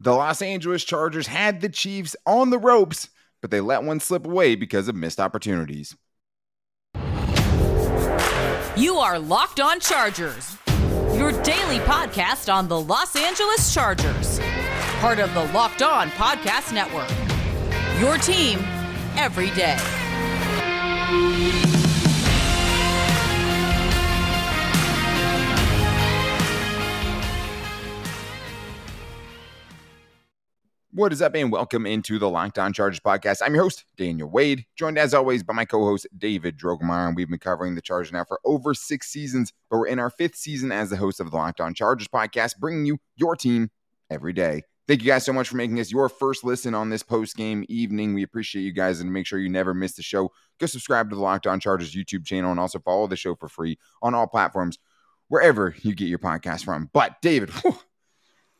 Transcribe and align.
The 0.00 0.12
Los 0.12 0.42
Angeles 0.42 0.84
Chargers 0.84 1.26
had 1.26 1.60
the 1.60 1.68
Chiefs 1.68 2.14
on 2.24 2.50
the 2.50 2.58
ropes, 2.58 3.08
but 3.40 3.50
they 3.50 3.60
let 3.60 3.82
one 3.82 3.98
slip 3.98 4.24
away 4.26 4.54
because 4.54 4.86
of 4.86 4.94
missed 4.94 5.18
opportunities. 5.18 5.96
You 8.76 8.98
are 8.98 9.18
Locked 9.18 9.58
On 9.58 9.80
Chargers, 9.80 10.56
your 11.16 11.32
daily 11.42 11.80
podcast 11.80 12.52
on 12.52 12.68
the 12.68 12.80
Los 12.80 13.16
Angeles 13.16 13.74
Chargers, 13.74 14.38
part 15.00 15.18
of 15.18 15.34
the 15.34 15.44
Locked 15.52 15.82
On 15.82 16.10
Podcast 16.10 16.72
Network. 16.72 17.10
Your 18.00 18.18
team 18.18 18.60
every 19.16 19.50
day. 19.50 19.78
What 30.98 31.12
is 31.12 31.22
up, 31.22 31.36
and 31.36 31.52
welcome 31.52 31.86
into 31.86 32.18
the 32.18 32.28
Locked 32.28 32.58
On 32.58 32.72
Chargers 32.72 32.98
podcast. 32.98 33.40
I'm 33.40 33.54
your 33.54 33.62
host, 33.62 33.84
Daniel 33.96 34.28
Wade, 34.28 34.66
joined 34.74 34.98
as 34.98 35.14
always 35.14 35.44
by 35.44 35.54
my 35.54 35.64
co 35.64 35.84
host, 35.84 36.08
David 36.18 36.58
Drogemeyer. 36.58 37.06
And 37.06 37.14
we've 37.14 37.30
been 37.30 37.38
covering 37.38 37.76
the 37.76 37.80
Chargers 37.80 38.12
now 38.12 38.24
for 38.24 38.40
over 38.44 38.74
six 38.74 39.08
seasons, 39.08 39.52
but 39.70 39.78
we're 39.78 39.86
in 39.86 40.00
our 40.00 40.10
fifth 40.10 40.34
season 40.34 40.72
as 40.72 40.90
the 40.90 40.96
host 40.96 41.20
of 41.20 41.30
the 41.30 41.36
Locked 41.36 41.60
On 41.60 41.72
Chargers 41.72 42.08
podcast, 42.08 42.58
bringing 42.58 42.84
you 42.84 42.98
your 43.14 43.36
team 43.36 43.70
every 44.10 44.32
day. 44.32 44.64
Thank 44.88 45.02
you 45.02 45.06
guys 45.06 45.24
so 45.24 45.32
much 45.32 45.48
for 45.48 45.56
making 45.56 45.78
us 45.78 45.92
your 45.92 46.08
first 46.08 46.42
listen 46.42 46.74
on 46.74 46.90
this 46.90 47.04
post 47.04 47.36
game 47.36 47.64
evening. 47.68 48.12
We 48.12 48.24
appreciate 48.24 48.62
you 48.62 48.72
guys 48.72 49.00
and 49.00 49.12
make 49.12 49.24
sure 49.24 49.38
you 49.38 49.48
never 49.48 49.74
miss 49.74 49.92
the 49.92 50.02
show. 50.02 50.32
Go 50.58 50.66
subscribe 50.66 51.10
to 51.10 51.14
the 51.14 51.22
Locked 51.22 51.46
On 51.46 51.60
Chargers 51.60 51.94
YouTube 51.94 52.26
channel 52.26 52.50
and 52.50 52.58
also 52.58 52.80
follow 52.80 53.06
the 53.06 53.14
show 53.14 53.36
for 53.36 53.48
free 53.48 53.78
on 54.02 54.16
all 54.16 54.26
platforms, 54.26 54.80
wherever 55.28 55.76
you 55.80 55.94
get 55.94 56.08
your 56.08 56.18
podcast 56.18 56.64
from. 56.64 56.90
But, 56.92 57.22
David, 57.22 57.50
whew, 57.50 57.78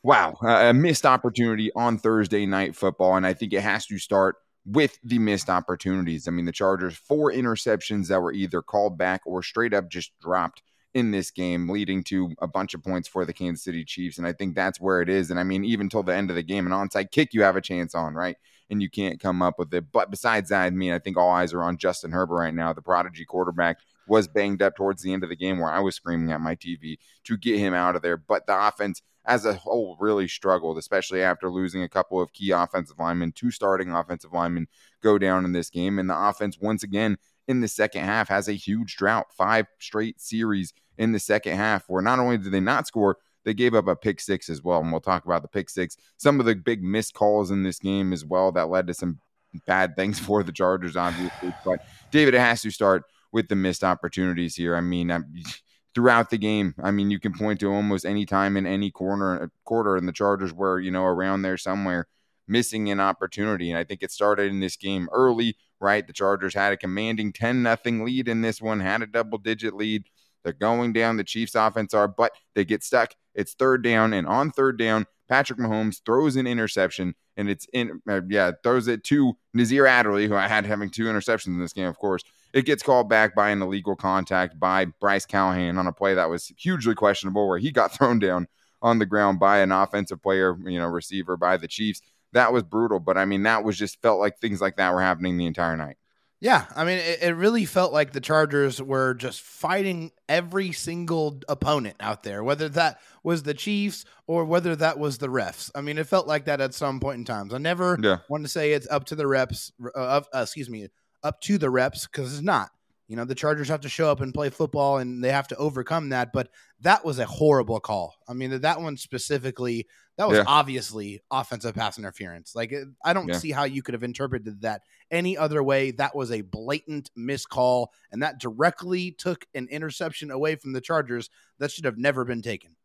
Wow, 0.09 0.39
a 0.41 0.73
missed 0.73 1.05
opportunity 1.05 1.71
on 1.77 1.99
Thursday 1.99 2.47
night 2.47 2.75
football. 2.75 3.17
And 3.17 3.27
I 3.27 3.35
think 3.35 3.53
it 3.53 3.61
has 3.61 3.85
to 3.89 3.99
start 3.99 4.37
with 4.65 4.99
the 5.05 5.19
missed 5.19 5.51
opportunities. 5.51 6.27
I 6.27 6.31
mean, 6.31 6.47
the 6.47 6.51
Chargers, 6.51 6.97
four 6.97 7.31
interceptions 7.31 8.09
that 8.09 8.23
were 8.23 8.33
either 8.33 8.63
called 8.63 8.97
back 8.97 9.21
or 9.27 9.43
straight 9.43 9.75
up 9.75 9.91
just 9.91 10.19
dropped 10.19 10.63
in 10.95 11.11
this 11.11 11.31
game, 11.31 11.69
leading 11.69 12.03
to 12.05 12.35
a 12.41 12.47
bunch 12.47 12.73
of 12.73 12.83
points 12.83 13.07
for 13.07 13.27
the 13.27 13.35
Kansas 13.35 13.63
City 13.63 13.85
Chiefs. 13.85 14.17
And 14.17 14.27
I 14.27 14.33
think 14.33 14.55
that's 14.55 14.81
where 14.81 15.03
it 15.03 15.11
is. 15.11 15.31
And 15.31 15.39
I 15.39 15.43
mean, 15.43 15.63
even 15.63 15.91
till 15.91 16.03
the 16.03 16.17
end 16.17 16.31
of 16.31 16.37
the 16.37 16.43
game, 16.43 16.65
an 16.65 16.73
onside 16.73 17.11
kick 17.11 17.35
you 17.35 17.43
have 17.43 17.57
a 17.57 17.61
chance 17.61 17.95
on, 17.95 18.15
right? 18.15 18.39
And 18.71 18.81
you 18.81 18.89
can't 18.89 19.21
come 19.21 19.43
up 19.43 19.59
with 19.59 19.75
it. 19.75 19.93
But 19.93 20.11
besides 20.11 20.49
that, 20.49 20.63
I 20.63 20.71
mean, 20.71 20.95
I 20.95 21.01
think 21.01 21.19
all 21.19 21.29
eyes 21.29 21.53
are 21.53 21.63
on 21.63 21.77
Justin 21.77 22.13
Herbert 22.13 22.37
right 22.37 22.55
now, 22.55 22.73
the 22.73 22.81
prodigy 22.81 23.27
quarterback 23.27 23.77
was 24.07 24.27
banged 24.27 24.63
up 24.63 24.75
towards 24.75 25.03
the 25.03 25.13
end 25.13 25.23
of 25.23 25.29
the 25.29 25.37
game 25.37 25.59
where 25.59 25.71
I 25.71 25.81
was 25.81 25.97
screaming 25.97 26.33
at 26.33 26.41
my 26.41 26.57
TV 26.57 26.97
to 27.25 27.37
get 27.37 27.59
him 27.59 27.75
out 27.75 27.95
of 27.95 28.01
there. 28.01 28.17
But 28.17 28.47
the 28.47 28.59
offense 28.59 29.03
as 29.29 29.45
a 29.45 29.53
whole 29.53 29.97
really 30.01 30.27
struggled, 30.27 30.79
especially 30.79 31.23
after 31.23 31.51
losing 31.51 31.83
a 31.83 31.89
couple 31.89 32.21
of 32.21 32.33
key 32.33 32.51
offensive 32.51 32.99
linemen. 32.99 33.31
Two 33.31 33.51
starting 33.51 33.93
offensive 33.93 34.33
linemen 34.33 34.67
go 35.03 35.19
down 35.19 35.45
in 35.45 35.53
this 35.53 35.69
game. 35.69 35.99
And 35.99 36.09
the 36.09 36.19
offense, 36.19 36.59
once 36.59 36.83
again, 36.83 37.19
in 37.47 37.61
the 37.61 37.69
second 37.69 38.05
half, 38.05 38.29
has 38.29 38.49
a 38.49 38.55
huge 38.55 38.97
drought. 38.97 39.27
Five 39.37 39.67
straight 39.79 40.19
series 40.19 40.73
in 40.97 41.13
the 41.13 41.21
second 41.21 41.57
half 41.57 41.85
where 41.89 42.03
not 42.03 42.19
only 42.19 42.39
did 42.39 42.53
they 42.53 42.61
not 42.61 42.87
score, 42.87 43.19
they 43.45 43.53
gave 43.53 43.75
up 43.75 43.87
a 43.87 43.95
pick 43.95 44.19
six 44.19 44.49
as 44.49 44.63
well. 44.65 44.81
And 44.81 44.91
we'll 44.91 45.01
talk 45.03 45.27
about 45.27 45.43
the 45.43 45.49
pick 45.49 45.69
six, 45.69 45.99
some 46.17 46.41
of 46.41 46.47
the 46.47 46.55
big 46.55 46.83
missed 46.83 47.13
calls 47.13 47.51
in 47.51 47.63
this 47.63 47.79
game 47.79 48.15
as 48.15 48.25
well 48.25 48.51
that 48.53 48.71
led 48.71 48.87
to 48.87 48.95
some 48.95 49.21
bad 49.67 49.95
things 49.95 50.19
for 50.19 50.43
the 50.43 50.53
Chargers, 50.53 50.97
obviously. 50.97 51.53
But 51.67 51.85
David, 52.11 52.33
it 52.33 52.41
has 52.41 52.63
to 52.63 52.71
start 52.71 53.05
with 53.31 53.49
the 53.49 53.57
missed 53.57 53.85
opportunities 53.85 54.57
here. 54.57 54.75
I 54.75 54.81
mean, 54.81 55.11
I'm, 55.11 55.27
throughout 55.99 56.31
the 56.31 56.39
game. 56.39 56.77
I 56.81 56.93
mean, 56.93 57.11
you 57.11 57.19
can 57.19 57.33
point 57.33 57.59
to 57.59 57.73
almost 57.73 58.07
any 58.07 58.25
time 58.25 58.57
in 58.57 58.69
any 58.69 58.89
corner 58.89 59.51
quarter, 59.65 59.97
and 59.97 60.07
the 60.07 60.13
Chargers 60.13 60.53
were, 60.53 60.79
you 60.79 60.93
know, 60.93 61.03
around 61.03 61.43
there 61.43 61.57
somewhere 61.57 62.07
missing 62.47 62.89
an 62.89 63.01
opportunity. 63.01 63.69
And 63.69 63.77
I 63.77 63.83
think 63.83 64.05
it 64.05 64.13
started 64.13 64.53
in 64.53 64.61
this 64.61 64.77
game 64.77 65.09
early, 65.13 65.57
right? 65.81 66.07
The 66.07 66.13
Chargers 66.13 66.55
had 66.55 66.73
a 66.73 66.77
commanding 66.77 67.33
10 67.33 67.65
nothing 67.65 68.05
lead 68.05 68.29
in 68.29 68.43
this 68.43 68.63
one, 68.63 68.79
had 68.79 69.03
a 69.03 69.09
double 69.09 69.39
digit 69.39 69.75
lead. 69.75 70.05
They're 70.45 70.53
going 70.53 70.93
down. 70.93 71.17
The 71.17 71.25
Chiefs 71.25 71.57
offense 71.57 71.93
are, 71.95 72.07
but 72.07 72.31
they 72.55 72.65
get 72.65 72.85
stuck. 72.85 73.17
It's 73.35 73.55
third 73.55 73.83
down, 73.83 74.13
and 74.13 74.25
on 74.25 74.53
third 74.53 74.79
down, 74.79 75.05
Patrick 75.29 75.59
Mahomes 75.59 76.01
throws 76.07 76.37
an 76.37 76.47
interception, 76.47 77.17
and 77.37 77.51
it's 77.51 77.67
in, 77.73 78.01
uh, 78.09 78.21
yeah, 78.29 78.53
throws 78.63 78.87
it 78.87 79.03
to 79.05 79.33
Nasir 79.53 79.89
Adderley, 79.89 80.29
who 80.29 80.37
I 80.37 80.47
had 80.47 80.65
having 80.65 80.91
two 80.91 81.07
interceptions 81.07 81.49
in 81.49 81.59
this 81.59 81.73
game, 81.73 81.89
of 81.89 81.99
course. 81.99 82.23
It 82.53 82.65
gets 82.65 82.83
called 82.83 83.09
back 83.09 83.35
by 83.35 83.51
an 83.51 83.63
illegal 83.63 83.95
contact 83.95 84.59
by 84.59 84.87
Bryce 84.87 85.27
Callahan 85.27 85.79
on 85.79 85.87
a 85.87 85.93
play 85.93 86.15
that 86.15 86.31
was 86.31 86.53
hugely 86.57 86.95
questionable, 86.95 87.49
where 87.49 87.59
he 87.59 87.71
got 87.71 87.93
thrown 87.97 88.19
down 88.19 88.49
on 88.81 88.99
the 88.99 89.07
ground 89.07 89.41
by 89.41 89.59
an 89.59 89.73
offensive 89.73 90.23
player, 90.23 90.57
you 90.65 90.79
know, 90.79 90.87
receiver 90.87 91.37
by 91.37 91.57
the 91.57 91.69
Chiefs. 91.69 92.01
That 92.33 92.53
was 92.53 92.63
brutal, 92.63 93.01
but 93.01 93.17
I 93.17 93.25
mean, 93.25 93.43
that 93.45 93.65
was 93.65 93.79
just 93.79 94.01
felt 94.03 94.21
like 94.21 94.39
things 94.39 94.61
like 94.61 94.77
that 94.77 94.93
were 94.93 95.01
happening 95.01 95.37
the 95.37 95.47
entire 95.47 95.77
night. 95.77 95.97
Yeah, 96.41 96.67
I 96.77 96.85
mean, 96.85 96.99
it, 96.99 97.19
it, 97.21 97.35
really 97.35 97.65
felt 97.65 97.93
like 97.93 98.13
the 98.13 98.21
Chargers 98.21 98.81
were 98.81 99.15
just 99.15 99.41
fighting 99.41 100.13
every 100.29 100.71
single 100.71 101.41
opponent 101.49 101.97
out 101.99 102.23
there, 102.23 102.45
whether 102.45 102.69
that 102.71 103.01
was 103.25 103.43
the 103.43 103.55
Chiefs 103.55 104.05
or 104.29 104.45
whether 104.45 104.77
that 104.77 105.01
was 105.01 105.19
the 105.19 105.27
refs. 105.27 105.69
I 105.75 105.81
mean, 105.81 105.99
it 105.99 106.07
felt 106.07 106.29
like 106.29 106.45
that 106.45 106.61
at 106.61 106.75
some 106.75 107.01
point 107.01 107.19
in 107.19 107.25
times. 107.25 107.53
I 107.53 107.59
never 107.59 107.99
yeah. 108.01 108.19
want 108.29 108.45
to 108.45 108.49
say 108.49 108.73
it's 108.73 108.87
up 108.89 109.07
to 109.07 109.17
the 109.17 109.27
reps, 109.27 109.73
uh, 109.97 110.21
uh, 110.33 110.41
excuse 110.43 110.71
me, 110.71 110.87
up 111.29 111.41
to 111.43 111.59
the 111.59 111.71
reps 111.71 112.07
because 112.07 112.33
it's 112.33 112.43
not. 112.43 112.71
You 113.07 113.17
know, 113.17 113.25
the 113.25 113.35
Chargers 113.35 113.69
have 113.69 113.81
to 113.83 113.89
show 113.89 114.11
up 114.11 114.21
and 114.21 114.35
play 114.35 114.51
football 114.51 114.99
and 114.99 115.25
they 115.25 115.33
have 115.33 115.49
to 115.49 115.57
overcome 115.57 116.11
that. 116.11 116.31
But 116.31 116.51
that 116.81 117.05
was 117.07 117.19
a 117.19 117.25
horrible 117.25 117.81
call. 117.81 118.15
I 118.29 118.35
mean, 118.35 118.61
that 118.61 118.81
one 118.83 118.99
specifically, 118.99 119.87
that 120.19 120.29
was 120.29 120.39
yeah. 120.39 120.45
obviously 120.47 121.23
offensive 121.31 121.75
pass 121.75 121.99
interference. 121.99 122.55
Like, 122.55 122.75
I 123.03 123.15
don't 123.15 123.29
yeah. 123.29 123.39
see 123.39 123.51
how 123.51 123.65
you 123.65 123.83
could 123.83 123.95
have 123.95 124.03
interpreted 124.03 124.61
that 124.61 124.83
any 125.11 125.39
other 125.39 125.63
way. 125.63 125.93
That 125.93 126.15
was 126.15 126.31
a 126.31 126.43
blatant 126.43 127.11
miscall, 127.17 127.93
and 128.13 128.23
that 128.23 128.41
directly 128.41 129.13
took 129.13 129.47
an 129.55 129.69
interception 129.71 130.31
away 130.31 130.57
from 130.57 130.73
the 130.73 130.81
Chargers 130.83 131.31
that 131.61 131.71
should 131.71 131.87
have 131.87 131.97
never 131.97 132.27
been 132.27 132.43
taken. 132.43 132.77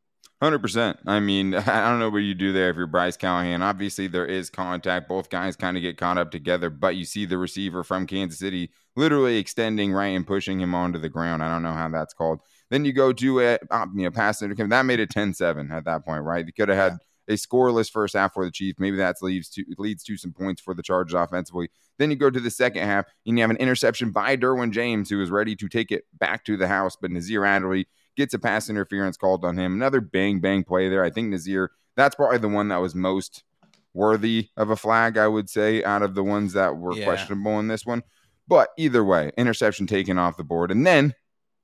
Hundred 0.42 0.60
percent. 0.60 1.00
I 1.08 1.22
mean, 1.22 1.54
I 1.56 1.90
don't 1.90 2.00
know 2.00 2.10
what 2.10 2.18
you 2.18 2.34
do 2.34 2.52
there 2.52 2.70
if 2.70 2.76
you're 2.76 2.88
Bryce 2.88 3.16
Callahan. 3.16 3.62
Obviously, 3.62 4.08
there 4.08 4.26
is 4.26 4.50
contact. 4.50 5.08
Both 5.08 5.30
guys 5.30 5.56
kind 5.56 5.78
of 5.78 5.82
get 5.82 5.98
caught 5.98 6.18
up 6.18 6.32
together, 6.32 6.70
but 6.70 6.96
you 6.96 7.06
see 7.06 7.26
the 7.26 7.38
receiver 7.38 7.84
from 7.84 8.08
Kansas 8.08 8.40
City 8.40 8.72
literally 8.96 9.38
extending 9.38 9.94
right 9.94 10.08
and 10.08 10.28
pushing 10.28 10.60
him 10.60 10.76
onto 10.76 11.00
the 11.00 11.10
ground. 11.10 11.44
I 11.44 11.50
don't 11.50 11.64
know 11.64 11.74
how 11.74 11.90
that's 11.90 12.14
called. 12.14 12.42
Then 12.70 12.86
you 12.86 12.94
go 12.94 13.14
to 13.14 13.40
it, 13.40 13.62
uh, 13.72 13.86
you 13.96 14.04
know, 14.04 14.12
pass 14.12 14.42
interference. 14.42 14.72
That 14.72 14.86
made 14.86 15.00
it 15.00 15.10
10-7 15.10 15.72
at 15.72 15.86
that 15.86 16.06
point, 16.06 16.24
right? 16.24 16.46
You 16.46 16.54
could 16.54 16.70
have 16.70 16.78
had 16.78 16.98
a 17.28 17.34
scoreless 17.34 17.90
first 17.90 18.16
half 18.16 18.34
for 18.34 18.46
the 18.46 18.52
Chiefs. 18.52 18.80
Maybe 18.80 18.98
that 18.98 19.16
leads 19.22 19.50
to 19.52 19.64
leads 19.78 20.04
to 20.04 20.18
some 20.18 20.34
points 20.34 20.62
for 20.62 20.74
the 20.74 20.84
Chargers 20.84 21.14
offensively. 21.14 21.70
Then 21.98 22.10
you 22.10 22.18
go 22.18 22.30
to 22.30 22.40
the 22.40 22.52
second 22.52 22.84
half, 22.84 23.06
and 23.26 23.38
you 23.38 23.44
have 23.44 23.52
an 23.52 23.58
interception 23.58 24.12
by 24.12 24.36
Derwin 24.36 24.72
James, 24.72 25.10
who 25.10 25.22
is 25.22 25.30
ready 25.30 25.56
to 25.56 25.70
take 25.70 25.92
it 25.92 26.04
back 26.18 26.44
to 26.46 26.58
the 26.58 26.68
house, 26.68 26.98
but 27.00 27.12
Nasir 27.12 27.46
Adderley 27.46 27.88
gets 28.16 28.34
a 28.34 28.40
pass 28.40 28.70
interference 28.70 29.18
called 29.18 29.46
on 29.46 29.58
him. 29.58 29.74
Another 29.74 30.02
bang 30.02 30.40
bang 30.40 30.64
play 30.64 30.90
there. 30.90 31.04
I 31.04 31.10
think 31.10 31.30
Nasir, 31.30 31.72
that's 31.96 32.16
probably 32.16 32.38
the 32.38 32.50
one 32.50 32.70
that 32.70 32.78
was 32.78 32.96
most 32.96 33.44
worthy 33.94 34.50
of 34.58 34.70
a 34.70 34.76
flag, 34.76 35.18
I 35.18 35.28
would 35.28 35.50
say, 35.50 35.84
out 35.84 36.02
of 36.02 36.16
the 36.16 36.24
ones 36.24 36.54
that 36.54 36.78
were 36.78 36.96
yeah. 36.96 37.06
questionable 37.06 37.60
in 37.60 37.68
this 37.68 37.86
one. 37.86 38.04
But 38.48 38.70
either 38.78 39.04
way, 39.04 39.32
interception 39.38 39.88
taken 39.88 40.18
off 40.18 40.38
the 40.38 40.44
board. 40.44 40.72
And 40.72 40.86
then 40.86 41.14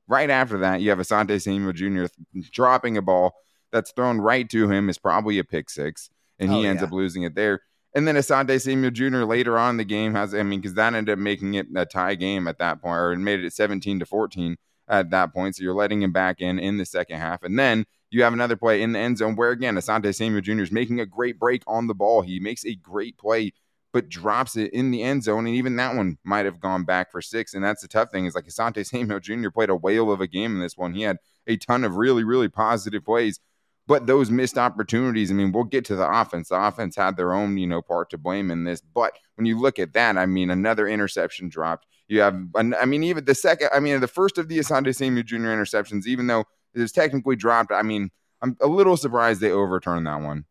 right 0.07 0.29
after 0.29 0.57
that, 0.59 0.81
you 0.81 0.89
have 0.89 0.99
Asante 0.99 1.41
Samuel 1.41 1.73
Jr. 1.73 2.05
dropping 2.51 2.97
a 2.97 3.01
ball 3.01 3.33
that's 3.71 3.91
thrown 3.91 4.19
right 4.19 4.49
to 4.49 4.69
him 4.69 4.89
is 4.89 4.97
probably 4.97 5.39
a 5.39 5.43
pick 5.43 5.69
six, 5.69 6.09
and 6.39 6.51
he 6.51 6.65
oh, 6.65 6.69
ends 6.69 6.81
yeah. 6.81 6.87
up 6.87 6.93
losing 6.93 7.23
it 7.23 7.35
there. 7.35 7.61
And 7.95 8.07
then 8.07 8.15
Asante 8.15 8.61
Samuel 8.61 8.91
Jr. 8.91 9.23
later 9.23 9.57
on 9.57 9.71
in 9.71 9.77
the 9.77 9.83
game 9.83 10.13
has, 10.13 10.33
I 10.33 10.43
mean, 10.43 10.61
because 10.61 10.75
that 10.75 10.93
ended 10.93 11.13
up 11.13 11.19
making 11.19 11.55
it 11.55 11.67
a 11.75 11.85
tie 11.85 12.15
game 12.15 12.47
at 12.47 12.59
that 12.59 12.81
point, 12.81 12.97
or 12.97 13.13
it 13.13 13.17
made 13.17 13.43
it 13.43 13.53
17 13.53 13.99
to 13.99 14.05
14 14.05 14.57
at 14.89 15.11
that 15.11 15.33
point. 15.33 15.55
So 15.55 15.63
you're 15.63 15.75
letting 15.75 16.01
him 16.01 16.11
back 16.11 16.41
in 16.41 16.59
in 16.59 16.77
the 16.77 16.85
second 16.85 17.19
half. 17.19 17.43
And 17.43 17.57
then 17.57 17.85
you 18.09 18.23
have 18.23 18.33
another 18.33 18.55
play 18.55 18.81
in 18.81 18.91
the 18.91 18.99
end 18.99 19.19
zone 19.19 19.35
where, 19.35 19.51
again, 19.51 19.75
Asante 19.75 20.13
Samuel 20.13 20.41
Jr. 20.41 20.61
is 20.61 20.71
making 20.71 20.99
a 20.99 21.05
great 21.05 21.39
break 21.39 21.63
on 21.67 21.87
the 21.87 21.93
ball. 21.93 22.21
He 22.21 22.39
makes 22.39 22.65
a 22.65 22.75
great 22.75 23.17
play, 23.17 23.53
but 23.93 24.09
drops 24.09 24.55
it 24.55 24.73
in 24.73 24.91
the 24.91 25.03
end 25.03 25.23
zone. 25.23 25.45
And 25.45 25.55
even 25.55 25.75
that 25.75 25.95
one 25.95 26.17
might 26.23 26.45
have 26.45 26.59
gone 26.59 26.83
back 26.83 27.11
for 27.11 27.21
six. 27.21 27.53
And 27.53 27.63
that's 27.63 27.81
the 27.81 27.87
tough 27.87 28.11
thing 28.11 28.25
is 28.25 28.35
like 28.35 28.47
Asante 28.47 28.85
Samuel 28.85 29.19
Jr. 29.19 29.49
played 29.49 29.69
a 29.69 29.75
whale 29.75 30.11
of 30.11 30.21
a 30.21 30.27
game 30.27 30.55
in 30.55 30.59
this 30.59 30.77
one. 30.77 30.93
He 30.93 31.03
had 31.03 31.17
a 31.47 31.57
ton 31.57 31.83
of 31.83 31.97
really, 31.97 32.23
really 32.23 32.49
positive 32.49 33.05
plays. 33.05 33.39
But 33.87 34.05
those 34.05 34.29
missed 34.29 34.59
opportunities, 34.59 35.31
I 35.31 35.33
mean, 35.33 35.51
we'll 35.51 35.63
get 35.63 35.83
to 35.85 35.95
the 35.95 36.07
offense. 36.07 36.49
The 36.49 36.63
offense 36.63 36.95
had 36.95 37.17
their 37.17 37.33
own, 37.33 37.57
you 37.57 37.65
know, 37.65 37.81
part 37.81 38.11
to 38.11 38.19
blame 38.19 38.51
in 38.51 38.63
this. 38.63 38.81
But 38.81 39.13
when 39.33 39.47
you 39.47 39.59
look 39.59 39.79
at 39.79 39.93
that, 39.93 40.15
I 40.15 40.27
mean, 40.27 40.51
another 40.51 40.87
interception 40.87 41.49
dropped. 41.49 41.87
You 42.09 42.21
have, 42.21 42.41
I 42.55 42.85
mean, 42.85 43.03
even 43.03 43.23
the 43.23 43.35
second, 43.35 43.69
I 43.71 43.79
mean, 43.79 43.99
the 44.01 44.07
first 44.07 44.39
of 44.39 44.47
the 44.47 44.57
Asante 44.57 44.93
Samuel 44.95 45.23
Jr. 45.23 45.37
interceptions, 45.37 46.07
even 46.07 46.25
though 46.25 46.43
it 46.73 46.79
was 46.79 46.91
technically 46.91 47.35
dropped, 47.35 47.71
I 47.71 47.83
mean, 47.83 48.09
I'm 48.41 48.57
a 48.61 48.67
little 48.67 48.97
surprised 48.97 49.41
they 49.41 49.51
overturned 49.51 50.07
that 50.07 50.21
one. 50.21 50.45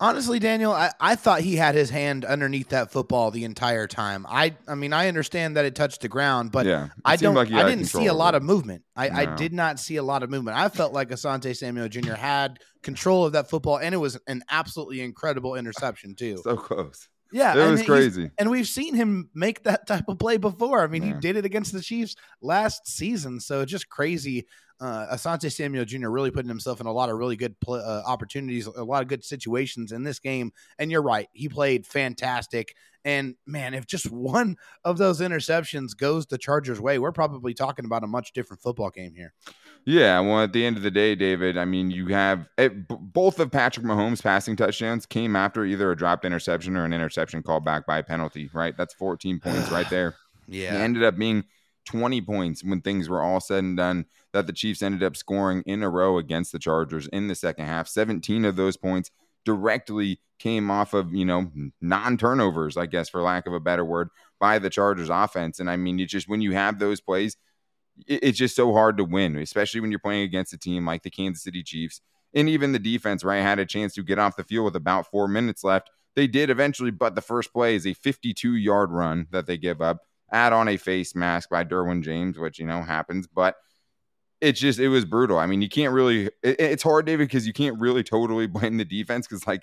Honestly, 0.00 0.40
Daniel, 0.40 0.72
I, 0.72 0.90
I 0.98 1.14
thought 1.14 1.42
he 1.42 1.54
had 1.54 1.76
his 1.76 1.88
hand 1.88 2.24
underneath 2.24 2.70
that 2.70 2.90
football 2.90 3.30
the 3.30 3.44
entire 3.44 3.86
time. 3.86 4.26
I 4.28 4.56
I 4.66 4.74
mean, 4.74 4.92
I 4.92 5.06
understand 5.06 5.56
that 5.56 5.64
it 5.64 5.76
touched 5.76 6.00
the 6.00 6.08
ground, 6.08 6.50
but 6.50 6.66
yeah, 6.66 6.88
I 7.04 7.14
don't. 7.14 7.36
like 7.36 7.52
I 7.52 7.68
didn't 7.68 7.84
see 7.84 8.06
a 8.06 8.12
lot 8.12 8.34
of 8.34 8.42
movement. 8.42 8.82
I, 8.96 9.10
I 9.10 9.36
did 9.36 9.52
not 9.52 9.78
see 9.78 9.96
a 9.96 10.02
lot 10.02 10.24
of 10.24 10.30
movement. 10.30 10.56
I 10.56 10.68
felt 10.70 10.92
like 10.92 11.10
Asante 11.10 11.56
Samuel 11.56 11.88
Jr. 11.88 12.14
had 12.14 12.58
control 12.82 13.24
of 13.24 13.34
that 13.34 13.48
football, 13.48 13.78
and 13.78 13.94
it 13.94 13.98
was 13.98 14.18
an 14.26 14.42
absolutely 14.50 15.02
incredible 15.02 15.54
interception 15.54 16.16
too. 16.16 16.38
so 16.42 16.56
close. 16.56 17.06
Yeah, 17.32 17.54
It 17.54 17.58
and 17.58 17.72
was 17.72 17.82
crazy. 17.82 18.30
And 18.38 18.50
we've 18.50 18.68
seen 18.68 18.94
him 18.94 19.30
make 19.34 19.64
that 19.64 19.86
type 19.86 20.04
of 20.08 20.18
play 20.18 20.36
before. 20.36 20.82
I 20.82 20.86
mean, 20.86 21.02
he 21.02 21.12
did 21.14 21.36
it 21.36 21.44
against 21.44 21.72
the 21.72 21.80
Chiefs 21.80 22.16
last 22.40 22.86
season. 22.86 23.40
So 23.40 23.64
just 23.64 23.88
crazy. 23.88 24.46
Uh, 24.80 25.14
Asante 25.14 25.50
Samuel 25.50 25.84
Jr. 25.84 26.08
really 26.08 26.32
putting 26.32 26.48
himself 26.48 26.80
in 26.80 26.86
a 26.86 26.92
lot 26.92 27.08
of 27.08 27.16
really 27.16 27.36
good 27.36 27.58
pl- 27.60 27.74
uh, 27.74 28.02
opportunities, 28.04 28.66
a 28.66 28.82
lot 28.82 29.00
of 29.00 29.06
good 29.08 29.24
situations 29.24 29.92
in 29.92 30.02
this 30.02 30.18
game. 30.18 30.52
And 30.76 30.90
you're 30.90 31.02
right, 31.02 31.28
he 31.32 31.48
played 31.48 31.86
fantastic. 31.86 32.74
And 33.04 33.36
man, 33.46 33.74
if 33.74 33.86
just 33.86 34.10
one 34.10 34.56
of 34.84 34.98
those 34.98 35.20
interceptions 35.20 35.96
goes 35.96 36.26
the 36.26 36.38
Chargers' 36.38 36.80
way, 36.80 36.98
we're 36.98 37.12
probably 37.12 37.54
talking 37.54 37.84
about 37.84 38.02
a 38.02 38.08
much 38.08 38.32
different 38.32 38.60
football 38.60 38.90
game 38.90 39.14
here. 39.14 39.32
Yeah, 39.84 40.20
well, 40.20 40.42
at 40.42 40.52
the 40.52 40.64
end 40.64 40.76
of 40.76 40.84
the 40.84 40.90
day, 40.90 41.14
David, 41.14 41.58
I 41.58 41.64
mean, 41.64 41.90
you 41.90 42.06
have 42.08 42.48
it, 42.56 42.88
b- 42.88 42.96
both 43.00 43.40
of 43.40 43.50
Patrick 43.50 43.84
Mahomes' 43.84 44.22
passing 44.22 44.54
touchdowns 44.54 45.06
came 45.06 45.34
after 45.34 45.64
either 45.64 45.90
a 45.90 45.96
dropped 45.96 46.24
interception 46.24 46.76
or 46.76 46.84
an 46.84 46.92
interception 46.92 47.42
called 47.42 47.64
back 47.64 47.84
by 47.86 47.98
a 47.98 48.02
penalty, 48.02 48.48
right? 48.52 48.76
That's 48.76 48.94
14 48.94 49.40
points 49.40 49.70
right 49.70 49.88
there. 49.90 50.14
Yeah. 50.48 50.74
It 50.74 50.80
ended 50.80 51.04
up 51.04 51.16
being 51.16 51.44
20 51.86 52.20
points 52.22 52.64
when 52.64 52.80
things 52.80 53.08
were 53.08 53.22
all 53.22 53.40
said 53.40 53.62
and 53.62 53.76
done 53.76 54.06
that 54.32 54.48
the 54.48 54.52
Chiefs 54.52 54.82
ended 54.82 55.02
up 55.02 55.16
scoring 55.16 55.62
in 55.66 55.84
a 55.84 55.88
row 55.88 56.18
against 56.18 56.50
the 56.50 56.58
Chargers 56.58 57.06
in 57.06 57.28
the 57.28 57.36
second 57.36 57.66
half. 57.66 57.86
17 57.86 58.44
of 58.44 58.56
those 58.56 58.76
points 58.76 59.12
directly 59.44 60.20
came 60.38 60.70
off 60.70 60.94
of, 60.94 61.14
you 61.14 61.24
know, 61.24 61.50
non 61.80 62.18
turnovers, 62.18 62.76
I 62.76 62.86
guess, 62.86 63.08
for 63.08 63.22
lack 63.22 63.46
of 63.46 63.54
a 63.54 63.60
better 63.60 63.84
word, 63.84 64.08
by 64.40 64.58
the 64.58 64.68
Chargers 64.68 65.10
offense. 65.10 65.60
And 65.60 65.70
I 65.70 65.76
mean, 65.76 66.00
it's 66.00 66.12
just 66.12 66.28
when 66.28 66.40
you 66.40 66.52
have 66.52 66.78
those 66.78 67.00
plays, 67.00 67.36
it's 68.06 68.38
just 68.38 68.56
so 68.56 68.72
hard 68.72 68.96
to 68.96 69.04
win, 69.04 69.36
especially 69.36 69.80
when 69.80 69.90
you're 69.90 70.00
playing 70.00 70.22
against 70.22 70.52
a 70.52 70.58
team 70.58 70.86
like 70.86 71.02
the 71.02 71.10
Kansas 71.10 71.44
City 71.44 71.62
Chiefs. 71.62 72.00
And 72.34 72.48
even 72.48 72.72
the 72.72 72.78
defense, 72.78 73.24
right, 73.24 73.42
had 73.42 73.58
a 73.58 73.66
chance 73.66 73.94
to 73.94 74.02
get 74.02 74.18
off 74.18 74.36
the 74.36 74.44
field 74.44 74.64
with 74.64 74.76
about 74.76 75.10
four 75.10 75.28
minutes 75.28 75.62
left. 75.62 75.90
They 76.14 76.26
did 76.26 76.50
eventually, 76.50 76.90
but 76.90 77.14
the 77.14 77.20
first 77.20 77.52
play 77.52 77.74
is 77.74 77.86
a 77.86 77.94
52 77.94 78.56
yard 78.56 78.90
run 78.90 79.26
that 79.30 79.46
they 79.46 79.56
give 79.56 79.80
up. 79.80 79.98
Add 80.32 80.52
on 80.52 80.68
a 80.68 80.78
face 80.78 81.14
mask 81.14 81.50
by 81.50 81.64
Derwin 81.64 82.02
James, 82.02 82.38
which, 82.38 82.58
you 82.58 82.66
know, 82.66 82.82
happens. 82.82 83.26
But 83.26 83.56
it's 84.40 84.60
just, 84.60 84.78
it 84.78 84.88
was 84.88 85.04
brutal. 85.04 85.38
I 85.38 85.46
mean, 85.46 85.60
you 85.60 85.68
can't 85.68 85.92
really, 85.92 86.26
it, 86.42 86.58
it's 86.58 86.82
hard, 86.82 87.04
David, 87.06 87.28
because 87.28 87.46
you 87.46 87.52
can't 87.52 87.78
really 87.78 88.02
totally 88.02 88.46
blame 88.48 88.78
the 88.78 88.84
defense 88.84 89.26
because, 89.26 89.46
like, 89.46 89.62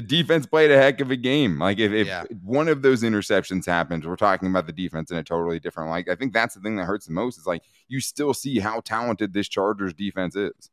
the 0.00 0.06
defense 0.06 0.46
played 0.46 0.70
a 0.70 0.76
heck 0.78 1.00
of 1.00 1.10
a 1.10 1.16
game. 1.16 1.58
Like, 1.58 1.78
if, 1.78 1.92
if 1.92 2.06
Yeah. 2.06 2.24
one 2.42 2.68
of 2.68 2.82
those 2.82 3.02
interceptions 3.02 3.66
happens, 3.66 4.06
we're 4.06 4.16
talking 4.16 4.48
about 4.48 4.66
the 4.66 4.72
defense 4.72 5.10
in 5.10 5.18
a 5.18 5.22
totally 5.22 5.60
different 5.60 5.90
light. 5.90 6.08
I 6.08 6.14
think 6.14 6.32
that's 6.32 6.54
the 6.54 6.60
thing 6.60 6.76
that 6.76 6.84
hurts 6.84 7.06
the 7.06 7.12
most 7.12 7.38
is 7.38 7.46
like, 7.46 7.62
you 7.88 8.00
still 8.00 8.32
see 8.32 8.58
how 8.58 8.80
talented 8.80 9.32
this 9.32 9.48
Chargers 9.48 9.92
defense 9.92 10.36
is. 10.36 10.70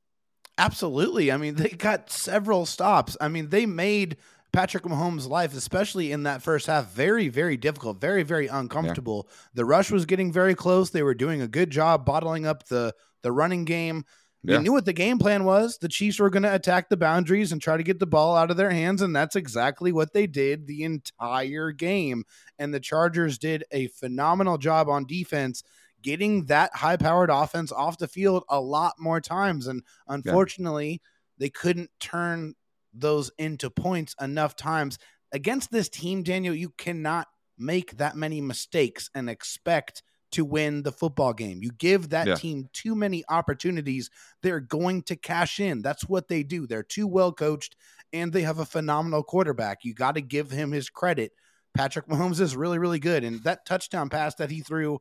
Absolutely. 0.57 1.31
I 1.31 1.37
mean, 1.37 1.55
they 1.55 1.69
got 1.69 2.09
several 2.09 2.65
stops. 2.65 3.17
I 3.19 3.27
mean, 3.27 3.49
they 3.49 3.65
made 3.65 4.17
Patrick 4.53 4.85
Mahomes' 4.85 5.27
life, 5.29 5.55
especially 5.55 6.11
in 6.11 6.23
that 6.23 6.41
first 6.41 6.67
half, 6.67 6.91
very, 6.91 7.27
very 7.27 7.57
difficult, 7.57 7.99
very, 7.99 8.23
very 8.23 8.47
uncomfortable. 8.47 9.27
The 9.53 9.65
rush 9.65 9.91
was 9.91 10.05
getting 10.05 10.31
very 10.31 10.55
close. 10.55 10.89
They 10.89 11.03
were 11.03 11.13
doing 11.13 11.41
a 11.41 11.47
good 11.47 11.69
job 11.69 12.05
bottling 12.05 12.45
up 12.47 12.67
the 12.67 12.95
the 13.23 13.31
running 13.31 13.65
game. 13.65 14.05
Yeah. 14.43 14.57
You 14.57 14.63
knew 14.63 14.73
what 14.73 14.85
the 14.85 14.93
game 14.93 15.17
plan 15.17 15.43
was. 15.43 15.77
The 15.77 15.89
Chiefs 15.89 16.19
were 16.19 16.29
going 16.29 16.43
to 16.43 16.53
attack 16.53 16.89
the 16.89 16.97
boundaries 16.97 17.51
and 17.51 17.61
try 17.61 17.75
to 17.75 17.83
get 17.83 17.99
the 17.99 18.05
ball 18.05 18.35
out 18.35 18.51
of 18.51 18.57
their 18.57 18.69
hands, 18.71 19.01
and 19.01 19.15
that's 19.15 19.35
exactly 19.35 19.91
what 19.91 20.13
they 20.13 20.27
did 20.27 20.67
the 20.67 20.83
entire 20.83 21.71
game. 21.71 22.23
And 22.57 22.73
the 22.73 22.79
Chargers 22.79 23.37
did 23.37 23.63
a 23.71 23.87
phenomenal 23.87 24.57
job 24.57 24.89
on 24.89 25.05
defense 25.05 25.63
getting 26.01 26.45
that 26.45 26.75
high-powered 26.75 27.29
offense 27.29 27.71
off 27.71 27.97
the 27.97 28.07
field 28.07 28.43
a 28.49 28.59
lot 28.59 28.93
more 28.99 29.19
times 29.19 29.67
and 29.67 29.83
unfortunately 30.07 31.01
they 31.37 31.49
couldn't 31.49 31.89
turn 31.99 32.53
those 32.93 33.31
into 33.37 33.69
points 33.69 34.15
enough 34.21 34.55
times 34.55 34.97
against 35.31 35.71
this 35.71 35.89
team 35.89 36.23
Daniel 36.23 36.53
you 36.53 36.69
cannot 36.77 37.27
make 37.57 37.97
that 37.97 38.15
many 38.15 38.39
mistakes 38.39 39.09
and 39.15 39.29
expect 39.29 40.03
to 40.31 40.43
win 40.43 40.83
the 40.83 40.91
football 40.91 41.33
game 41.33 41.59
you 41.61 41.71
give 41.77 42.09
that 42.09 42.27
Yeah. 42.27 42.35
team 42.35 42.69
too 42.73 42.95
many 42.95 43.23
opportunities 43.29 44.09
they're 44.41 44.59
going 44.59 45.03
to 45.03 45.15
cash 45.15 45.59
in 45.59 45.81
that's 45.81 46.07
what 46.07 46.27
they 46.27 46.43
do 46.43 46.67
they're 46.67 46.83
too 46.83 47.07
well 47.07 47.31
coached 47.31 47.75
and 48.13 48.33
they 48.33 48.41
have 48.41 48.59
a 48.59 48.65
phenomenal 48.65 49.23
quarterback 49.23 49.83
you 49.83 49.93
got 49.93 50.15
to 50.15 50.21
give 50.21 50.51
him 50.51 50.71
his 50.71 50.89
credit 50.89 51.31
Patrick 51.75 52.07
Mahomes 52.07 52.39
is 52.41 52.55
really 52.55 52.79
really 52.79 52.99
good 52.99 53.23
and 53.23 53.43
that 53.43 53.65
touchdown 53.65 54.09
pass 54.09 54.35
that 54.35 54.51
he 54.51 54.61
threw 54.61 54.99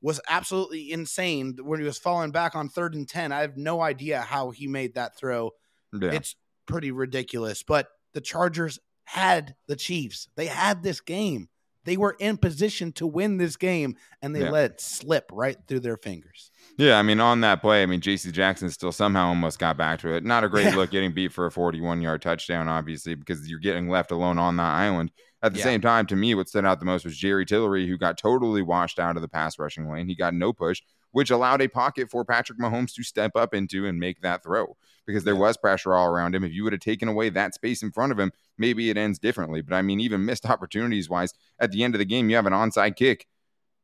was 0.00 0.20
absolutely 0.28 0.90
insane 0.90 1.56
when 1.62 1.78
he 1.78 1.86
was 1.86 1.96
falling 1.96 2.32
back 2.32 2.56
on 2.56 2.68
third 2.68 2.96
and 2.96 3.08
10. 3.08 3.30
I 3.30 3.42
have 3.42 3.56
no 3.56 3.80
idea 3.80 4.20
how 4.20 4.50
he 4.50 4.66
made 4.66 4.94
that 4.94 5.16
throw. 5.16 5.52
Yeah. 5.92 6.10
It's 6.10 6.34
pretty 6.66 6.90
ridiculous. 6.90 7.62
But 7.62 7.86
the 8.12 8.20
Chargers 8.20 8.80
had 9.04 9.54
the 9.68 9.76
Chiefs. 9.76 10.26
They 10.34 10.46
had 10.46 10.82
this 10.82 11.00
game. 11.00 11.48
They 11.84 11.96
were 11.96 12.16
in 12.18 12.36
position 12.36 12.92
to 12.92 13.06
win 13.06 13.38
this 13.38 13.56
game, 13.56 13.96
and 14.20 14.34
they 14.34 14.40
Yeah. 14.42 14.50
let 14.50 14.70
it 14.72 14.80
slip 14.80 15.30
right 15.32 15.56
through 15.66 15.80
their 15.80 15.96
fingers. 15.96 16.50
Yeah, 16.78 16.98
I 16.98 17.02
mean, 17.02 17.20
on 17.20 17.40
that 17.40 17.60
play, 17.60 17.82
I 17.82 17.86
mean, 17.86 18.00
JC 18.00 18.30
Jackson 18.32 18.70
still 18.70 18.92
somehow 18.92 19.26
almost 19.28 19.58
got 19.58 19.76
back 19.76 20.00
to 20.00 20.14
it. 20.14 20.24
Not 20.24 20.44
a 20.44 20.48
great 20.48 20.66
Yeah. 20.66 20.76
look 20.76 20.90
getting 20.90 21.12
beat 21.12 21.32
for 21.32 21.46
a 21.46 21.50
41 21.50 22.00
yard 22.00 22.22
touchdown, 22.22 22.68
obviously, 22.68 23.14
because 23.14 23.48
you're 23.48 23.58
getting 23.58 23.88
left 23.88 24.10
alone 24.10 24.38
on 24.38 24.56
that 24.56 24.74
island. 24.74 25.10
At 25.42 25.52
the 25.52 25.58
Yeah. 25.58 25.64
same 25.64 25.80
time, 25.80 26.06
to 26.06 26.16
me, 26.16 26.34
what 26.36 26.48
stood 26.48 26.64
out 26.64 26.78
the 26.78 26.86
most 26.86 27.04
was 27.04 27.16
Jerry 27.16 27.44
Tillery, 27.44 27.88
who 27.88 27.98
got 27.98 28.16
totally 28.16 28.62
washed 28.62 29.00
out 29.00 29.16
of 29.16 29.22
the 29.22 29.28
pass 29.28 29.58
rushing 29.58 29.90
lane. 29.90 30.06
He 30.08 30.14
got 30.14 30.34
no 30.34 30.52
push, 30.52 30.80
which 31.12 31.30
allowed 31.30 31.62
a 31.62 31.68
pocket 31.68 32.10
for 32.10 32.24
Patrick 32.24 32.58
Mahomes 32.58 32.94
to 32.94 33.02
step 33.02 33.36
up 33.36 33.54
into 33.54 33.86
and 33.86 33.98
make 33.98 34.20
that 34.22 34.42
throw 34.42 34.76
because 35.06 35.24
there 35.24 35.36
was 35.36 35.56
pressure 35.56 35.94
all 35.94 36.06
around 36.06 36.34
him. 36.34 36.44
If 36.44 36.52
you 36.52 36.64
would 36.64 36.72
have 36.72 36.80
taken 36.80 37.08
away 37.08 37.28
that 37.30 37.54
space 37.54 37.82
in 37.82 37.92
front 37.92 38.12
of 38.12 38.18
him, 38.18 38.32
maybe 38.58 38.90
it 38.90 38.96
ends 38.96 39.18
differently. 39.18 39.62
But 39.62 39.74
I 39.74 39.82
mean, 39.82 40.00
even 40.00 40.24
missed 40.24 40.46
opportunities 40.50 41.08
wise, 41.08 41.32
at 41.58 41.70
the 41.70 41.84
end 41.84 41.94
of 41.94 41.98
the 41.98 42.04
game, 42.04 42.28
you 42.28 42.36
have 42.36 42.46
an 42.46 42.52
onside 42.52 42.96
kick 42.96 43.26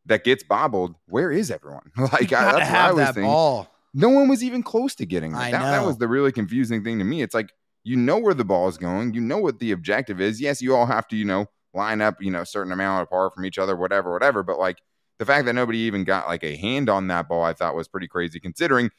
that 0.07 0.25
gets 0.25 0.43
bobbled. 0.43 0.97
Where 1.07 1.31
is 1.31 1.51
everyone? 1.51 1.93
like, 1.97 2.33
I, 2.33 2.53
that's 2.53 2.71
what 2.71 2.81
I 2.81 2.93
was 2.93 2.99
that 2.99 3.15
thinking 3.15 3.31
ball. 3.31 3.69
no 3.95 4.09
one 4.09 4.29
was 4.29 4.43
even 4.43 4.63
close 4.63 4.95
to 4.97 5.07
getting 5.07 5.33
That, 5.53 5.63
that 5.63 5.87
was 5.87 5.99
the 5.99 6.09
really 6.09 6.33
confusing 6.33 6.83
thing 6.83 6.99
to 6.99 7.05
me. 7.05 7.23
It's 7.23 7.35
like 7.35 7.53
you 7.85 7.97
know 7.97 8.19
where 8.19 8.35
the 8.35 8.45
ball 8.45 8.69
is 8.69 8.77
going, 8.77 9.15
you 9.15 9.21
know 9.21 9.39
what 9.39 9.59
the 9.59 9.73
objective 9.73 10.21
is. 10.21 10.41
Yes, 10.41 10.61
you 10.61 10.75
all 10.75 10.87
have 10.87 11.09
to, 11.09 11.17
you 11.17 11.25
know, 11.25 11.47
line 11.75 12.01
up, 12.01 12.21
you 12.21 12.31
know, 12.31 12.43
a 12.43 12.47
certain 12.47 12.73
amount 12.73 13.05
apart 13.05 13.35
from 13.35 13.45
each 13.45 13.59
other, 13.59 13.77
whatever, 13.77 14.13
whatever. 14.13 14.43
But 14.43 14.59
like 14.59 14.83
the 15.19 15.27
fact 15.27 15.47
that 15.47 15.55
nobody 15.55 15.79
even 15.79 16.05
got 16.05 16.29
like 16.29 16.45
a 16.45 16.57
hand 16.57 16.89
on 16.89 17.09
that 17.09 17.29
ball, 17.29 17.43
I 17.43 17.53
thought 17.53 17.75
was 17.75 17.89
pretty 17.89 18.09
crazy 18.09 18.41
considering 18.41 18.91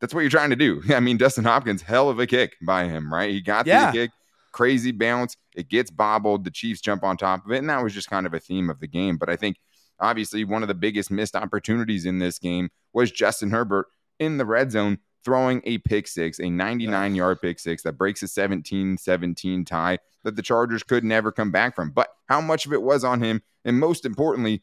that's 0.00 0.12
what 0.14 0.20
you're 0.20 0.30
trying 0.30 0.50
to 0.50 0.56
do. 0.56 0.82
I 0.94 1.00
mean, 1.00 1.16
Dustin 1.16 1.44
Hopkins, 1.44 1.82
hell 1.82 2.08
of 2.08 2.18
a 2.18 2.26
kick 2.26 2.54
by 2.62 2.84
him, 2.84 3.12
right? 3.12 3.30
He 3.30 3.40
got 3.40 3.66
Yeah. 3.66 3.90
the 3.90 3.98
kick, 3.98 4.10
crazy 4.52 4.92
bounce, 4.92 5.36
it 5.54 5.68
gets 5.68 5.90
bobbled, 5.90 6.44
the 6.44 6.50
Chiefs 6.50 6.80
jump 6.80 7.02
on 7.04 7.16
top 7.16 7.44
of 7.44 7.52
it, 7.52 7.58
and 7.58 7.68
that 7.70 7.82
was 7.82 7.94
just 7.94 8.08
kind 8.10 8.26
of 8.26 8.34
a 8.34 8.40
theme 8.40 8.70
of 8.70 8.80
the 8.80 8.86
game. 8.86 9.16
But 9.16 9.28
I 9.28 9.36
think 9.36 9.56
obviously 10.00 10.44
one 10.44 10.62
of 10.62 10.68
the 10.68 10.74
biggest 10.74 11.10
missed 11.10 11.34
opportunities 11.36 12.06
in 12.06 12.18
this 12.18 12.38
game 12.38 12.68
was 12.92 13.10
Justin 13.10 13.50
Herbert 13.50 13.86
in 14.18 14.38
the 14.38 14.44
red 14.46 14.70
zone 14.72 14.98
throwing 15.24 15.60
a 15.64 15.78
pick 15.78 16.06
six, 16.06 16.38
a 16.38 16.48
99 16.48 17.14
yard 17.16 17.40
pick 17.42 17.58
six 17.58 17.82
that 17.82 17.98
breaks 17.98 18.22
a 18.22 18.28
17 18.28 18.96
17 18.96 19.64
tie 19.64 19.98
that 20.22 20.36
the 20.36 20.42
Chargers 20.42 20.82
could 20.82 21.02
never 21.04 21.32
come 21.32 21.50
back 21.50 21.74
from. 21.74 21.90
But 21.90 22.08
how 22.28 22.40
much 22.40 22.64
of 22.66 22.72
it 22.72 22.82
was 22.82 23.02
on 23.04 23.20
him? 23.22 23.42
And 23.64 23.80
most 23.80 24.04
importantly, 24.06 24.62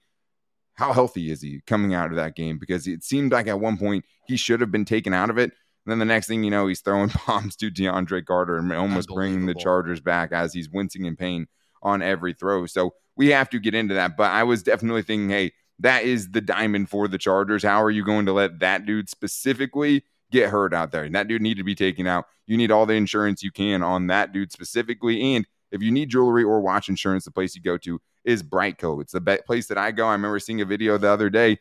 how 0.75 0.93
healthy 0.93 1.31
is 1.31 1.41
he 1.41 1.61
coming 1.67 1.93
out 1.93 2.09
of 2.09 2.15
that 2.15 2.35
game? 2.35 2.57
Because 2.57 2.87
it 2.87 3.03
seemed 3.03 3.31
like 3.31 3.47
at 3.47 3.59
one 3.59 3.77
point 3.77 4.05
he 4.27 4.37
should 4.37 4.61
have 4.61 4.71
been 4.71 4.85
taken 4.85 5.13
out 5.13 5.29
of 5.29 5.37
it. 5.37 5.51
And 5.85 5.91
then 5.91 5.99
the 5.99 6.05
next 6.05 6.27
thing 6.27 6.43
you 6.43 6.51
know, 6.51 6.67
he's 6.67 6.81
throwing 6.81 7.11
bombs 7.27 7.55
to 7.57 7.69
DeAndre 7.69 8.25
Carter 8.25 8.57
and 8.57 8.71
almost 8.73 9.09
bringing 9.09 9.45
the 9.45 9.53
Chargers 9.53 9.99
back 9.99 10.31
as 10.31 10.53
he's 10.53 10.69
wincing 10.69 11.05
in 11.05 11.15
pain 11.15 11.47
on 11.81 12.01
every 12.01 12.33
throw. 12.33 12.65
So 12.65 12.93
we 13.15 13.29
have 13.29 13.49
to 13.51 13.59
get 13.59 13.75
into 13.75 13.93
that. 13.93 14.17
But 14.17 14.31
I 14.31 14.43
was 14.43 14.63
definitely 14.63 15.03
thinking, 15.03 15.29
hey, 15.29 15.51
that 15.79 16.03
is 16.03 16.31
the 16.31 16.41
diamond 16.41 16.89
for 16.89 17.07
the 17.07 17.17
Chargers. 17.17 17.63
How 17.63 17.83
are 17.83 17.91
you 17.91 18.03
going 18.03 18.25
to 18.25 18.33
let 18.33 18.59
that 18.59 18.85
dude 18.85 19.09
specifically 19.09 20.03
get 20.31 20.49
hurt 20.49 20.73
out 20.73 20.91
there? 20.91 21.03
And 21.03 21.13
that 21.15 21.27
dude 21.27 21.41
need 21.41 21.57
to 21.57 21.63
be 21.63 21.75
taken 21.75 22.07
out. 22.07 22.25
You 22.47 22.57
need 22.57 22.71
all 22.71 22.85
the 22.85 22.93
insurance 22.93 23.43
you 23.43 23.51
can 23.51 23.83
on 23.83 24.07
that 24.07 24.31
dude 24.31 24.51
specifically. 24.51 25.35
And 25.35 25.45
if 25.71 25.81
you 25.81 25.91
need 25.91 26.09
jewelry 26.09 26.43
or 26.43 26.61
watch 26.61 26.89
insurance, 26.89 27.25
the 27.25 27.31
place 27.31 27.55
you 27.55 27.61
go 27.61 27.77
to 27.79 27.99
is 28.25 28.43
BriteCo. 28.43 29.01
It's 29.01 29.13
the 29.13 29.21
be- 29.21 29.39
place 29.45 29.67
that 29.67 29.77
I 29.77 29.91
go. 29.91 30.07
I 30.07 30.13
remember 30.13 30.39
seeing 30.39 30.61
a 30.61 30.65
video 30.65 30.97
the 30.97 31.09
other 31.09 31.29
day. 31.29 31.59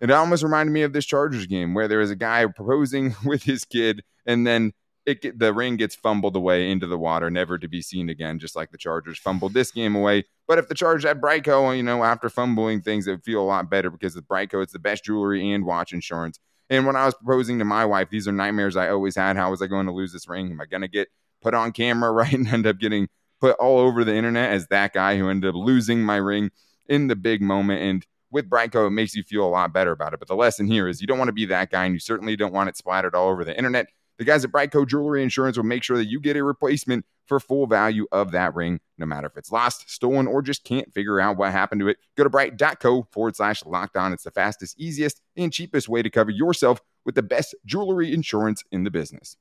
It 0.00 0.10
almost 0.10 0.42
reminded 0.42 0.72
me 0.72 0.82
of 0.82 0.92
this 0.92 1.06
Chargers 1.06 1.46
game 1.46 1.72
where 1.72 1.88
there 1.88 1.98
was 1.98 2.10
a 2.10 2.16
guy 2.16 2.44
proposing 2.46 3.14
with 3.24 3.42
his 3.42 3.64
kid, 3.64 4.02
and 4.26 4.46
then 4.46 4.72
it 5.06 5.38
the 5.38 5.54
ring 5.54 5.76
gets 5.76 5.94
fumbled 5.94 6.34
away 6.34 6.70
into 6.70 6.86
the 6.86 6.98
water, 6.98 7.30
never 7.30 7.58
to 7.58 7.68
be 7.68 7.80
seen 7.80 8.08
again, 8.08 8.38
just 8.38 8.56
like 8.56 8.72
the 8.72 8.78
Chargers 8.78 9.18
fumbled 9.18 9.54
this 9.54 9.70
game 9.70 9.94
away. 9.94 10.24
But 10.48 10.58
if 10.58 10.68
the 10.68 10.74
Chargers 10.74 11.04
had 11.04 11.20
BriteCo, 11.20 11.76
you 11.76 11.82
know, 11.82 12.02
after 12.02 12.28
fumbling 12.28 12.82
things, 12.82 13.06
it 13.06 13.12
would 13.12 13.24
feel 13.24 13.40
a 13.40 13.46
lot 13.46 13.70
better 13.70 13.88
because 13.88 14.16
with 14.16 14.26
BriteCo, 14.26 14.62
it's 14.62 14.72
the 14.72 14.78
best 14.78 15.04
jewelry 15.04 15.52
and 15.52 15.64
watch 15.64 15.92
insurance. 15.92 16.40
And 16.68 16.84
when 16.84 16.96
I 16.96 17.06
was 17.06 17.14
proposing 17.14 17.60
to 17.60 17.64
my 17.64 17.84
wife, 17.84 18.10
these 18.10 18.26
are 18.26 18.32
nightmares 18.32 18.76
I 18.76 18.88
always 18.88 19.14
had. 19.14 19.36
How 19.36 19.50
was 19.50 19.62
I 19.62 19.68
going 19.68 19.86
to 19.86 19.92
lose 19.92 20.12
this 20.12 20.28
ring? 20.28 20.50
Am 20.50 20.60
I 20.60 20.66
going 20.66 20.82
to 20.82 20.88
get 20.88 21.08
put 21.40 21.54
on 21.54 21.70
camera, 21.72 22.10
right, 22.12 22.32
and 22.32 22.48
end 22.48 22.66
up 22.66 22.78
getting 22.78 23.08
put 23.40 23.56
all 23.56 23.78
over 23.78 24.04
the 24.04 24.14
internet 24.14 24.52
as 24.52 24.66
that 24.68 24.92
guy 24.92 25.16
who 25.16 25.28
ended 25.28 25.50
up 25.50 25.54
losing 25.54 26.02
my 26.02 26.16
ring 26.16 26.50
in 26.88 27.08
the 27.08 27.16
big 27.16 27.42
moment. 27.42 27.82
And 27.82 28.06
with 28.30 28.50
BriteCo, 28.50 28.86
it 28.86 28.90
makes 28.90 29.14
you 29.14 29.22
feel 29.22 29.44
a 29.44 29.48
lot 29.48 29.72
better 29.72 29.92
about 29.92 30.12
it. 30.12 30.18
But 30.18 30.28
the 30.28 30.36
lesson 30.36 30.66
here 30.66 30.88
is 30.88 31.00
you 31.00 31.06
don't 31.06 31.18
want 31.18 31.28
to 31.28 31.32
be 31.32 31.46
that 31.46 31.70
guy, 31.70 31.84
and 31.84 31.94
you 31.94 32.00
certainly 32.00 32.36
don't 32.36 32.52
want 32.52 32.68
it 32.68 32.76
splattered 32.76 33.14
all 33.14 33.28
over 33.28 33.44
the 33.44 33.56
internet. 33.56 33.86
The 34.18 34.24
guys 34.24 34.44
at 34.44 34.52
BriteCo 34.52 34.86
Jewelry 34.86 35.22
Insurance 35.22 35.56
will 35.56 35.64
make 35.64 35.82
sure 35.82 35.98
that 35.98 36.06
you 36.06 36.20
get 36.20 36.36
a 36.36 36.42
replacement 36.42 37.04
for 37.26 37.38
full 37.38 37.66
value 37.66 38.06
of 38.12 38.30
that 38.32 38.54
ring, 38.54 38.80
no 38.98 39.04
matter 39.04 39.26
if 39.26 39.36
it's 39.36 39.52
lost, 39.52 39.90
stolen, 39.90 40.26
or 40.26 40.40
just 40.40 40.64
can't 40.64 40.92
figure 40.94 41.20
out 41.20 41.36
what 41.36 41.52
happened 41.52 41.80
to 41.80 41.88
it. 41.88 41.98
Go 42.16 42.24
to 42.24 42.30
brite.co 42.30 43.08
forward 43.10 43.36
slash 43.36 43.64
locked 43.66 43.96
on. 43.96 44.12
It's 44.12 44.24
the 44.24 44.30
fastest, 44.30 44.78
easiest, 44.78 45.20
and 45.36 45.52
cheapest 45.52 45.88
way 45.88 46.02
to 46.02 46.08
cover 46.08 46.30
yourself 46.30 46.80
with 47.04 47.14
the 47.14 47.22
best 47.22 47.54
jewelry 47.66 48.12
insurance 48.12 48.62
in 48.70 48.84
the 48.84 48.90
business. 48.90 49.36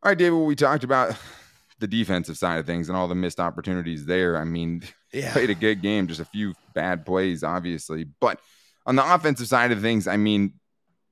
All 0.00 0.10
right, 0.10 0.18
David, 0.18 0.36
we 0.36 0.54
talked 0.54 0.84
about 0.84 1.16
the 1.80 1.88
defensive 1.88 2.38
side 2.38 2.60
of 2.60 2.66
things 2.66 2.88
and 2.88 2.96
all 2.96 3.08
the 3.08 3.16
missed 3.16 3.40
opportunities 3.40 4.06
there. 4.06 4.36
I 4.36 4.44
mean, 4.44 4.82
yeah. 5.12 5.32
played 5.32 5.50
a 5.50 5.56
good 5.56 5.82
game, 5.82 6.06
just 6.06 6.20
a 6.20 6.24
few 6.24 6.54
bad 6.72 7.04
plays, 7.04 7.42
obviously. 7.42 8.04
But 8.20 8.40
on 8.86 8.94
the 8.94 9.14
offensive 9.14 9.48
side 9.48 9.72
of 9.72 9.80
things, 9.80 10.06
I 10.06 10.16
mean, 10.16 10.54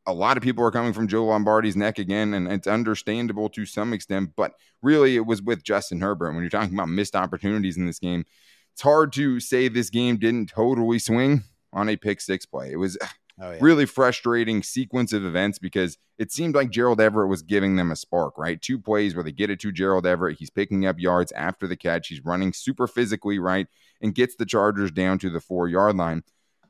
a 0.07 0.12
lot 0.12 0.37
of 0.37 0.43
people 0.45 0.64
are 0.64 0.71
coming 0.71 0.93
from 0.93 1.09
Joe 1.09 1.25
Lombardi's 1.25 1.75
neck 1.75 1.99
again, 1.99 2.33
and 2.33 2.47
it's 2.47 2.69
understandable 2.69 3.49
to 3.50 3.66
some 3.66 3.93
extent. 3.93 4.31
But 4.37 4.52
really, 4.83 5.16
it 5.16 5.26
was 5.26 5.43
with 5.43 5.64
Justin 5.64 6.00
Herbert. 6.00 6.33
When 6.33 6.43
you're 6.43 6.50
talking 6.50 6.73
about 6.73 6.88
missed 6.88 7.16
opportunities 7.16 7.76
in 7.76 7.87
this 7.87 7.99
game, 7.99 8.25
it's 8.73 8.83
hard 8.83 9.12
to 9.14 9.40
say 9.40 9.66
this 9.66 9.90
game 9.90 10.16
didn't 10.16 10.50
totally 10.50 11.00
swing 11.00 11.43
on 11.73 11.88
a 11.88 11.97
pick 11.97 12.21
six 12.21 12.47
play. 12.47 12.71
It 12.71 12.76
was 12.76 12.97
oh, 13.40 13.52
yeah. 13.52 13.59
really 13.61 13.87
frustrating 13.87 14.62
sequence 14.62 15.12
of 15.12 15.25
events 15.25 15.59
because 15.59 15.99
it 16.19 16.33
seemed 16.33 16.55
like 16.55 16.71
Gerald 16.71 17.00
Everett 17.00 17.28
was 17.28 17.43
giving 17.43 17.76
them 17.76 17.90
a 17.90 17.97
spark, 17.97 18.38
right? 18.38 18.61
Two 18.61 18.78
plays 18.78 19.14
where 19.14 19.25
they 19.25 19.33
get 19.33 19.50
it 19.50 19.61
to 19.61 19.73
Gerald 19.73 20.07
Everett. 20.07 20.38
He's 20.38 20.50
picking 20.50 20.87
up 20.87 20.99
yards 20.99 21.33
after 21.33 21.66
the 21.66 21.76
catch. 21.76 22.09
He's 22.09 22.25
running 22.25 22.52
super 22.52 22.87
physically, 22.87 23.38
right? 23.38 23.66
And 24.00 24.14
gets 24.14 24.37
the 24.37 24.47
Chargers 24.47 24.90
down 24.90 25.19
to 25.21 25.31
the 25.31 25.40
four 25.40 25.69
yard 25.69 25.97
line 25.97 26.23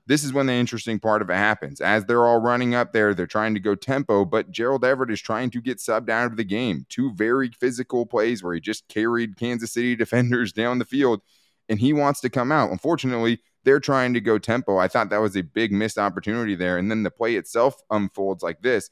this 0.06 0.22
is 0.22 0.32
when 0.32 0.46
the 0.46 0.52
interesting 0.52 1.00
part 1.00 1.20
of 1.20 1.30
it 1.30 1.36
happens. 1.36 1.80
As 1.80 2.04
they're 2.04 2.24
all 2.24 2.38
running 2.38 2.74
up 2.74 2.92
there, 2.92 3.12
they're 3.12 3.26
trying 3.26 3.54
to 3.54 3.60
go 3.60 3.74
tempo, 3.74 4.24
but 4.24 4.50
Gerald 4.50 4.84
Everett 4.84 5.10
is 5.10 5.20
trying 5.20 5.50
to 5.50 5.60
get 5.60 5.78
subbed 5.78 6.08
out 6.08 6.30
of 6.30 6.36
the 6.36 6.44
game. 6.44 6.86
Two 6.88 7.12
very 7.14 7.50
physical 7.50 8.06
plays 8.06 8.42
where 8.42 8.54
he 8.54 8.60
just 8.60 8.88
carried 8.88 9.36
Kansas 9.36 9.72
City 9.72 9.96
defenders 9.96 10.52
down 10.52 10.78
the 10.78 10.84
field 10.84 11.22
and 11.68 11.80
he 11.80 11.92
wants 11.92 12.20
to 12.20 12.30
come 12.30 12.52
out. 12.52 12.70
Unfortunately, 12.70 13.40
they're 13.66 13.80
trying 13.80 14.14
to 14.14 14.20
go 14.20 14.38
tempo. 14.38 14.78
I 14.78 14.88
thought 14.88 15.10
that 15.10 15.20
was 15.20 15.36
a 15.36 15.42
big 15.42 15.72
missed 15.72 15.98
opportunity 15.98 16.54
there. 16.54 16.78
And 16.78 16.90
then 16.90 17.02
the 17.02 17.10
play 17.10 17.34
itself 17.34 17.74
unfolds 17.90 18.42
like 18.42 18.62
this. 18.62 18.88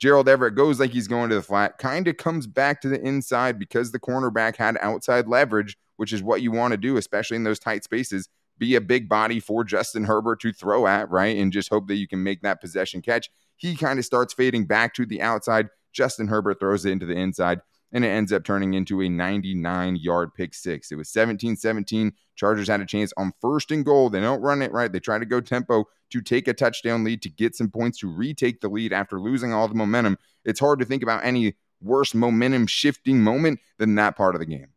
Gerald 0.00 0.28
Everett 0.28 0.56
goes 0.56 0.80
like 0.80 0.90
he's 0.90 1.06
going 1.06 1.28
to 1.30 1.36
the 1.36 1.42
flat, 1.42 1.78
kind 1.78 2.08
of 2.08 2.16
comes 2.16 2.46
back 2.46 2.80
to 2.80 2.88
the 2.88 3.00
inside 3.00 3.58
because 3.58 3.92
the 3.92 4.00
cornerback 4.00 4.56
had 4.56 4.76
outside 4.80 5.28
leverage, 5.28 5.76
which 5.98 6.12
is 6.12 6.22
what 6.22 6.42
you 6.42 6.50
want 6.50 6.72
to 6.72 6.78
do, 6.78 6.96
especially 6.96 7.36
in 7.36 7.44
those 7.44 7.60
tight 7.60 7.84
spaces 7.84 8.28
be 8.58 8.76
a 8.76 8.80
big 8.80 9.08
body 9.08 9.40
for 9.40 9.64
Justin 9.64 10.04
Herbert 10.04 10.40
to 10.40 10.52
throw 10.52 10.86
at, 10.86 11.10
right? 11.10 11.36
And 11.36 11.52
just 11.52 11.68
hope 11.68 11.88
that 11.88 11.96
you 11.96 12.08
can 12.08 12.22
make 12.22 12.42
that 12.42 12.60
possession 12.60 13.02
catch. 13.02 13.30
He 13.56 13.76
kind 13.76 13.98
of 13.98 14.04
starts 14.04 14.32
fading 14.32 14.66
back 14.66 14.94
to 14.94 15.06
the 15.06 15.22
outside. 15.22 15.68
Justin 15.92 16.28
Herbert 16.28 16.60
throws 16.60 16.84
it 16.84 16.90
into 16.90 17.06
the 17.06 17.16
inside, 17.16 17.60
and 17.94 18.04
it 18.04 18.08
ends 18.08 18.32
up 18.32 18.44
turning 18.44 18.74
into 18.74 19.00
a 19.00 19.08
99 19.08 19.96
yard 19.96 20.34
pick 20.34 20.52
six. 20.52 20.90
It 20.90 20.96
was 20.96 21.08
17 21.08 21.56
17. 21.56 22.12
Chargers 22.34 22.68
had 22.68 22.80
a 22.80 22.86
chance 22.86 23.12
on 23.16 23.32
first 23.40 23.70
and 23.70 23.84
goal. 23.84 24.10
They 24.10 24.20
don't 24.20 24.42
run 24.42 24.60
it 24.60 24.72
right. 24.72 24.92
They 24.92 25.00
try 25.00 25.18
to 25.18 25.24
go 25.24 25.40
tempo 25.40 25.84
to 26.10 26.20
take 26.20 26.48
a 26.48 26.52
touchdown 26.52 27.04
lead 27.04 27.22
to 27.22 27.30
get 27.30 27.54
some 27.54 27.70
points 27.70 27.98
to 28.00 28.08
retake 28.08 28.60
the 28.60 28.68
lead 28.68 28.92
after 28.92 29.20
losing 29.20 29.54
all 29.54 29.68
the 29.68 29.74
momentum. 29.74 30.18
It's 30.44 30.60
hard 30.60 30.80
to 30.80 30.84
think 30.84 31.02
about 31.02 31.24
any 31.24 31.54
worse 31.80 32.14
momentum 32.14 32.66
shifting 32.66 33.22
moment 33.22 33.60
than 33.78 33.94
that 33.94 34.16
part 34.16 34.34
of 34.34 34.40
the 34.40 34.46
game. 34.46 34.68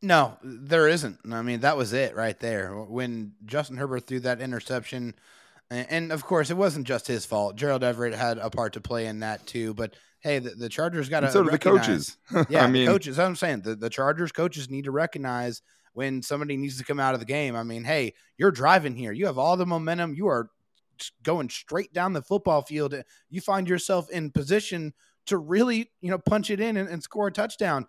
No, 0.00 0.38
there 0.44 0.86
isn't. 0.86 1.18
I 1.32 1.42
mean, 1.42 1.60
that 1.60 1.76
was 1.76 1.92
it 1.92 2.14
right 2.14 2.38
there. 2.38 2.72
When 2.74 3.32
Justin 3.44 3.78
Herbert 3.78 4.06
threw 4.06 4.20
that 4.20 4.40
interception, 4.40 5.14
and 5.70 6.12
of 6.12 6.24
course, 6.24 6.50
it 6.50 6.56
wasn't 6.56 6.86
just 6.86 7.06
his 7.06 7.26
fault. 7.26 7.56
Gerald 7.56 7.84
Everett 7.84 8.14
had 8.14 8.38
a 8.38 8.50
part 8.50 8.72
to 8.74 8.80
play 8.80 9.06
in 9.06 9.20
that 9.20 9.46
too. 9.46 9.74
But 9.74 9.94
hey, 10.20 10.38
the, 10.38 10.50
the 10.50 10.68
Chargers 10.68 11.08
got 11.08 11.20
to. 11.20 11.30
So 11.30 11.42
do 11.42 11.50
the 11.50 11.58
coaches. 11.58 12.16
yeah, 12.48 12.64
I 12.64 12.66
mean, 12.68 12.86
the 12.86 12.92
coaches. 12.92 13.18
I'm 13.18 13.36
saying 13.36 13.62
the, 13.62 13.74
the 13.74 13.90
Chargers 13.90 14.32
coaches 14.32 14.70
need 14.70 14.84
to 14.84 14.90
recognize 14.90 15.62
when 15.92 16.22
somebody 16.22 16.56
needs 16.56 16.78
to 16.78 16.84
come 16.84 17.00
out 17.00 17.14
of 17.14 17.20
the 17.20 17.26
game. 17.26 17.54
I 17.54 17.64
mean, 17.64 17.84
hey, 17.84 18.14
you're 18.36 18.50
driving 18.50 18.96
here. 18.96 19.12
You 19.12 19.26
have 19.26 19.38
all 19.38 19.56
the 19.56 19.66
momentum. 19.66 20.14
You 20.14 20.28
are 20.28 20.50
going 21.22 21.50
straight 21.50 21.92
down 21.92 22.12
the 22.12 22.22
football 22.22 22.62
field. 22.62 22.94
You 23.28 23.40
find 23.40 23.68
yourself 23.68 24.10
in 24.10 24.30
position 24.30 24.94
to 25.26 25.36
really, 25.36 25.90
you 26.00 26.10
know, 26.10 26.18
punch 26.18 26.50
it 26.50 26.60
in 26.60 26.76
and, 26.76 26.88
and 26.88 27.02
score 27.02 27.28
a 27.28 27.32
touchdown 27.32 27.86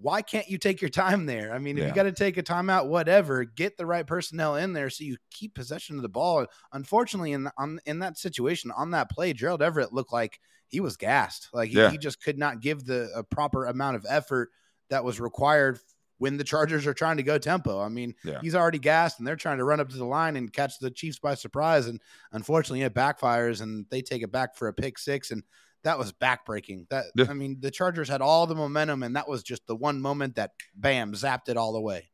why 0.00 0.22
can't 0.22 0.48
you 0.48 0.58
take 0.58 0.80
your 0.80 0.90
time 0.90 1.26
there? 1.26 1.52
I 1.52 1.58
mean, 1.58 1.76
if 1.76 1.82
yeah. 1.82 1.88
you 1.88 1.94
got 1.94 2.04
to 2.04 2.12
take 2.12 2.36
a 2.36 2.42
timeout, 2.42 2.86
whatever, 2.86 3.44
get 3.44 3.76
the 3.76 3.86
right 3.86 4.06
personnel 4.06 4.56
in 4.56 4.72
there 4.72 4.88
so 4.90 5.04
you 5.04 5.16
keep 5.30 5.54
possession 5.54 5.96
of 5.96 6.02
the 6.02 6.08
ball. 6.08 6.46
Unfortunately, 6.72 7.32
in 7.32 7.48
on, 7.58 7.80
in 7.86 7.98
that 7.98 8.16
situation 8.16 8.70
on 8.76 8.92
that 8.92 9.10
play, 9.10 9.32
Gerald 9.32 9.62
Everett 9.62 9.92
looked 9.92 10.12
like 10.12 10.40
he 10.68 10.80
was 10.80 10.96
gassed. 10.96 11.48
Like 11.52 11.72
yeah. 11.72 11.86
he, 11.86 11.92
he, 11.92 11.98
just 11.98 12.22
could 12.22 12.38
not 12.38 12.60
give 12.60 12.84
the 12.84 13.24
proper 13.30 13.66
amount 13.66 13.96
of 13.96 14.06
effort 14.08 14.50
that 14.88 15.04
was 15.04 15.20
required 15.20 15.78
when 16.18 16.36
the 16.36 16.44
Chargers 16.44 16.86
are 16.86 16.94
trying 16.94 17.16
to 17.16 17.22
go 17.22 17.38
tempo. 17.38 17.80
I 17.80 17.88
mean, 17.88 18.14
yeah. 18.24 18.40
he's 18.42 18.54
already 18.54 18.78
gassed 18.78 19.18
and 19.18 19.26
they're 19.26 19.36
trying 19.36 19.58
to 19.58 19.64
run 19.64 19.80
up 19.80 19.88
to 19.88 19.96
the 19.96 20.04
line 20.04 20.36
and 20.36 20.52
catch 20.52 20.78
the 20.78 20.90
Chiefs 20.90 21.18
by 21.18 21.34
surprise. 21.34 21.86
And 21.86 22.00
unfortunately, 22.32 22.82
it 22.82 22.94
backfires 22.94 23.62
and 23.62 23.86
they 23.90 24.02
take 24.02 24.22
it 24.22 24.30
back 24.30 24.54
for 24.54 24.68
a 24.68 24.72
pick 24.72 24.98
six. 24.98 25.30
And 25.30 25.42
that 25.84 25.98
was 25.98 26.12
backbreaking. 26.12 26.88
That 26.90 27.06
yeah. 27.14 27.26
I 27.28 27.32
mean, 27.32 27.58
the 27.60 27.70
Chargers 27.70 28.08
had 28.08 28.20
all 28.20 28.46
the 28.46 28.54
momentum, 28.54 29.02
and 29.02 29.16
that 29.16 29.28
was 29.28 29.42
just 29.42 29.66
the 29.66 29.76
one 29.76 30.00
moment 30.00 30.36
that 30.36 30.52
bam 30.74 31.12
zapped 31.12 31.48
it 31.48 31.56
all 31.56 31.76
away. 31.76 32.10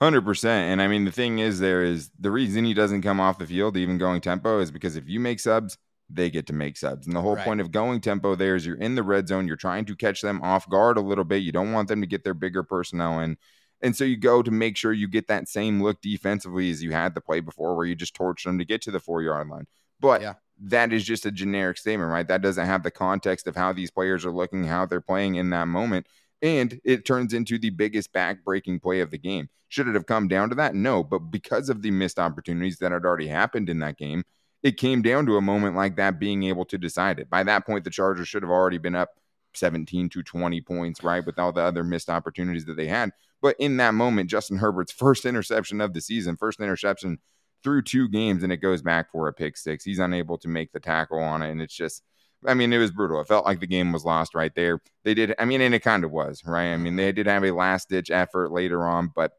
Hundred 0.00 0.24
percent. 0.24 0.72
And 0.72 0.80
I 0.80 0.88
mean, 0.88 1.04
the 1.04 1.12
thing 1.12 1.40
is, 1.40 1.58
there 1.58 1.82
is 1.82 2.10
the 2.18 2.30
reason 2.30 2.64
he 2.64 2.74
doesn't 2.74 3.02
come 3.02 3.20
off 3.20 3.38
the 3.38 3.46
field, 3.46 3.76
even 3.76 3.98
going 3.98 4.20
tempo, 4.20 4.60
is 4.60 4.70
because 4.70 4.96
if 4.96 5.08
you 5.08 5.20
make 5.20 5.40
subs, 5.40 5.76
they 6.08 6.30
get 6.30 6.46
to 6.46 6.52
make 6.52 6.76
subs. 6.76 7.06
And 7.06 7.14
the 7.14 7.20
whole 7.20 7.36
right. 7.36 7.44
point 7.44 7.60
of 7.60 7.70
going 7.70 8.00
tempo 8.00 8.34
there 8.34 8.56
is 8.56 8.64
you're 8.64 8.76
in 8.76 8.94
the 8.94 9.02
red 9.02 9.28
zone, 9.28 9.46
you're 9.46 9.56
trying 9.56 9.84
to 9.86 9.96
catch 9.96 10.22
them 10.22 10.40
off 10.42 10.68
guard 10.68 10.96
a 10.96 11.02
little 11.02 11.24
bit. 11.24 11.42
You 11.42 11.52
don't 11.52 11.72
want 11.72 11.88
them 11.88 12.00
to 12.00 12.06
get 12.06 12.24
their 12.24 12.34
bigger 12.34 12.62
personnel 12.62 13.20
in. 13.20 13.36
And 13.82 13.96
so 13.96 14.04
you 14.04 14.16
go 14.16 14.42
to 14.42 14.50
make 14.50 14.76
sure 14.76 14.92
you 14.92 15.08
get 15.08 15.28
that 15.28 15.48
same 15.48 15.82
look 15.82 16.00
defensively 16.02 16.70
as 16.70 16.82
you 16.82 16.92
had 16.92 17.14
the 17.14 17.20
play 17.20 17.40
before, 17.40 17.76
where 17.76 17.86
you 17.86 17.94
just 17.94 18.14
torch 18.14 18.44
them 18.44 18.58
to 18.58 18.64
get 18.64 18.82
to 18.82 18.90
the 18.90 19.00
four 19.00 19.22
yard 19.22 19.48
line. 19.48 19.66
But 20.00 20.22
yeah 20.22 20.34
that 20.62 20.92
is 20.92 21.04
just 21.04 21.26
a 21.26 21.30
generic 21.30 21.78
statement, 21.78 22.10
right? 22.10 22.28
That 22.28 22.42
doesn't 22.42 22.66
have 22.66 22.82
the 22.82 22.90
context 22.90 23.46
of 23.46 23.56
how 23.56 23.72
these 23.72 23.90
players 23.90 24.24
are 24.24 24.30
looking, 24.30 24.64
how 24.64 24.86
they're 24.86 25.00
playing 25.00 25.36
in 25.36 25.50
that 25.50 25.68
moment. 25.68 26.06
And 26.42 26.80
it 26.84 27.04
turns 27.04 27.34
into 27.34 27.58
the 27.58 27.70
biggest 27.70 28.12
back-breaking 28.12 28.80
play 28.80 29.00
of 29.00 29.10
the 29.10 29.18
game. 29.18 29.48
Should 29.68 29.88
it 29.88 29.94
have 29.94 30.06
come 30.06 30.28
down 30.28 30.48
to 30.50 30.54
that? 30.56 30.74
No. 30.74 31.02
But 31.02 31.30
because 31.30 31.68
of 31.68 31.82
the 31.82 31.90
missed 31.90 32.18
opportunities 32.18 32.78
that 32.78 32.92
had 32.92 33.04
already 33.04 33.26
happened 33.26 33.68
in 33.68 33.78
that 33.80 33.98
game, 33.98 34.24
it 34.62 34.76
came 34.76 35.00
down 35.00 35.26
to 35.26 35.36
a 35.36 35.42
moment 35.42 35.76
like 35.76 35.96
that 35.96 36.18
being 36.18 36.42
able 36.44 36.64
to 36.66 36.78
decide 36.78 37.18
it. 37.18 37.30
By 37.30 37.42
that 37.44 37.64
point, 37.66 37.84
the 37.84 37.90
Chargers 37.90 38.28
should 38.28 38.42
have 38.42 38.50
already 38.50 38.78
been 38.78 38.94
up 38.94 39.10
17 39.54 40.08
to 40.10 40.22
20 40.22 40.60
points, 40.60 41.02
right? 41.02 41.24
With 41.24 41.38
all 41.38 41.52
the 41.52 41.62
other 41.62 41.84
missed 41.84 42.10
opportunities 42.10 42.66
that 42.66 42.76
they 42.76 42.86
had. 42.86 43.10
But 43.42 43.56
in 43.58 43.78
that 43.78 43.94
moment, 43.94 44.28
Justin 44.28 44.58
Herbert's 44.58 44.92
first 44.92 45.24
interception 45.24 45.80
of 45.80 45.94
the 45.94 46.00
season, 46.00 46.36
first 46.36 46.60
interception 46.60 47.18
through 47.62 47.82
two 47.82 48.08
games 48.08 48.42
and 48.42 48.52
it 48.52 48.58
goes 48.58 48.82
back 48.82 49.10
for 49.12 49.28
a 49.28 49.32
pick 49.32 49.56
six. 49.56 49.84
He's 49.84 49.98
unable 49.98 50.38
to 50.38 50.48
make 50.48 50.72
the 50.72 50.80
tackle 50.80 51.20
on 51.20 51.42
it. 51.42 51.50
And 51.50 51.60
it's 51.60 51.74
just, 51.74 52.02
I 52.46 52.54
mean, 52.54 52.72
it 52.72 52.78
was 52.78 52.90
brutal. 52.90 53.20
It 53.20 53.28
felt 53.28 53.44
like 53.44 53.60
the 53.60 53.66
game 53.66 53.92
was 53.92 54.04
lost 54.04 54.34
right 54.34 54.54
there. 54.54 54.80
They 55.04 55.14
did, 55.14 55.34
I 55.38 55.44
mean, 55.44 55.60
and 55.60 55.74
it 55.74 55.80
kind 55.80 56.04
of 56.04 56.10
was, 56.10 56.42
right? 56.46 56.72
I 56.72 56.76
mean, 56.76 56.96
they 56.96 57.12
did 57.12 57.26
have 57.26 57.44
a 57.44 57.50
last 57.50 57.90
ditch 57.90 58.10
effort 58.10 58.50
later 58.50 58.86
on, 58.86 59.12
but 59.14 59.32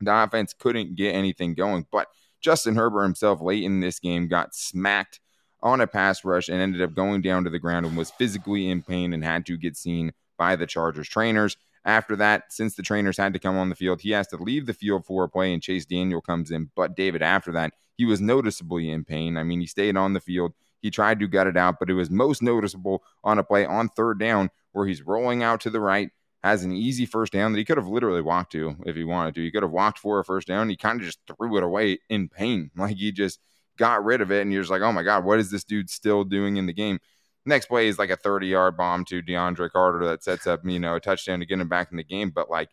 the 0.00 0.22
offense 0.22 0.54
couldn't 0.58 0.96
get 0.96 1.14
anything 1.14 1.54
going. 1.54 1.86
But 1.92 2.08
Justin 2.40 2.76
Herbert 2.76 3.02
himself, 3.02 3.40
late 3.40 3.64
in 3.64 3.80
this 3.80 3.98
game, 3.98 4.28
got 4.28 4.54
smacked 4.54 5.20
on 5.62 5.80
a 5.80 5.86
pass 5.86 6.24
rush 6.24 6.48
and 6.48 6.60
ended 6.60 6.82
up 6.82 6.94
going 6.94 7.22
down 7.22 7.44
to 7.44 7.50
the 7.50 7.58
ground 7.58 7.86
and 7.86 7.96
was 7.96 8.10
physically 8.10 8.70
in 8.70 8.82
pain 8.82 9.12
and 9.12 9.24
had 9.24 9.44
to 9.46 9.56
get 9.56 9.76
seen 9.76 10.12
by 10.38 10.56
the 10.56 10.66
Chargers 10.66 11.08
trainers. 11.08 11.56
After 11.86 12.16
that, 12.16 12.52
since 12.52 12.74
the 12.74 12.82
trainers 12.82 13.16
had 13.16 13.32
to 13.32 13.38
come 13.38 13.56
on 13.56 13.68
the 13.68 13.76
field, 13.76 14.00
he 14.00 14.10
has 14.10 14.26
to 14.28 14.36
leave 14.36 14.66
the 14.66 14.74
field 14.74 15.06
for 15.06 15.22
a 15.22 15.28
play, 15.28 15.54
and 15.54 15.62
Chase 15.62 15.86
Daniel 15.86 16.20
comes 16.20 16.50
in. 16.50 16.68
But 16.74 16.96
David, 16.96 17.22
after 17.22 17.52
that, 17.52 17.72
he 17.96 18.04
was 18.04 18.20
noticeably 18.20 18.90
in 18.90 19.04
pain. 19.04 19.36
I 19.36 19.44
mean, 19.44 19.60
he 19.60 19.66
stayed 19.66 19.96
on 19.96 20.12
the 20.12 20.20
field. 20.20 20.52
He 20.82 20.90
tried 20.90 21.20
to 21.20 21.28
gut 21.28 21.46
it 21.46 21.56
out, 21.56 21.76
but 21.78 21.88
it 21.88 21.94
was 21.94 22.10
most 22.10 22.42
noticeable 22.42 23.04
on 23.22 23.38
a 23.38 23.44
play 23.44 23.64
on 23.64 23.88
third 23.88 24.18
down 24.18 24.50
where 24.72 24.86
he's 24.86 25.02
rolling 25.02 25.44
out 25.44 25.60
to 25.62 25.70
the 25.70 25.80
right, 25.80 26.10
has 26.42 26.64
an 26.64 26.72
easy 26.72 27.06
first 27.06 27.32
down 27.32 27.52
that 27.52 27.58
he 27.58 27.64
could 27.64 27.78
have 27.78 27.88
literally 27.88 28.20
walked 28.20 28.52
to 28.52 28.76
if 28.84 28.96
he 28.96 29.04
wanted 29.04 29.34
to. 29.36 29.42
He 29.42 29.52
could 29.52 29.62
have 29.62 29.72
walked 29.72 29.98
for 29.98 30.18
a 30.18 30.24
first 30.24 30.48
down. 30.48 30.68
He 30.68 30.76
kind 30.76 31.00
of 31.00 31.06
just 31.06 31.20
threw 31.26 31.56
it 31.56 31.62
away 31.62 31.98
in 32.08 32.28
pain. 32.28 32.70
Like 32.76 32.96
he 32.96 33.12
just 33.12 33.38
got 33.78 34.04
rid 34.04 34.20
of 34.20 34.30
it. 34.32 34.42
And 34.42 34.52
you're 34.52 34.62
just 34.62 34.70
like, 34.70 34.82
oh 34.82 34.92
my 34.92 35.02
God, 35.02 35.24
what 35.24 35.38
is 35.38 35.50
this 35.50 35.64
dude 35.64 35.88
still 35.88 36.24
doing 36.24 36.56
in 36.56 36.66
the 36.66 36.72
game? 36.72 36.98
Next 37.46 37.66
play 37.66 37.86
is 37.86 37.98
like 37.98 38.10
a 38.10 38.16
30 38.16 38.48
yard 38.48 38.76
bomb 38.76 39.04
to 39.06 39.22
DeAndre 39.22 39.70
Carter 39.70 40.04
that 40.06 40.22
sets 40.22 40.46
up, 40.46 40.60
you 40.64 40.80
know, 40.80 40.96
a 40.96 41.00
touchdown 41.00 41.38
to 41.40 41.46
get 41.46 41.60
him 41.60 41.68
back 41.68 41.88
in 41.90 41.96
the 41.96 42.04
game. 42.04 42.30
But 42.30 42.50
like, 42.50 42.70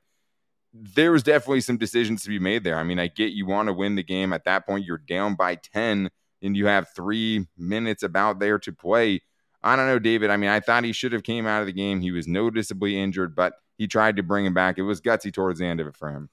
there 0.74 1.12
was 1.12 1.22
definitely 1.22 1.62
some 1.62 1.78
decisions 1.78 2.24
to 2.24 2.30
be 2.30 2.40
made 2.40 2.64
there. 2.64 2.78
I 2.78 2.84
mean, 2.84 3.00
I 3.00 3.08
get 3.08 3.34
you 3.34 3.46
want 3.46 3.68
to 3.68 3.74
win 3.74 3.96
the 3.96 4.04
game. 4.04 4.34
At 4.34 4.46
that 4.46 4.66
point, 4.66 4.86
you're 4.86 4.98
down 4.98 5.36
by 5.36 5.56
10 5.56 6.10
and 6.42 6.58
you 6.58 6.66
have 6.66 6.90
three 6.96 7.48
minutes 7.58 8.02
about 8.04 8.40
there 8.40 8.58
to 8.60 8.74
play. 8.74 9.22
I 9.62 9.76
don't 9.76 9.88
know, 9.88 10.00
David. 10.00 10.30
I 10.30 10.38
mean, 10.38 10.50
I 10.50 10.60
thought 10.60 10.84
he 10.84 10.92
should 10.92 11.14
have 11.14 11.24
came 11.24 11.46
out 11.46 11.62
of 11.62 11.68
the 11.68 11.74
game. 11.74 12.02
He 12.02 12.12
was 12.12 12.28
noticeably 12.28 13.00
injured, 13.00 13.36
but 13.36 13.54
he 13.78 13.88
tried 13.88 14.18
to 14.18 14.24
bring 14.24 14.46
him 14.46 14.54
back. 14.54 14.78
It 14.78 14.84
was 14.84 15.00
gutsy 15.00 15.32
towards 15.32 15.60
the 15.60 15.66
end 15.66 15.80
of 15.80 15.88
it 15.88 15.96
for 15.96 16.10
him. 16.10 16.30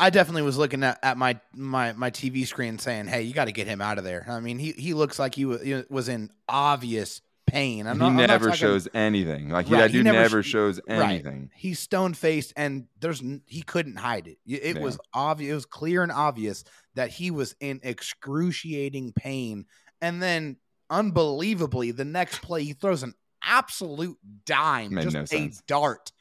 I 0.00 0.10
definitely 0.10 0.42
was 0.42 0.58
looking 0.58 0.84
at, 0.84 0.98
at 1.02 1.16
my 1.16 1.40
my 1.52 1.92
my 1.92 2.10
TV 2.10 2.46
screen 2.46 2.78
saying, 2.78 3.08
"Hey, 3.08 3.22
you 3.22 3.34
got 3.34 3.46
to 3.46 3.52
get 3.52 3.66
him 3.66 3.80
out 3.80 3.98
of 3.98 4.04
there." 4.04 4.24
I 4.28 4.38
mean, 4.38 4.58
he 4.58 4.72
he 4.72 4.94
looks 4.94 5.18
like 5.18 5.34
he 5.34 5.44
was 5.44 6.08
in 6.08 6.30
obvious 6.48 7.20
pain. 7.48 7.86
I'm 7.86 7.98
he 7.98 8.10
not, 8.10 8.12
never 8.14 8.46
talking, 8.46 8.58
shows 8.58 8.88
anything. 8.94 9.50
Like 9.50 9.68
right, 9.68 9.78
that 9.78 9.92
dude 9.92 10.04
never, 10.04 10.18
never, 10.18 10.42
shows 10.42 10.80
anything. 10.88 11.40
Right. 11.40 11.50
He's 11.54 11.78
stone 11.78 12.14
faced, 12.14 12.52
and 12.56 12.86
there's 13.00 13.22
he 13.46 13.62
couldn't 13.62 13.96
hide 13.96 14.28
it. 14.28 14.38
It 14.46 14.76
yeah. 14.76 14.82
was 14.82 14.98
obvious. 15.12 15.50
It 15.50 15.54
was 15.54 15.66
clear 15.66 16.02
and 16.02 16.12
obvious 16.12 16.64
that 16.94 17.10
he 17.10 17.30
was 17.30 17.54
in 17.60 17.80
excruciating 17.82 19.12
pain. 19.12 19.66
And 20.00 20.22
then, 20.22 20.56
unbelievably, 20.90 21.92
the 21.92 22.04
next 22.04 22.42
play 22.42 22.64
he 22.64 22.72
throws 22.72 23.02
an 23.02 23.14
absolute 23.42 24.18
dime, 24.44 24.94
Made 24.94 25.04
just 25.04 25.14
no 25.14 25.22
a 25.22 25.26
sense. 25.26 25.62
dart 25.66 26.12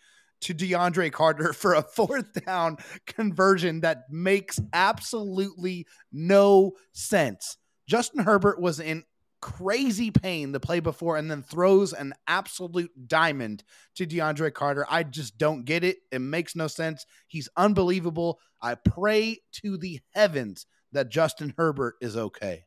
to 0.41 0.53
DeAndre 0.53 1.12
Carter 1.12 1.53
for 1.53 1.74
a 1.74 1.81
fourth 1.81 2.46
down 2.46 2.77
conversion 3.05 3.81
that 3.81 4.03
makes 4.10 4.60
absolutely 4.74 5.88
no 6.12 6.74
sense. 6.93 7.57
Justin 7.88 8.24
Herbert 8.24 8.62
was 8.62 8.79
in 8.79 9.03
crazy 9.41 10.12
pain 10.12 10.51
the 10.51 10.60
play 10.60 10.79
before 10.79 11.17
and 11.17 11.29
then 11.29 11.44
throws 11.44 11.94
an 11.94 12.13
absolute 12.27 12.91
diamond 13.08 13.63
to 13.96 14.06
DeAndre 14.06 14.53
Carter. 14.53 14.86
I 14.89 15.03
just 15.03 15.38
don't 15.38 15.65
get 15.65 15.84
it. 15.84 15.98
It 16.12 16.20
makes 16.20 16.56
no 16.56 16.67
sense. 16.67 17.06
He's 17.27 17.50
unbelievable. 17.56 18.39
I 18.62 18.75
pray 18.75 19.39
to 19.63 19.77
the 19.77 20.00
heavens 20.13 20.65
that 20.91 21.10
Justin 21.10 21.53
Herbert 21.58 21.96
is 22.01 22.17
okay. 22.17 22.63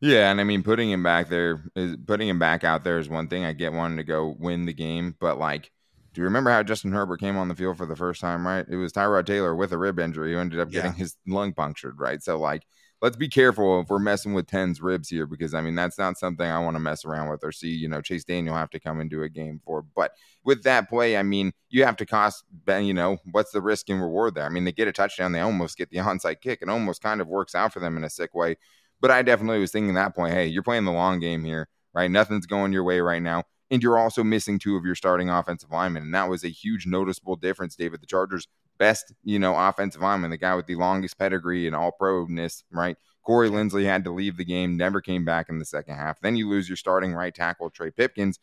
Yeah, 0.00 0.30
and 0.30 0.40
I 0.40 0.44
mean 0.44 0.62
putting 0.62 0.90
him 0.90 1.02
back 1.02 1.28
there 1.28 1.64
is 1.76 1.96
putting 2.06 2.28
him 2.28 2.38
back 2.38 2.64
out 2.64 2.84
there 2.84 2.98
is 2.98 3.08
one 3.08 3.28
thing. 3.28 3.44
I 3.44 3.52
get 3.52 3.72
wanting 3.72 3.98
to 3.98 4.04
go 4.04 4.34
win 4.38 4.64
the 4.64 4.72
game, 4.72 5.14
but 5.20 5.38
like 5.38 5.70
do 6.12 6.20
you 6.20 6.24
remember 6.24 6.50
how 6.50 6.62
Justin 6.62 6.92
Herbert 6.92 7.20
came 7.20 7.36
on 7.36 7.48
the 7.48 7.54
field 7.54 7.76
for 7.76 7.86
the 7.86 7.94
first 7.94 8.20
time, 8.20 8.46
right? 8.46 8.66
It 8.68 8.76
was 8.76 8.92
Tyrod 8.92 9.26
Taylor 9.26 9.54
with 9.54 9.72
a 9.72 9.78
rib 9.78 10.00
injury 10.00 10.32
who 10.32 10.38
ended 10.38 10.58
up 10.58 10.70
getting 10.70 10.92
yeah. 10.92 10.98
his 10.98 11.16
lung 11.26 11.52
punctured, 11.52 12.00
right? 12.00 12.20
So, 12.20 12.38
like, 12.38 12.64
let's 13.02 13.16
be 13.16 13.28
careful 13.28 13.80
if 13.80 13.88
we're 13.88 13.98
messing 13.98 14.34
with 14.34 14.46
10's 14.46 14.80
ribs 14.80 15.08
here 15.08 15.26
because, 15.26 15.54
I 15.54 15.60
mean, 15.60 15.74
that's 15.74 15.98
not 15.98 16.18
something 16.18 16.46
I 16.46 16.58
want 16.58 16.74
to 16.76 16.80
mess 16.80 17.04
around 17.04 17.30
with 17.30 17.42
or 17.42 17.52
see, 17.52 17.68
you 17.68 17.88
know, 17.88 18.00
Chase 18.00 18.24
Daniel 18.24 18.54
have 18.54 18.70
to 18.70 18.80
come 18.80 19.00
into 19.00 19.22
a 19.22 19.28
game 19.28 19.60
for. 19.64 19.82
But 19.82 20.12
with 20.44 20.62
that 20.64 20.88
play, 20.88 21.16
I 21.16 21.22
mean, 21.22 21.52
you 21.70 21.84
have 21.84 21.96
to 21.96 22.06
cost, 22.06 22.44
uh, 22.68 22.76
you 22.76 22.94
know, 22.94 23.18
what's 23.30 23.52
the 23.52 23.62
risk 23.62 23.88
and 23.88 24.00
reward 24.00 24.34
there? 24.34 24.44
I 24.44 24.50
mean, 24.50 24.64
they 24.64 24.72
get 24.72 24.88
a 24.88 24.92
touchdown, 24.92 25.32
they 25.32 25.40
almost 25.40 25.78
get 25.78 25.90
the 25.90 25.98
onside 25.98 26.40
kick. 26.40 26.62
and 26.62 26.70
almost 26.70 27.02
kind 27.02 27.20
of 27.20 27.28
works 27.28 27.54
out 27.54 27.72
for 27.72 27.80
them 27.80 27.96
in 27.96 28.04
a 28.04 28.10
sick 28.10 28.34
way. 28.34 28.56
But 29.00 29.10
I 29.10 29.22
definitely 29.22 29.60
was 29.60 29.72
thinking 29.72 29.94
that 29.94 30.14
point, 30.14 30.34
hey, 30.34 30.46
you're 30.46 30.62
playing 30.62 30.84
the 30.84 30.92
long 30.92 31.20
game 31.20 31.42
here, 31.42 31.68
right? 31.94 32.10
Nothing's 32.10 32.46
going 32.46 32.72
your 32.72 32.84
way 32.84 33.00
right 33.00 33.22
now 33.22 33.44
and 33.70 33.82
you're 33.82 33.98
also 33.98 34.24
missing 34.24 34.58
two 34.58 34.76
of 34.76 34.84
your 34.84 34.94
starting 34.94 35.30
offensive 35.30 35.70
linemen. 35.70 36.02
And 36.02 36.14
that 36.14 36.28
was 36.28 36.44
a 36.44 36.48
huge 36.48 36.86
noticeable 36.86 37.36
difference, 37.36 37.76
David. 37.76 38.00
The 38.02 38.06
Chargers' 38.06 38.48
best, 38.80 39.12
you 39.22 39.38
know, 39.38 39.54
offensive 39.56 40.02
lineman, 40.02 40.30
the 40.30 40.36
guy 40.36 40.56
with 40.56 40.66
the 40.66 40.74
longest 40.74 41.18
pedigree 41.18 41.68
and 41.68 41.76
all 41.76 41.92
pro 41.92 42.24
ness, 42.26 42.64
right? 42.72 42.96
Corey 43.22 43.50
Linsley 43.50 43.84
had 43.84 44.02
to 44.04 44.10
leave 44.10 44.38
the 44.38 44.44
game, 44.44 44.76
never 44.76 45.00
came 45.00 45.24
back 45.24 45.48
in 45.50 45.58
the 45.58 45.64
second 45.64 45.94
half. 45.94 46.20
Then 46.20 46.34
you 46.34 46.48
lose 46.48 46.68
your 46.68 46.76
starting 46.76 47.12
right 47.12 47.34
tackle, 47.34 47.70
Trey 47.70 47.90
Pipkins, 47.90 48.40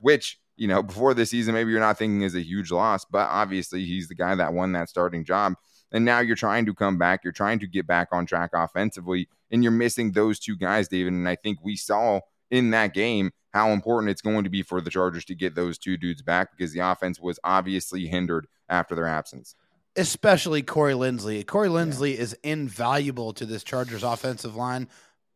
which, 0.00 0.38
you 0.56 0.68
know, 0.68 0.82
before 0.82 1.14
the 1.14 1.24
season, 1.26 1.54
maybe 1.54 1.70
you're 1.72 1.80
not 1.80 1.98
thinking 1.98 2.22
is 2.22 2.34
a 2.36 2.42
huge 2.42 2.70
loss, 2.70 3.04
but 3.06 3.26
obviously 3.28 3.84
he's 3.86 4.08
the 4.08 4.14
guy 4.14 4.34
that 4.34 4.52
won 4.52 4.72
that 4.72 4.90
starting 4.90 5.24
job. 5.24 5.54
And 5.90 6.04
now 6.04 6.20
you're 6.20 6.36
trying 6.36 6.66
to 6.66 6.74
come 6.74 6.98
back. 6.98 7.24
You're 7.24 7.32
trying 7.32 7.58
to 7.60 7.66
get 7.66 7.86
back 7.86 8.08
on 8.12 8.26
track 8.26 8.50
offensively, 8.52 9.28
and 9.50 9.64
you're 9.64 9.72
missing 9.72 10.12
those 10.12 10.38
two 10.38 10.56
guys, 10.56 10.86
David. 10.86 11.14
And 11.14 11.28
I 11.28 11.34
think 11.34 11.58
we 11.64 11.74
saw 11.74 12.20
in 12.50 12.70
that 12.70 12.94
game 12.94 13.32
how 13.52 13.70
important 13.70 14.10
it's 14.10 14.22
going 14.22 14.44
to 14.44 14.50
be 14.50 14.62
for 14.62 14.80
the 14.80 14.90
Chargers 14.90 15.24
to 15.24 15.34
get 15.34 15.56
those 15.56 15.78
two 15.78 15.96
dudes 15.96 16.22
back 16.22 16.50
because 16.56 16.72
the 16.72 16.80
offense 16.80 17.18
was 17.18 17.40
obviously 17.42 18.06
hindered 18.06 18.46
after 18.68 18.94
their 18.94 19.08
absence. 19.08 19.56
Especially 19.96 20.62
Corey 20.62 20.94
Linsley. 20.94 21.46
Corey 21.46 21.68
Linsley 21.68 22.14
yeah. 22.14 22.20
is 22.20 22.36
invaluable 22.42 23.32
to 23.34 23.46
this 23.46 23.64
Chargers 23.64 24.02
offensive 24.02 24.56
line 24.56 24.88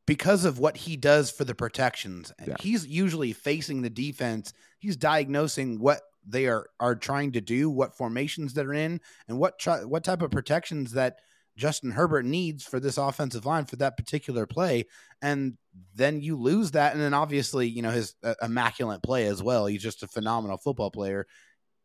because 0.06 0.44
of 0.44 0.58
what 0.58 0.76
he 0.76 0.96
does 0.96 1.30
for 1.30 1.44
the 1.44 1.54
protections. 1.54 2.32
Yeah. 2.46 2.56
He's 2.60 2.86
usually 2.86 3.32
facing 3.32 3.82
the 3.82 3.90
defense. 3.90 4.52
He's 4.78 4.96
diagnosing 4.96 5.78
what 5.80 6.00
they 6.26 6.46
are 6.46 6.66
are 6.80 6.94
trying 6.94 7.32
to 7.32 7.40
do, 7.40 7.68
what 7.68 7.96
formations 7.96 8.54
they're 8.54 8.72
in, 8.72 9.00
and 9.28 9.38
what 9.38 9.54
what 9.84 10.04
type 10.04 10.22
of 10.22 10.30
protections 10.30 10.92
that– 10.92 11.18
Justin 11.56 11.92
Herbert 11.92 12.24
needs 12.24 12.64
for 12.64 12.80
this 12.80 12.98
offensive 12.98 13.46
line 13.46 13.64
for 13.64 13.76
that 13.76 13.96
particular 13.96 14.46
play. 14.46 14.86
And 15.22 15.56
then 15.94 16.20
you 16.20 16.36
lose 16.36 16.72
that. 16.72 16.92
And 16.92 17.02
then 17.02 17.14
obviously, 17.14 17.68
you 17.68 17.82
know, 17.82 17.90
his 17.90 18.14
uh, 18.22 18.34
immaculate 18.42 19.02
play 19.02 19.26
as 19.26 19.42
well. 19.42 19.66
He's 19.66 19.82
just 19.82 20.02
a 20.02 20.08
phenomenal 20.08 20.56
football 20.56 20.90
player. 20.90 21.26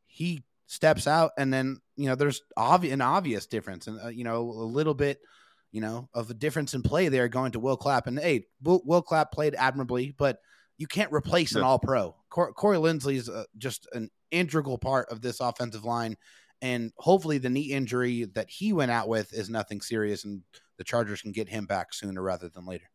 He 0.07 0.43
steps 0.69 1.07
out, 1.07 1.31
and 1.37 1.51
then, 1.51 1.81
you 1.95 2.05
know, 2.05 2.15
there's 2.15 2.41
obvi- 2.57 2.93
an 2.93 3.01
obvious 3.01 3.47
difference 3.47 3.87
and, 3.87 3.99
uh, 3.99 4.07
you 4.07 4.23
know, 4.23 4.41
a 4.41 4.69
little 4.69 4.93
bit, 4.93 5.19
you 5.71 5.81
know, 5.81 6.07
of 6.13 6.29
a 6.29 6.33
difference 6.33 6.73
in 6.73 6.81
play 6.81 7.09
there 7.09 7.27
going 7.27 7.51
to 7.51 7.59
Will 7.59 7.77
Clapp. 7.77 8.07
And 8.07 8.19
hey, 8.19 8.45
Will, 8.61 8.81
Will 8.85 9.01
Clapp 9.01 9.31
played 9.31 9.55
admirably, 9.55 10.13
but 10.17 10.37
you 10.77 10.87
can't 10.87 11.11
replace 11.11 11.55
an 11.55 11.63
all 11.63 11.79
pro. 11.79 12.15
Cor- 12.29 12.53
Corey 12.53 12.77
Linsley 12.77 13.15
is 13.15 13.27
uh, 13.27 13.43
just 13.57 13.87
an 13.93 14.09
integral 14.31 14.77
part 14.77 15.09
of 15.09 15.21
this 15.21 15.39
offensive 15.39 15.83
line 15.83 16.15
and 16.61 16.91
hopefully 16.97 17.37
the 17.37 17.49
knee 17.49 17.71
injury 17.71 18.25
that 18.35 18.49
he 18.49 18.73
went 18.73 18.91
out 18.91 19.07
with 19.07 19.33
is 19.33 19.49
nothing 19.49 19.81
serious 19.81 20.25
and 20.25 20.41
the 20.77 20.83
Chargers 20.83 21.21
can 21.21 21.31
get 21.31 21.49
him 21.49 21.65
back 21.65 21.93
sooner 21.93 22.21
rather 22.21 22.49
than 22.49 22.65
later. 22.65 22.89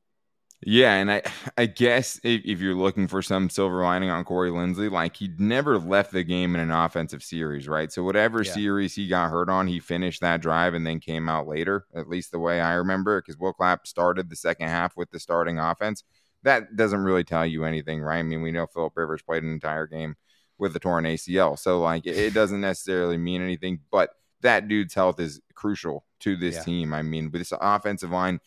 Yeah, 0.66 0.94
and 0.94 1.12
I 1.12 1.22
I 1.58 1.66
guess 1.66 2.18
if, 2.22 2.42
if, 2.44 2.60
you're 2.60 2.74
looking 2.74 3.06
for 3.06 3.22
some 3.22 3.50
silver 3.50 3.82
lining 3.82 4.10
on 4.10 4.24
Corey 4.24 4.50
Linsley, 4.50 4.90
like 4.90 5.16
he 5.16 5.30
never 5.38 5.78
left 5.78 6.12
the 6.12 6.24
game 6.24 6.54
in 6.54 6.60
an 6.60 6.70
offensive 6.70 7.22
series, 7.22 7.68
right? 7.68 7.92
So 7.92 8.02
whatever 8.02 8.42
yeah. 8.42 8.52
series 8.52 8.94
he 8.94 9.06
got 9.06 9.30
hurt 9.30 9.48
on, 9.48 9.66
he 9.66 9.80
finished 9.80 10.20
that 10.22 10.40
drive 10.40 10.74
and 10.74 10.86
then 10.86 11.00
came 11.00 11.28
out 11.28 11.46
later, 11.46 11.86
at 11.94 12.08
least 12.08 12.32
the 12.32 12.38
way 12.38 12.60
I 12.60 12.74
remember, 12.74 13.20
because 13.20 13.38
Will 13.38 13.52
Clapp 13.52 13.86
started 13.86 14.28
the 14.28 14.36
second 14.36 14.68
half 14.68 14.96
with 14.96 15.10
the 15.10 15.20
starting 15.20 15.58
offense. 15.58 16.02
That 16.42 16.76
doesn't 16.76 17.04
really 17.04 17.24
tell 17.24 17.46
you 17.46 17.64
anything, 17.64 18.02
right? 18.02 18.18
I 18.18 18.22
mean, 18.22 18.42
we 18.42 18.52
know 18.52 18.66
Philip 18.66 18.94
Rivers 18.96 19.22
played 19.22 19.42
an 19.42 19.52
entire 19.52 19.86
game 19.86 20.16
with 20.58 20.76
a 20.76 20.78
torn 20.78 21.04
ACL. 21.04 21.58
So 21.58 21.80
like 21.80 22.06
it 22.06 22.34
doesn't 22.34 22.60
necessarily 22.60 23.16
mean 23.16 23.42
anything, 23.42 23.80
but 23.90 24.10
that 24.42 24.68
dude's 24.68 24.94
health 24.94 25.18
is 25.20 25.40
crucial 25.54 26.04
to 26.20 26.36
this 26.36 26.56
yeah. 26.56 26.62
team. 26.62 26.94
I 26.94 27.02
mean, 27.02 27.30
with 27.30 27.40
this 27.40 27.52
offensive 27.58 28.10
line 28.10 28.40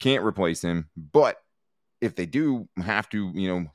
can't 0.00 0.24
replace 0.24 0.62
him, 0.62 0.88
but 0.96 1.36
if 2.00 2.16
they 2.16 2.26
do 2.26 2.68
have 2.82 3.08
to, 3.10 3.30
you 3.34 3.48
know, 3.48 3.66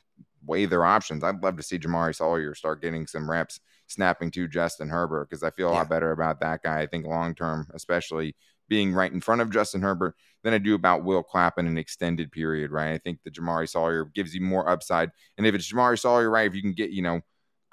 weigh 0.45 0.65
their 0.65 0.85
options, 0.85 1.23
I'd 1.23 1.43
love 1.43 1.57
to 1.57 1.63
see 1.63 1.79
Jamaree 1.79 2.15
Salyer 2.15 2.55
start 2.55 2.81
getting 2.81 3.07
some 3.07 3.29
reps 3.29 3.59
snapping 3.88 4.31
to 4.31 4.47
Justin 4.47 4.89
Herbert 4.89 5.29
because 5.29 5.43
I 5.43 5.51
feel 5.51 5.69
a 5.69 5.71
yeah. 5.71 5.79
lot 5.79 5.89
better 5.89 6.11
about 6.11 6.39
that 6.41 6.63
guy. 6.63 6.81
I 6.81 6.88
think 6.88 7.05
long 7.05 7.35
term, 7.35 7.67
especially 7.73 8.35
being 8.67 8.93
right 8.93 9.11
in 9.11 9.21
front 9.21 9.41
of 9.41 9.51
Justin 9.51 9.81
Herbert 9.81 10.15
than 10.43 10.53
I 10.53 10.57
do 10.57 10.75
about 10.75 11.03
Will 11.03 11.23
Clapp 11.23 11.59
in 11.59 11.67
an 11.67 11.77
extended 11.77 12.31
period, 12.31 12.71
right? 12.71 12.93
I 12.93 12.97
think 12.97 13.19
the 13.23 13.31
Jamaree 13.31 13.69
Salyer 13.69 14.05
gives 14.05 14.33
you 14.33 14.41
more 14.41 14.67
upside. 14.67 15.11
And 15.38 15.45
if 15.45 15.53
it's 15.53 15.71
Jamari 15.71 15.99
Sawyer, 15.99 16.29
right, 16.29 16.47
if 16.47 16.55
you 16.55 16.61
can 16.61 16.73
get, 16.73 16.89
you 16.89 17.01
know, 17.01 17.21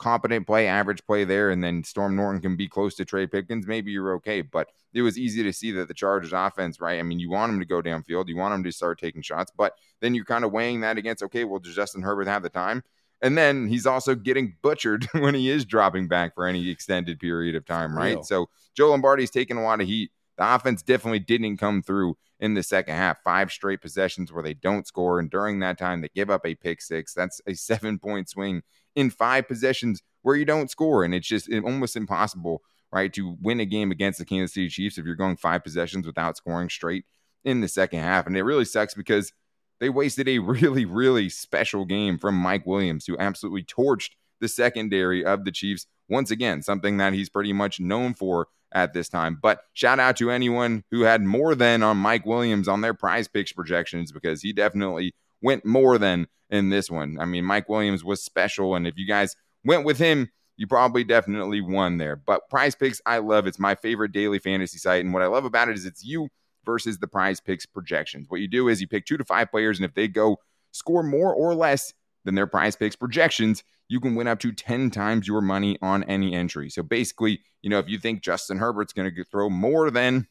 competent 0.03 0.47
play, 0.47 0.67
average 0.67 1.07
play 1.07 1.25
there, 1.25 1.51
and 1.51 1.63
then 1.63 1.85
Storm 1.85 2.17
Norton 2.17 2.41
can 2.41 2.57
be 2.57 2.69
close 2.69 2.97
to 2.97 3.05
Trey 3.05 3.27
Pipkins, 3.27 3.67
maybe 3.67 3.93
you're 3.93 4.15
okay. 4.15 4.43
But 4.43 4.69
it 4.93 5.03
was 5.03 5.17
easy 5.17 5.43
to 5.45 5.53
see 5.53 5.71
that 5.73 5.87
the 5.87 5.95
Chargers 5.95 6.33
offense, 6.33 6.81
right? 6.81 6.99
I 6.99 7.03
mean, 7.03 7.21
you 7.21 7.31
want 7.31 7.53
him 7.53 7.61
to 7.61 7.65
go 7.65 7.81
downfield, 7.81 8.29
you 8.29 8.37
want 8.37 8.53
him 8.53 8.65
to 8.65 8.73
start 8.73 8.99
taking 8.99 9.23
shots, 9.23 9.53
but 9.57 9.75
then 10.01 10.15
you're 10.15 10.25
kind 10.25 10.45
of 10.45 10.51
weighing 10.51 10.81
that 10.81 10.99
against, 10.99 11.23
okay, 11.23 11.45
well, 11.45 11.61
does 11.61 11.77
Justin 11.77 12.03
Herbert 12.03 12.27
have 12.27 12.43
the 12.43 12.49
time? 12.49 12.83
And 13.23 13.39
then 13.39 13.69
he's 13.69 13.87
also 13.87 14.17
getting 14.17 14.57
butchered 14.61 15.07
when 15.13 15.35
he 15.35 15.49
is 15.49 15.65
dropping 15.65 16.09
back 16.09 16.35
for 16.35 16.47
any 16.47 16.69
extended 16.69 17.21
period 17.21 17.55
of 17.55 17.65
time, 17.65 17.97
right? 17.97 18.17
Real. 18.17 18.25
So 18.25 18.51
Joe 18.75 18.91
Lombardi's 18.91 19.31
taking 19.31 19.57
a 19.57 19.63
lot 19.63 19.81
of 19.81 19.87
heat. 19.87 20.11
The 20.37 20.55
offense 20.55 20.83
definitely 20.83 21.21
didn't 21.21 21.59
come 21.59 21.83
through 21.83 22.17
in 22.43 22.55
the 22.55 22.63
second 22.63 22.97
half. 22.97 23.23
Five 23.23 23.53
straight 23.53 23.81
possessions 23.81 24.33
where 24.33 24.43
they 24.43 24.53
don't 24.53 24.87
score. 24.87 25.21
And 25.21 25.31
during 25.31 25.61
that 25.61 25.79
time, 25.79 26.01
they 26.01 26.11
give 26.13 26.29
up 26.29 26.45
a 26.45 26.57
pick 26.57 26.83
six. 26.83 27.15
That's 27.15 27.41
a 27.47 27.55
seven 27.55 27.99
point 27.99 28.29
swing 28.29 28.63
in 28.97 29.09
five 29.11 29.49
possessions 29.49 30.03
where 30.23 30.37
you 30.37 30.45
don't 30.45 30.71
score. 30.71 31.05
And 31.05 31.15
it's 31.15 31.29
just 31.29 31.51
almost 31.53 31.97
impossible, 31.97 32.63
right, 32.93 33.13
to 33.15 33.39
win 33.41 33.61
a 33.61 33.65
game 33.65 33.93
against 33.93 34.19
the 34.19 34.25
Kansas 34.25 34.55
City 34.55 34.69
Chiefs 34.69 34.99
if 34.99 35.07
you're 35.07 35.15
going 35.15 35.37
five 35.37 35.63
possessions 35.63 36.05
without 36.05 36.37
scoring 36.37 36.69
straight 36.69 37.05
in 37.45 37.61
the 37.61 37.69
second 37.69 38.01
half. 38.01 38.27
And 38.27 38.37
it 38.37 38.43
really 38.43 38.65
sucks 38.65 38.93
because 38.93 39.33
they 39.79 39.89
wasted 39.89 40.29
a 40.29 40.39
really, 40.41 40.85
really 40.85 41.29
special 41.29 41.85
game 41.85 42.19
from 42.19 42.35
Mike 42.35 42.67
Williams, 42.67 43.07
who 43.07 43.17
absolutely 43.19 43.63
torched 43.63 44.11
the 44.41 44.49
secondary 44.49 45.25
of 45.25 45.45
the 45.45 45.53
Chiefs. 45.53 45.87
Once 46.09 46.33
again, 46.33 46.61
something 46.61 46.97
that 46.97 47.13
he's 47.13 47.31
pretty 47.31 47.53
much 47.53 47.79
known 47.79 48.15
for 48.15 48.49
at 48.75 48.93
this 48.93 49.09
time. 49.09 49.39
But 49.41 49.61
shout 49.73 50.01
out 50.01 50.17
to 50.19 50.31
anyone 50.31 50.85
who 50.91 51.03
had 51.03 51.23
more 51.23 51.55
than 51.55 51.83
on 51.83 51.97
Mike 51.97 52.27
Williams 52.27 52.69
on 52.69 52.81
their 52.81 52.95
PrizePicks 52.95 53.55
projections 53.55 54.13
because 54.13 54.43
he 54.43 54.53
definitely 54.53 55.15
went 55.41 55.65
more 55.65 55.99
than 55.99 56.27
in 56.51 56.71
this 56.71 56.91
one. 56.91 57.19
I 57.21 57.25
mean, 57.25 57.45
Mike 57.45 57.69
Williams 57.69 58.05
was 58.05 58.23
special. 58.23 58.75
And 58.75 58.87
if 58.87 58.95
you 58.97 59.07
guys 59.07 59.35
went 59.65 59.85
with 59.85 59.99
him, 59.99 60.29
you 60.57 60.67
probably 60.67 61.03
definitely 61.03 61.61
won 61.61 61.97
there. 61.97 62.17
But 62.17 62.43
PrizePicks, 62.53 63.01
I 63.07 63.19
love. 63.19 63.47
It's 63.47 63.59
my 63.59 63.75
favorite 63.75 64.13
daily 64.13 64.39
fantasy 64.39 64.79
site. 64.79 65.05
And 65.05 65.13
what 65.13 65.23
I 65.23 65.27
love 65.27 65.45
about 65.45 65.69
it 65.69 65.77
is 65.77 65.87
it's 65.87 66.05
you 66.05 66.29
versus 66.65 66.99
the 66.99 67.09
PrizePicks 67.09 67.65
projections. 67.73 68.27
What 68.29 68.41
you 68.41 68.49
do 68.49 68.69
is 68.69 68.81
you 68.81 68.87
pick 68.87 69.07
two 69.07 69.17
to 69.17 69.25
five 69.25 69.51
players, 69.51 69.79
and 69.79 69.85
if 69.85 69.95
they 69.95 70.09
go 70.09 70.39
score 70.71 71.03
more 71.03 71.35
or 71.35 71.55
less 71.55 71.93
than 72.25 72.35
their 72.35 72.47
PrizePicks 72.47 72.99
projections, 72.99 73.65
you 73.93 74.01
can 74.01 74.15
win 74.15 74.27
up 74.27 74.39
to 74.39 74.53
10 74.53 74.91
times 74.91 75.29
your 75.29 75.43
money 75.43 75.77
on 75.83 76.03
any 76.05 76.33
entry. 76.33 76.71
So 76.71 76.83
basically, 76.83 77.43
you 77.61 77.69
know, 77.69 77.79
if 77.79 77.91
you 77.91 77.99
think 77.99 78.23
Justin 78.23 78.57
Herbert's 78.57 78.95
going 78.95 79.15
to 79.15 79.25
throw 79.25 79.51
more 79.51 79.91
than 79.91 80.29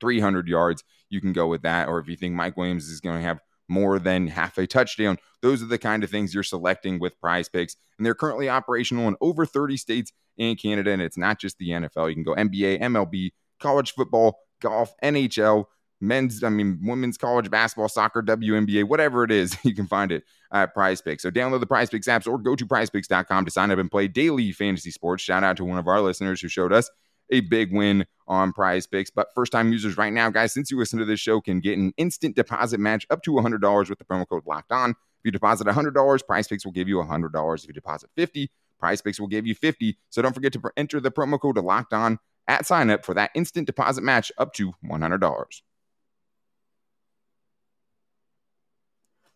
300 0.00 0.48
yards, 0.48 0.82
you 1.10 1.20
can 1.20 1.34
go 1.34 1.46
with 1.46 1.60
that. 1.62 1.88
Or 1.88 1.98
if 1.98 2.08
you 2.08 2.16
think 2.16 2.34
Mike 2.34 2.56
Williams 2.56 2.88
is 2.88 3.00
going 3.00 3.18
to 3.18 3.22
have 3.22 3.40
more 3.68 3.98
than 3.98 4.28
half 4.28 4.56
a 4.56 4.66
touchdown, 4.66 5.18
those 5.42 5.62
are 5.62 5.66
the 5.66 5.76
kind 5.76 6.02
of 6.02 6.08
things 6.08 6.32
you're 6.32 6.42
selecting 6.42 6.98
with 6.98 7.20
PrizePicks. 7.20 7.76
And 7.98 8.06
they're 8.06 8.14
currently 8.14 8.48
operational 8.48 9.06
in 9.06 9.16
over 9.20 9.44
30 9.44 9.76
states 9.76 10.10
in 10.38 10.56
Canada. 10.56 10.90
And 10.90 11.02
it's 11.02 11.18
not 11.18 11.38
just 11.38 11.58
the 11.58 11.72
NFL. 11.72 12.08
You 12.08 12.14
can 12.14 12.24
go 12.24 12.34
NBA, 12.34 12.80
MLB, 12.80 13.32
college 13.60 13.92
football, 13.92 14.38
golf, 14.62 14.94
NHL, 15.02 15.66
men's, 16.06 16.42
I 16.44 16.48
mean, 16.48 16.78
women's 16.82 17.16
college 17.18 17.50
basketball, 17.50 17.88
soccer, 17.88 18.22
WNBA, 18.22 18.84
whatever 18.84 19.24
it 19.24 19.30
is, 19.30 19.56
you 19.64 19.74
can 19.74 19.86
find 19.86 20.12
it 20.12 20.24
at 20.52 20.74
PrizePicks. 20.74 21.22
So 21.22 21.30
download 21.30 21.60
the 21.60 21.66
PrizePicks 21.66 22.06
apps 22.06 22.26
or 22.26 22.38
go 22.38 22.54
to 22.54 22.66
prizepicks.com 22.66 23.44
to 23.44 23.50
sign 23.50 23.70
up 23.70 23.78
and 23.78 23.90
play 23.90 24.08
daily 24.08 24.52
fantasy 24.52 24.90
sports. 24.90 25.22
Shout 25.22 25.44
out 25.44 25.56
to 25.56 25.64
one 25.64 25.78
of 25.78 25.88
our 25.88 26.00
listeners 26.00 26.40
who 26.40 26.48
showed 26.48 26.72
us 26.72 26.90
a 27.30 27.40
big 27.40 27.72
win 27.72 28.06
on 28.28 28.52
PrizePicks. 28.52 29.10
But 29.14 29.28
first 29.34 29.52
time 29.52 29.72
users 29.72 29.96
right 29.96 30.12
now, 30.12 30.30
guys, 30.30 30.52
since 30.52 30.70
you 30.70 30.78
listen 30.78 30.98
to 30.98 31.04
this 31.04 31.20
show, 31.20 31.40
can 31.40 31.60
get 31.60 31.78
an 31.78 31.92
instant 31.96 32.36
deposit 32.36 32.78
match 32.78 33.06
up 33.10 33.22
to 33.22 33.32
$100 33.32 33.88
with 33.88 33.98
the 33.98 34.04
promo 34.04 34.28
code 34.28 34.46
locked 34.46 34.72
on. 34.72 34.90
If 34.90 34.96
you 35.24 35.30
deposit 35.30 35.66
$100, 35.66 35.92
PrizePicks 36.28 36.64
will 36.64 36.72
give 36.72 36.88
you 36.88 36.96
$100. 36.96 37.58
If 37.62 37.66
you 37.66 37.74
deposit 37.74 38.10
50 38.16 38.50
PrizePicks 38.82 39.18
will 39.18 39.28
give 39.28 39.46
you 39.46 39.54
50 39.54 39.96
So 40.10 40.22
don't 40.22 40.34
forget 40.34 40.52
to 40.52 40.60
enter 40.76 41.00
the 41.00 41.10
promo 41.10 41.40
code 41.40 41.56
locked 41.56 41.92
on 41.92 42.18
at 42.46 42.66
sign 42.66 42.90
up 42.90 43.04
for 43.04 43.14
that 43.14 43.30
instant 43.34 43.66
deposit 43.66 44.02
match 44.02 44.30
up 44.36 44.52
to 44.54 44.74
$100. 44.84 45.62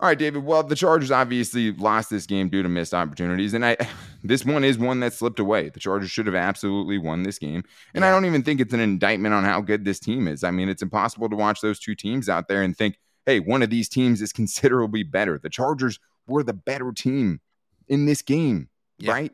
All 0.01 0.09
right, 0.09 0.19
David. 0.19 0.45
Well, 0.45 0.63
the 0.63 0.77
Chargers 0.77 1.11
obviously 1.11 1.73
lost 1.73 2.09
this 2.09 2.25
game 2.25 2.49
due 2.49 2.63
to 2.63 2.69
missed 2.69 2.95
opportunities, 2.95 3.53
and 3.53 3.67
I 3.67 3.77
this 4.23 4.45
one 4.45 4.63
is 4.63 4.79
one 4.79 5.01
that 5.01 5.13
slipped 5.13 5.41
away. 5.41 5.71
The 5.71 5.81
Chargers 5.81 6.11
should 6.11 6.27
have 6.27 6.37
absolutely 6.37 6.99
won 6.99 7.25
this 7.25 7.39
game, 7.39 7.65
and 7.95 8.03
yeah. 8.03 8.09
I 8.09 8.13
don't 8.13 8.25
even 8.25 8.45
think 8.45 8.61
it's 8.61 8.73
an 8.73 8.81
indictment 8.81 9.35
on 9.35 9.43
how 9.43 9.61
good 9.61 9.85
this 9.85 9.99
team 9.99 10.29
is. 10.29 10.45
I 10.45 10.53
mean, 10.53 10.69
it's 10.69 10.83
impossible 10.83 11.29
to 11.29 11.37
watch 11.37 11.61
those 11.61 11.81
two 11.81 11.97
teams 11.97 12.29
out 12.29 12.47
there 12.47 12.63
and 12.63 12.77
think, 12.77 12.97
"Hey, 13.27 13.41
one 13.41 13.61
of 13.61 13.71
these 13.71 13.89
teams 13.89 14.23
is 14.23 14.33
considerably 14.33 15.03
better." 15.03 15.37
The 15.37 15.51
Chargers 15.51 15.99
were 16.29 16.45
the 16.45 16.55
better 16.55 16.93
team 16.93 17.41
in 17.89 18.07
this 18.07 18.23
game, 18.23 18.69
yeah. 18.99 19.11
right? 19.11 19.33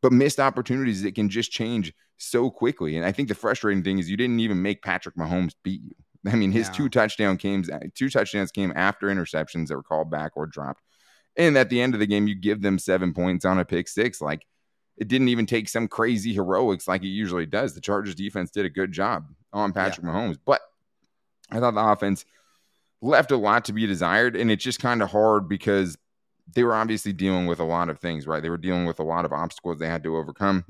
But 0.00 0.12
missed 0.12 0.38
opportunities 0.38 1.02
that 1.02 1.16
can 1.16 1.28
just 1.28 1.50
change 1.50 1.92
so 2.18 2.50
quickly, 2.50 2.96
and 2.96 3.04
I 3.04 3.10
think 3.10 3.28
the 3.28 3.34
frustrating 3.34 3.82
thing 3.82 3.98
is 3.98 4.08
you 4.08 4.16
didn't 4.16 4.38
even 4.38 4.62
make 4.62 4.80
Patrick 4.80 5.16
Mahomes 5.16 5.54
beat 5.64 5.82
you. 5.82 5.96
I 6.32 6.36
mean, 6.36 6.52
his 6.52 6.68
yeah. 6.68 6.72
two 6.72 6.88
touchdown 6.88 7.36
games, 7.36 7.70
uh, 7.70 7.80
two 7.94 8.08
touchdowns 8.08 8.50
came 8.50 8.72
after 8.74 9.08
interceptions 9.08 9.68
that 9.68 9.76
were 9.76 9.82
called 9.82 10.10
back 10.10 10.32
or 10.36 10.46
dropped. 10.46 10.82
And 11.36 11.56
at 11.58 11.68
the 11.68 11.80
end 11.80 11.94
of 11.94 12.00
the 12.00 12.06
game, 12.06 12.28
you 12.28 12.34
give 12.34 12.62
them 12.62 12.78
seven 12.78 13.12
points 13.12 13.44
on 13.44 13.58
a 13.58 13.64
pick 13.64 13.88
six. 13.88 14.20
Like 14.20 14.46
it 14.96 15.08
didn't 15.08 15.28
even 15.28 15.46
take 15.46 15.68
some 15.68 15.88
crazy 15.88 16.32
heroics 16.32 16.86
like 16.86 17.02
it 17.02 17.08
usually 17.08 17.46
does. 17.46 17.74
The 17.74 17.80
Chargers 17.80 18.14
defense 18.14 18.50
did 18.50 18.64
a 18.64 18.70
good 18.70 18.92
job 18.92 19.26
on 19.52 19.72
Patrick 19.72 20.06
yeah. 20.06 20.12
Mahomes, 20.12 20.38
but 20.44 20.60
I 21.50 21.60
thought 21.60 21.74
the 21.74 21.84
offense 21.84 22.24
left 23.02 23.32
a 23.32 23.36
lot 23.36 23.66
to 23.66 23.72
be 23.72 23.86
desired. 23.86 24.36
And 24.36 24.50
it's 24.50 24.64
just 24.64 24.80
kind 24.80 25.02
of 25.02 25.10
hard 25.10 25.48
because 25.48 25.98
they 26.54 26.62
were 26.62 26.74
obviously 26.74 27.12
dealing 27.12 27.46
with 27.46 27.58
a 27.58 27.64
lot 27.64 27.88
of 27.88 27.98
things, 27.98 28.26
right? 28.26 28.42
They 28.42 28.50
were 28.50 28.56
dealing 28.56 28.86
with 28.86 29.00
a 29.00 29.04
lot 29.04 29.24
of 29.24 29.32
obstacles 29.32 29.78
they 29.78 29.88
had 29.88 30.04
to 30.04 30.16
overcome. 30.16 30.64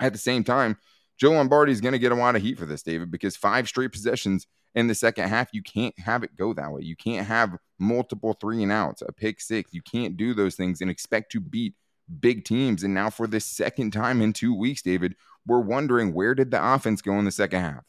At 0.00 0.12
the 0.12 0.18
same 0.18 0.44
time, 0.44 0.76
Joe 1.18 1.32
Lombardi 1.32 1.72
is 1.72 1.80
going 1.80 1.92
to 1.92 1.98
get 1.98 2.12
a 2.12 2.16
lot 2.16 2.36
of 2.36 2.42
heat 2.42 2.58
for 2.58 2.66
this, 2.66 2.82
David, 2.82 3.10
because 3.10 3.36
five 3.36 3.68
straight 3.68 3.92
possessions 3.92 4.46
in 4.74 4.86
the 4.86 4.94
second 4.94 5.28
half, 5.28 5.48
you 5.52 5.62
can't 5.62 5.98
have 5.98 6.22
it 6.22 6.36
go 6.36 6.52
that 6.52 6.70
way. 6.70 6.82
You 6.82 6.96
can't 6.96 7.26
have 7.26 7.56
multiple 7.78 8.34
three 8.34 8.62
and 8.62 8.70
outs, 8.70 9.02
a 9.02 9.12
pick 9.12 9.40
six. 9.40 9.72
You 9.72 9.80
can't 9.80 10.16
do 10.16 10.34
those 10.34 10.54
things 10.54 10.80
and 10.80 10.90
expect 10.90 11.32
to 11.32 11.40
beat 11.40 11.74
big 12.20 12.44
teams. 12.44 12.82
And 12.82 12.92
now, 12.92 13.08
for 13.08 13.26
the 13.26 13.40
second 13.40 13.92
time 13.92 14.20
in 14.20 14.32
two 14.34 14.54
weeks, 14.54 14.82
David, 14.82 15.16
we're 15.46 15.60
wondering 15.60 16.12
where 16.12 16.34
did 16.34 16.50
the 16.50 16.74
offense 16.74 17.00
go 17.00 17.18
in 17.18 17.24
the 17.24 17.30
second 17.30 17.62
half? 17.62 17.84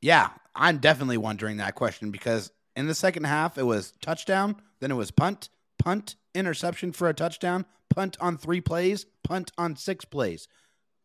Yeah, 0.00 0.30
I'm 0.54 0.78
definitely 0.78 1.18
wondering 1.18 1.58
that 1.58 1.76
question 1.76 2.10
because 2.10 2.50
in 2.74 2.86
the 2.86 2.94
second 2.94 3.24
half, 3.24 3.58
it 3.58 3.64
was 3.64 3.92
touchdown, 4.00 4.56
then 4.80 4.90
it 4.90 4.94
was 4.94 5.10
punt, 5.10 5.48
punt, 5.78 6.16
interception 6.34 6.92
for 6.92 7.08
a 7.08 7.14
touchdown, 7.14 7.64
punt 7.90 8.16
on 8.20 8.36
three 8.36 8.60
plays, 8.60 9.06
punt 9.24 9.52
on 9.56 9.76
six 9.76 10.04
plays. 10.04 10.48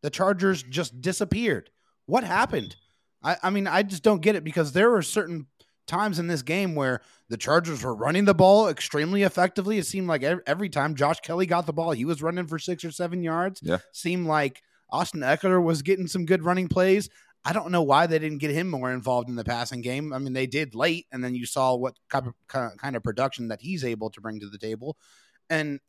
The 0.03 0.11
Chargers 0.11 0.61
just 0.61 1.01
disappeared. 1.01 1.71
What 2.05 2.23
happened? 2.23 2.75
I, 3.23 3.37
I 3.41 3.49
mean, 3.49 3.65
I 3.65 3.81
just 3.81 4.03
don't 4.03 4.21
get 4.21 4.35
it 4.35 4.43
because 4.43 4.73
there 4.73 4.91
were 4.91 5.01
certain 5.01 5.47
times 5.87 6.19
in 6.19 6.27
this 6.27 6.43
game 6.43 6.75
where 6.75 7.01
the 7.29 7.37
Chargers 7.37 7.83
were 7.83 7.95
running 7.95 8.25
the 8.25 8.33
ball 8.33 8.67
extremely 8.67 9.23
effectively. 9.23 9.77
It 9.77 9.85
seemed 9.85 10.07
like 10.07 10.21
every, 10.21 10.43
every 10.45 10.69
time 10.69 10.95
Josh 10.95 11.19
Kelley 11.21 11.45
got 11.45 11.65
the 11.65 11.73
ball, 11.73 11.91
he 11.91 12.05
was 12.05 12.21
running 12.21 12.47
for 12.47 12.59
six 12.59 12.85
or 12.85 12.91
seven 12.91 13.23
yards. 13.23 13.61
Yeah. 13.63 13.79
Seemed 13.91 14.27
like 14.27 14.61
Austin 14.89 15.21
Ekeler 15.21 15.63
was 15.63 15.81
getting 15.81 16.07
some 16.07 16.25
good 16.25 16.43
running 16.43 16.67
plays. 16.67 17.09
I 17.45 17.51
don't 17.51 17.71
know 17.71 17.81
why 17.81 18.07
they 18.07 18.19
didn't 18.19 18.37
get 18.37 18.51
him 18.51 18.69
more 18.69 18.91
involved 18.91 19.27
in 19.27 19.35
the 19.35 19.43
passing 19.43 19.81
game. 19.81 20.13
I 20.13 20.19
mean, 20.19 20.33
they 20.33 20.47
did 20.47 20.75
late, 20.75 21.07
and 21.11 21.23
then 21.23 21.35
you 21.35 21.45
saw 21.45 21.75
what 21.75 21.97
kind 22.09 22.27
of, 22.27 22.77
kind 22.77 22.95
of 22.95 23.03
production 23.03 23.49
that 23.49 23.61
he's 23.61 23.83
able 23.83 24.09
to 24.11 24.21
bring 24.21 24.39
to 24.39 24.49
the 24.49 24.57
table, 24.57 24.95
and 25.49 25.81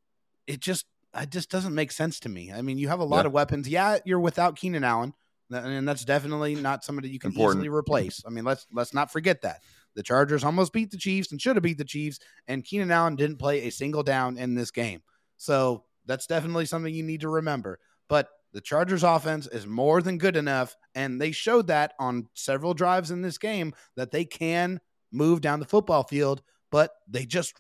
it 0.47 0.59
just 0.59 0.87
it 1.15 1.31
just 1.31 1.51
doesn't 1.51 1.75
make 1.75 1.93
sense 1.93 2.21
to 2.21 2.29
me. 2.29 2.53
I 2.53 2.63
mean, 2.63 2.79
you 2.79 2.89
have 2.89 3.01
a 3.01 3.05
lot 3.05 3.21
yeah. 3.23 3.27
of 3.27 3.33
weapons. 3.33 3.69
Yeah, 3.69 3.99
you're 4.05 4.21
without 4.21 4.57
Keenan 4.57 4.85
Allen, 4.85 5.15
and 5.51 5.87
that's 5.87 6.05
definitely 6.05 6.55
not 6.55 6.85
somebody 6.85 7.09
you 7.09 7.19
can 7.19 7.31
Important. 7.31 7.61
easily 7.61 7.69
replace. 7.69 8.23
I 8.27 8.31
mean, 8.31 8.45
let's 8.45 8.67
let's 8.73 8.95
not 8.95 9.13
forget 9.13 9.43
that 9.43 9.61
the 9.95 10.03
Chargers 10.03 10.45
almost 10.45 10.73
beat 10.73 10.91
the 10.91 10.99
Chiefs 10.99 11.31
and 11.31 11.41
should 11.41 11.57
have 11.57 11.63
beat 11.63 11.79
the 11.79 11.85
Chiefs, 11.85 12.19
and 12.47 12.65
Keenan 12.65 12.91
Allen 12.91 13.17
didn't 13.17 13.39
play 13.39 13.63
a 13.63 13.71
single 13.71 14.03
down 14.03 14.37
in 14.39 14.55
this 14.55 14.71
game. 14.71 15.03
So 15.37 15.85
that's 16.07 16.27
definitely 16.27 16.67
something 16.67 16.93
you 16.93 17.03
need 17.03 17.23
to 17.23 17.29
remember. 17.29 17.79
But 18.09 18.29
the 18.53 18.61
Chargers 18.61 19.03
offense 19.03 19.47
is 19.47 19.67
more 19.67 20.03
than 20.03 20.19
good 20.19 20.37
enough, 20.37 20.77
and 20.95 21.21
they 21.21 21.33
showed 21.33 21.69
that 21.69 21.95
on 21.99 22.29
several 22.35 22.75
drives 22.75 23.11
in 23.11 23.23
this 23.23 23.39
game 23.39 23.75
that 23.97 24.11
they 24.11 24.25
can 24.25 24.81
move 25.11 25.41
down 25.41 25.61
the 25.61 25.67
football 25.67 26.03
field, 26.03 26.43
but 26.71 26.91
they 27.09 27.25
just 27.25 27.55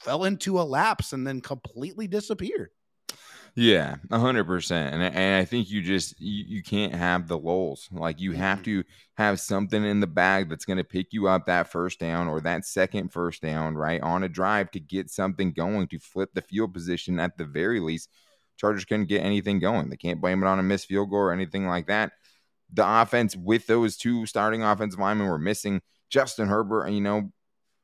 fell 0.00 0.24
into 0.24 0.60
a 0.60 0.62
lapse 0.62 1.12
and 1.12 1.26
then 1.26 1.40
completely 1.40 2.06
disappeared. 2.06 2.70
Yeah, 3.54 3.96
hundred 4.10 4.44
percent. 4.44 4.94
And 4.94 5.02
and 5.02 5.34
I 5.34 5.44
think 5.44 5.70
you 5.70 5.82
just 5.82 6.20
you, 6.20 6.44
you 6.46 6.62
can't 6.62 6.94
have 6.94 7.28
the 7.28 7.38
lulls. 7.38 7.88
Like 7.92 8.20
you 8.20 8.32
have 8.32 8.58
mm-hmm. 8.58 8.80
to 8.80 8.84
have 9.16 9.40
something 9.40 9.84
in 9.84 10.00
the 10.00 10.06
bag 10.06 10.48
that's 10.48 10.64
going 10.64 10.76
to 10.76 10.84
pick 10.84 11.12
you 11.12 11.28
up 11.28 11.46
that 11.46 11.70
first 11.70 11.98
down 11.98 12.28
or 12.28 12.40
that 12.40 12.64
second 12.64 13.12
first 13.12 13.42
down, 13.42 13.74
right, 13.74 14.00
on 14.00 14.22
a 14.22 14.28
drive 14.28 14.70
to 14.72 14.80
get 14.80 15.10
something 15.10 15.52
going 15.52 15.88
to 15.88 15.98
flip 15.98 16.30
the 16.34 16.42
field 16.42 16.72
position 16.72 17.18
at 17.18 17.36
the 17.36 17.44
very 17.44 17.80
least. 17.80 18.10
Chargers 18.56 18.84
couldn't 18.84 19.06
get 19.06 19.22
anything 19.22 19.58
going. 19.58 19.88
They 19.88 19.96
can't 19.96 20.20
blame 20.20 20.42
it 20.42 20.46
on 20.46 20.58
a 20.58 20.62
missed 20.62 20.86
field 20.86 21.10
goal 21.10 21.20
or 21.20 21.32
anything 21.32 21.66
like 21.66 21.86
that. 21.86 22.12
The 22.72 22.84
offense 22.86 23.36
with 23.36 23.66
those 23.66 23.96
two 23.96 24.26
starting 24.26 24.62
offensive 24.62 25.00
linemen 25.00 25.28
were 25.28 25.38
missing. 25.38 25.80
Justin 26.10 26.48
Herbert, 26.48 26.88
you 26.88 27.00
know, 27.00 27.30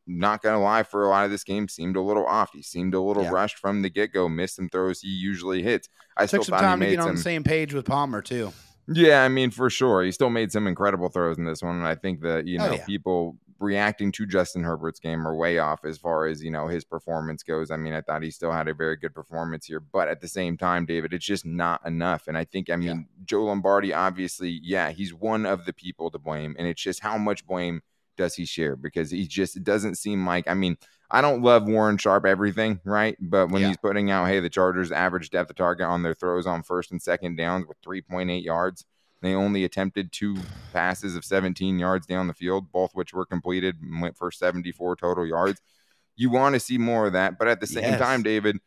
not 0.07 0.43
gonna 0.43 0.61
lie, 0.61 0.83
for 0.83 1.05
a 1.05 1.09
lot 1.09 1.25
of 1.25 1.31
this 1.31 1.45
game, 1.45 1.69
seemed 1.69 1.97
a 1.97 2.01
little 2.01 2.27
off. 2.27 2.53
He 2.53 2.63
seemed 2.63 2.95
a 2.95 3.01
little 3.01 3.25
yeah. 3.25 3.31
rushed 3.31 3.59
from 3.59 3.83
the 3.83 3.91
get 3.91 4.13
go. 4.13 4.29
Missed 4.29 4.57
some 4.57 4.69
throws 4.69 5.01
he 5.01 5.09
usually 5.09 5.63
hits. 5.63 5.89
I 6.17 6.27
took 6.27 6.45
some 6.45 6.59
time 6.59 6.81
to 6.81 6.87
get 6.87 6.99
on 6.99 7.07
some, 7.09 7.17
the 7.17 7.23
same 7.23 7.45
page 7.45 7.75
with 7.75 7.87
Palmer 7.87 8.23
too. 8.23 8.53
Yeah, 8.87 9.23
I 9.23 9.29
mean 9.29 9.51
for 9.51 9.71
sure, 9.71 10.03
he 10.03 10.13
still 10.13 10.31
made 10.31 10.53
some 10.53 10.67
incredible 10.67 11.09
throws 11.09 11.39
in 11.39 11.45
this 11.45 11.63
one, 11.63 11.77
and 11.77 11.87
I 11.87 11.95
think 11.95 12.21
that 12.23 12.47
you 12.47 12.59
oh, 12.61 12.67
know 12.67 12.73
oh, 12.73 12.77
yeah. 12.77 12.85
people 12.85 13.37
reacting 13.61 14.13
to 14.13 14.27
Justin 14.27 14.63
Herbert's 14.63 15.01
game 15.01 15.27
are 15.27 15.35
way 15.35 15.59
off 15.59 15.85
as 15.85 15.99
far 15.99 16.27
as 16.27 16.43
you 16.43 16.51
know 16.51 16.69
his 16.69 16.85
performance 16.85 17.43
goes. 17.43 17.71
I 17.71 17.77
mean, 17.77 17.95
I 17.95 18.01
thought 18.01 18.23
he 18.23 18.31
still 18.31 18.53
had 18.53 18.69
a 18.69 18.75
very 18.75 18.97
good 18.97 19.15
performance 19.15 19.67
here, 19.67 19.81
but 19.81 20.09
at 20.09 20.21
the 20.21 20.29
same 20.29 20.57
time, 20.57 20.87
David, 20.87 21.13
it's 21.13 21.25
just 21.25 21.47
not 21.47 21.85
enough. 21.87 22.29
And 22.29 22.37
I 22.37 22.45
think, 22.45 22.71
I 22.71 22.77
mean, 22.77 22.89
yeah. 22.89 23.25
Joe 23.25 23.45
Lombardi, 23.45 23.93
obviously, 23.93 24.61
yeah, 24.63 24.91
he's 24.91 25.15
one 25.15 25.47
of 25.47 25.65
the 25.65 25.73
people 25.73 26.11
to 26.11 26.19
blame, 26.19 26.55
and 26.59 26.69
it's 26.69 26.83
just 26.83 27.01
how 27.01 27.17
much 27.17 27.47
blame 27.47 27.81
does 28.17 28.35
he 28.35 28.45
share 28.45 28.77
because 28.77 29.11
he 29.11 29.27
just 29.27 29.57
it 29.57 29.65
doesn't 29.65 29.97
seem 29.97 30.27
like 30.27 30.49
I 30.49 30.55
mean 30.55 30.77
I 31.11 31.21
don't 31.21 31.43
love 31.43 31.69
Warren 31.69 31.99
Sharp 31.99 32.25
everything 32.25 32.81
right 32.85 33.17
but 33.21 33.51
when 33.51 33.63
yeah. 33.63 33.69
he's 33.69 33.77
putting 33.77 34.11
out 34.11 34.29
hey 34.29 34.41
the 34.41 34.51
Chargers 34.51 34.93
average 34.93 35.31
depth 35.31 35.51
of 35.51 35.57
target 35.57 35.87
on 35.87 36.03
their 36.03 36.15
throws 36.15 36.47
on 36.47 36.63
first 36.63 36.91
and 36.91 37.01
second 37.01 37.37
downs 37.37 37.67
with 37.67 37.81
3.8 37.83 38.45
yards 38.45 38.85
they 39.23 39.35
only 39.35 39.65
attempted 39.65 40.13
two 40.13 40.37
passes 40.73 41.17
of 41.17 41.25
17 41.25 41.79
yards 41.79 42.07
down 42.07 42.27
the 42.27 42.35
field 42.35 42.71
both 42.73 42.91
which 42.95 43.13
were 43.13 43.27
completed 43.27 43.77
and 43.81 44.03
went 44.03 44.17
for 44.17 44.31
74 44.31 44.97
total 44.97 45.27
yards 45.27 45.61
you 46.17 46.31
want 46.31 46.55
to 46.55 46.61
see 46.61 46.79
more 46.79 47.07
of 47.07 47.13
that 47.13 47.39
but 47.39 47.49
at 47.49 47.61
the 47.61 47.67
same 47.67 47.85
yes. 47.85 48.01
time 48.01 48.23
David 48.23 48.59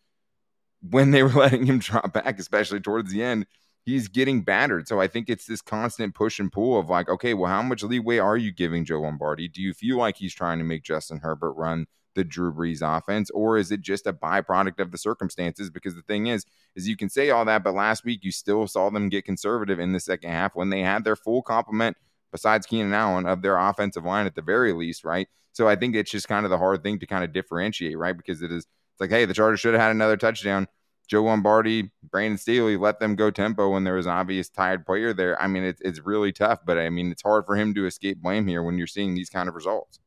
when 0.82 1.12
they 1.12 1.24
were 1.24 1.30
letting 1.36 1.66
him 1.66 1.80
drop 1.80 2.14
back 2.14 2.40
especially 2.40 2.80
towards 2.80 3.12
the 3.12 3.24
end 3.24 3.46
he's 3.88 4.10
getting 4.10 4.42
battered. 4.42 4.86
So 4.86 5.00
I 5.00 5.08
think 5.08 5.30
it's 5.30 5.46
this 5.46 5.62
constant 5.62 6.14
push 6.14 6.40
and 6.40 6.52
pull 6.52 6.78
of 6.78 6.90
like, 6.90 7.08
okay, 7.08 7.34
well, 7.34 7.50
how 7.50 7.62
much 7.62 7.84
leeway 7.84 8.18
are 8.18 8.36
you 8.36 8.52
giving 8.52 8.84
Joe 8.84 9.00
Lombardi? 9.00 9.48
Do 9.48 9.62
you 9.62 9.74
feel 9.74 9.98
like 9.98 10.18
he's 10.18 10.34
trying 10.34 10.58
to 10.58 10.66
make 10.66 10.84
Justin 10.84 11.20
Herbert 11.20 11.54
run 11.54 11.88
the 12.14 12.26
Drew 12.26 12.52
Brees 12.52 12.82
offense, 12.82 13.30
or 13.30 13.58
is 13.58 13.72
it 13.72 13.80
just 13.82 14.06
a 14.06 14.12
byproduct 14.12 14.82
of 14.82 14.92
the 14.92 14.98
circumstances? 14.98 15.70
Because 15.70 15.96
the 15.96 16.02
thing 16.02 16.28
is, 16.28 16.46
is 16.76 16.86
you 16.86 16.98
can 16.98 17.08
say 17.08 17.30
all 17.30 17.46
that, 17.46 17.64
but 17.64 17.76
last 17.76 18.04
week 18.04 18.26
you 18.26 18.32
still 18.32 18.68
saw 18.68 18.90
them 18.90 19.08
get 19.08 19.24
conservative 19.24 19.80
in 19.80 19.94
the 19.94 20.02
second 20.02 20.32
half 20.32 20.54
when 20.54 20.70
they 20.70 20.82
had 20.82 21.06
their 21.06 21.16
full 21.16 21.42
complement, 21.42 21.96
besides 22.34 22.66
Keenan 22.66 22.94
Allen, 22.94 23.26
of 23.26 23.42
their 23.42 23.58
offensive 23.58 24.04
line 24.04 24.26
at 24.26 24.36
the 24.36 24.42
very 24.42 24.74
least, 24.74 25.06
right? 25.06 25.30
So 25.54 25.70
I 25.70 25.78
think 25.78 25.96
it's 25.96 26.12
just 26.12 26.28
kind 26.28 26.46
of 26.46 26.50
the 26.50 26.58
hard 26.58 26.84
thing 26.84 27.00
to 27.00 27.08
kind 27.08 27.24
of 27.24 27.32
differentiate, 27.32 27.98
right? 27.98 28.18
Because 28.18 28.42
it 28.42 28.52
is 28.52 28.66
It's 28.66 29.00
like, 29.00 29.12
hey, 29.12 29.24
the 29.24 29.34
Chargers 29.34 29.62
should 29.62 29.76
have 29.76 29.82
had 29.82 29.92
another 29.92 30.18
touchdown. 30.18 30.68
Joe 31.08 31.24
Lombardi, 31.24 31.92
Brandon 32.04 32.38
Staley 32.38 32.76
let 32.76 33.00
them 33.00 33.16
go 33.16 33.32
tempo 33.32 33.70
when 33.70 33.86
there 33.86 33.94
was 33.94 34.06
an 34.06 34.12
obvious 34.12 34.50
tired 34.50 34.86
player 34.86 35.14
there. 35.14 35.42
I 35.42 35.48
mean, 35.48 35.64
it's 35.64 35.82
it's 35.82 36.00
really 36.00 36.32
tough, 36.32 36.60
but 36.66 36.78
I 36.78 36.90
mean, 36.90 37.12
it's 37.12 37.22
hard 37.22 37.46
for 37.46 37.56
him 37.56 37.74
to 37.76 37.86
escape 37.86 38.22
blame 38.22 38.48
here 38.48 38.62
when 38.62 38.78
you're 38.78 38.88
seeing 38.88 39.16
these 39.16 39.30
kind 39.30 39.48
of 39.48 39.56
results. 39.56 40.00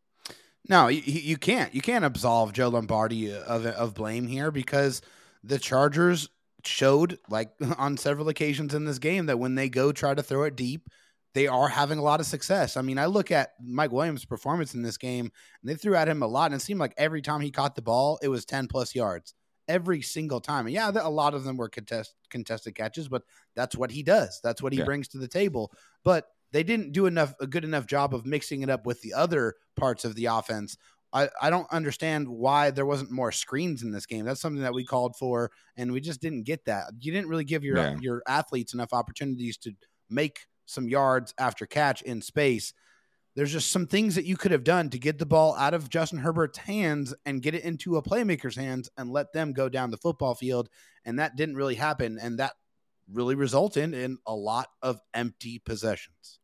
No, 0.69 0.89
you, 0.89 1.01
you 1.03 1.37
can't. 1.39 1.75
You 1.75 1.81
can't 1.81 2.05
absolve 2.05 2.53
Joe 2.53 2.69
Lombardi 2.69 3.33
of 3.33 3.65
of 3.67 3.95
blame 3.95 4.27
here 4.27 4.51
because 4.51 5.01
the 5.43 5.59
Chargers 5.59 6.29
showed, 6.65 7.19
like 7.31 7.51
on 7.79 7.97
several 7.97 8.29
occasions 8.29 8.75
in 8.75 8.85
this 8.85 8.99
game, 8.99 9.27
that 9.27 9.39
when 9.39 9.55
they 9.55 9.71
go 9.71 9.93
try 9.93 10.13
to 10.13 10.23
throw 10.23 10.45
it 10.45 10.55
deep, 10.55 10.89
they 11.33 11.47
are 11.47 11.69
having 11.69 11.99
a 11.99 12.03
lot 12.03 12.21
of 12.21 12.27
success. 12.27 12.77
I 12.77 12.83
mean, 12.83 12.99
I 12.99 13.07
look 13.07 13.31
at 13.31 13.53
Mike 13.59 13.93
Williams' 13.93 14.27
performance 14.27 14.75
in 14.75 14.83
this 14.83 14.99
game, 14.99 15.33
and 15.63 15.71
they 15.71 15.77
threw 15.77 15.95
at 15.97 16.09
him 16.09 16.23
a 16.23 16.27
lot, 16.27 16.53
and 16.53 16.61
it 16.61 16.65
seemed 16.65 16.81
like 16.81 16.93
every 16.99 17.23
time 17.23 17.41
he 17.41 17.51
caught 17.51 17.75
the 17.75 17.81
ball, 17.81 18.19
it 18.23 18.29
was 18.29 18.45
ten 18.45 18.67
plus 18.67 18.95
yards 18.95 19.35
every 19.71 20.03
single 20.03 20.41
time. 20.41 20.67
And 20.67 20.75
yeah, 20.75 20.91
a 20.95 21.09
lot 21.09 21.33
of 21.33 21.45
them 21.45 21.57
were 21.57 21.69
contest, 21.69 22.15
contested 22.29 22.75
catches, 22.75 23.09
but 23.09 23.23
that's 23.55 23.77
what 23.77 23.93
he 23.93 24.03
does. 24.03 24.41
That's 24.43 24.61
what 24.61 24.73
he 24.73 24.81
yeah. 24.81 24.85
brings 24.85 25.09
to 25.09 25.19
the 25.19 25.29
table. 25.29 25.73
But 26.05 26.27
they 26.51 26.65
didn't 26.65 26.91
do 26.91 27.07
enough 27.07 27.33
a 27.41 27.47
good 27.47 27.65
enough 27.65 27.87
job 27.87 28.13
of 28.13 28.27
mixing 28.27 28.63
it 28.63 28.69
up 28.69 28.85
with 28.85 29.01
the 29.03 29.15
other 29.15 29.55
parts 29.77 30.05
of 30.05 30.17
the 30.17 30.27
offense. 30.27 30.77
I, 31.13 31.29
I 31.41 31.51
don't 31.51 31.71
understand 31.73 32.29
why 32.29 32.71
there 32.71 32.87
wasn't 32.87 33.13
more 33.13 33.33
screens 33.33 33.83
in 33.83 33.93
this 33.93 34.07
game. 34.07 34.25
That's 34.25 34.41
something 34.41 34.63
that 34.63 34.75
we 34.75 34.85
called 34.85 35.17
for, 35.17 35.51
and 35.77 35.93
we 35.93 36.01
just 36.01 36.21
didn't 36.21 36.45
get 36.45 36.65
that. 36.67 36.87
You 37.01 37.13
didn't 37.13 37.29
really 37.29 37.45
give 37.45 37.65
your 37.65 37.77
yeah. 37.77 37.97
your 38.01 38.23
athletes 38.27 38.75
enough 38.75 38.93
opportunities 38.93 39.57
to 39.59 39.73
make 40.09 40.47
some 40.67 40.89
yards 40.89 41.33
after 41.39 41.67
catch 41.67 42.03
in 42.03 42.23
space. 42.23 42.73
There's 43.37 43.53
just 43.53 43.71
some 43.71 43.87
things 43.87 44.17
that 44.17 44.25
you 44.25 44.37
could 44.37 44.51
have 44.51 44.65
done 44.65 44.91
to 44.91 44.99
get 44.99 45.19
the 45.19 45.27
ball 45.27 45.55
out 45.55 45.73
of 45.73 45.89
Justin 45.89 46.19
Herbert's 46.19 46.59
hands 46.59 47.15
and 47.25 47.43
get 47.43 47.55
it 47.55 47.65
into 47.65 47.97
a 47.97 48.03
playmaker's 48.03 48.57
hands 48.57 48.91
and 48.99 49.11
let 49.11 49.33
them 49.33 49.53
go 49.53 49.69
down 49.69 49.91
the 49.91 49.97
football 49.97 50.35
field. 50.35 50.69
And 51.05 51.19
that 51.19 51.37
didn't 51.37 51.57
really 51.57 51.77
happen. 51.77 52.19
And 52.21 52.41
that 52.41 52.55
really 53.11 53.37
resulted 53.37 53.95
in 53.95 54.19
a 54.27 54.35
lot 54.35 54.67
of 54.83 55.01
empty 55.15 55.61
possessions. 55.61 56.40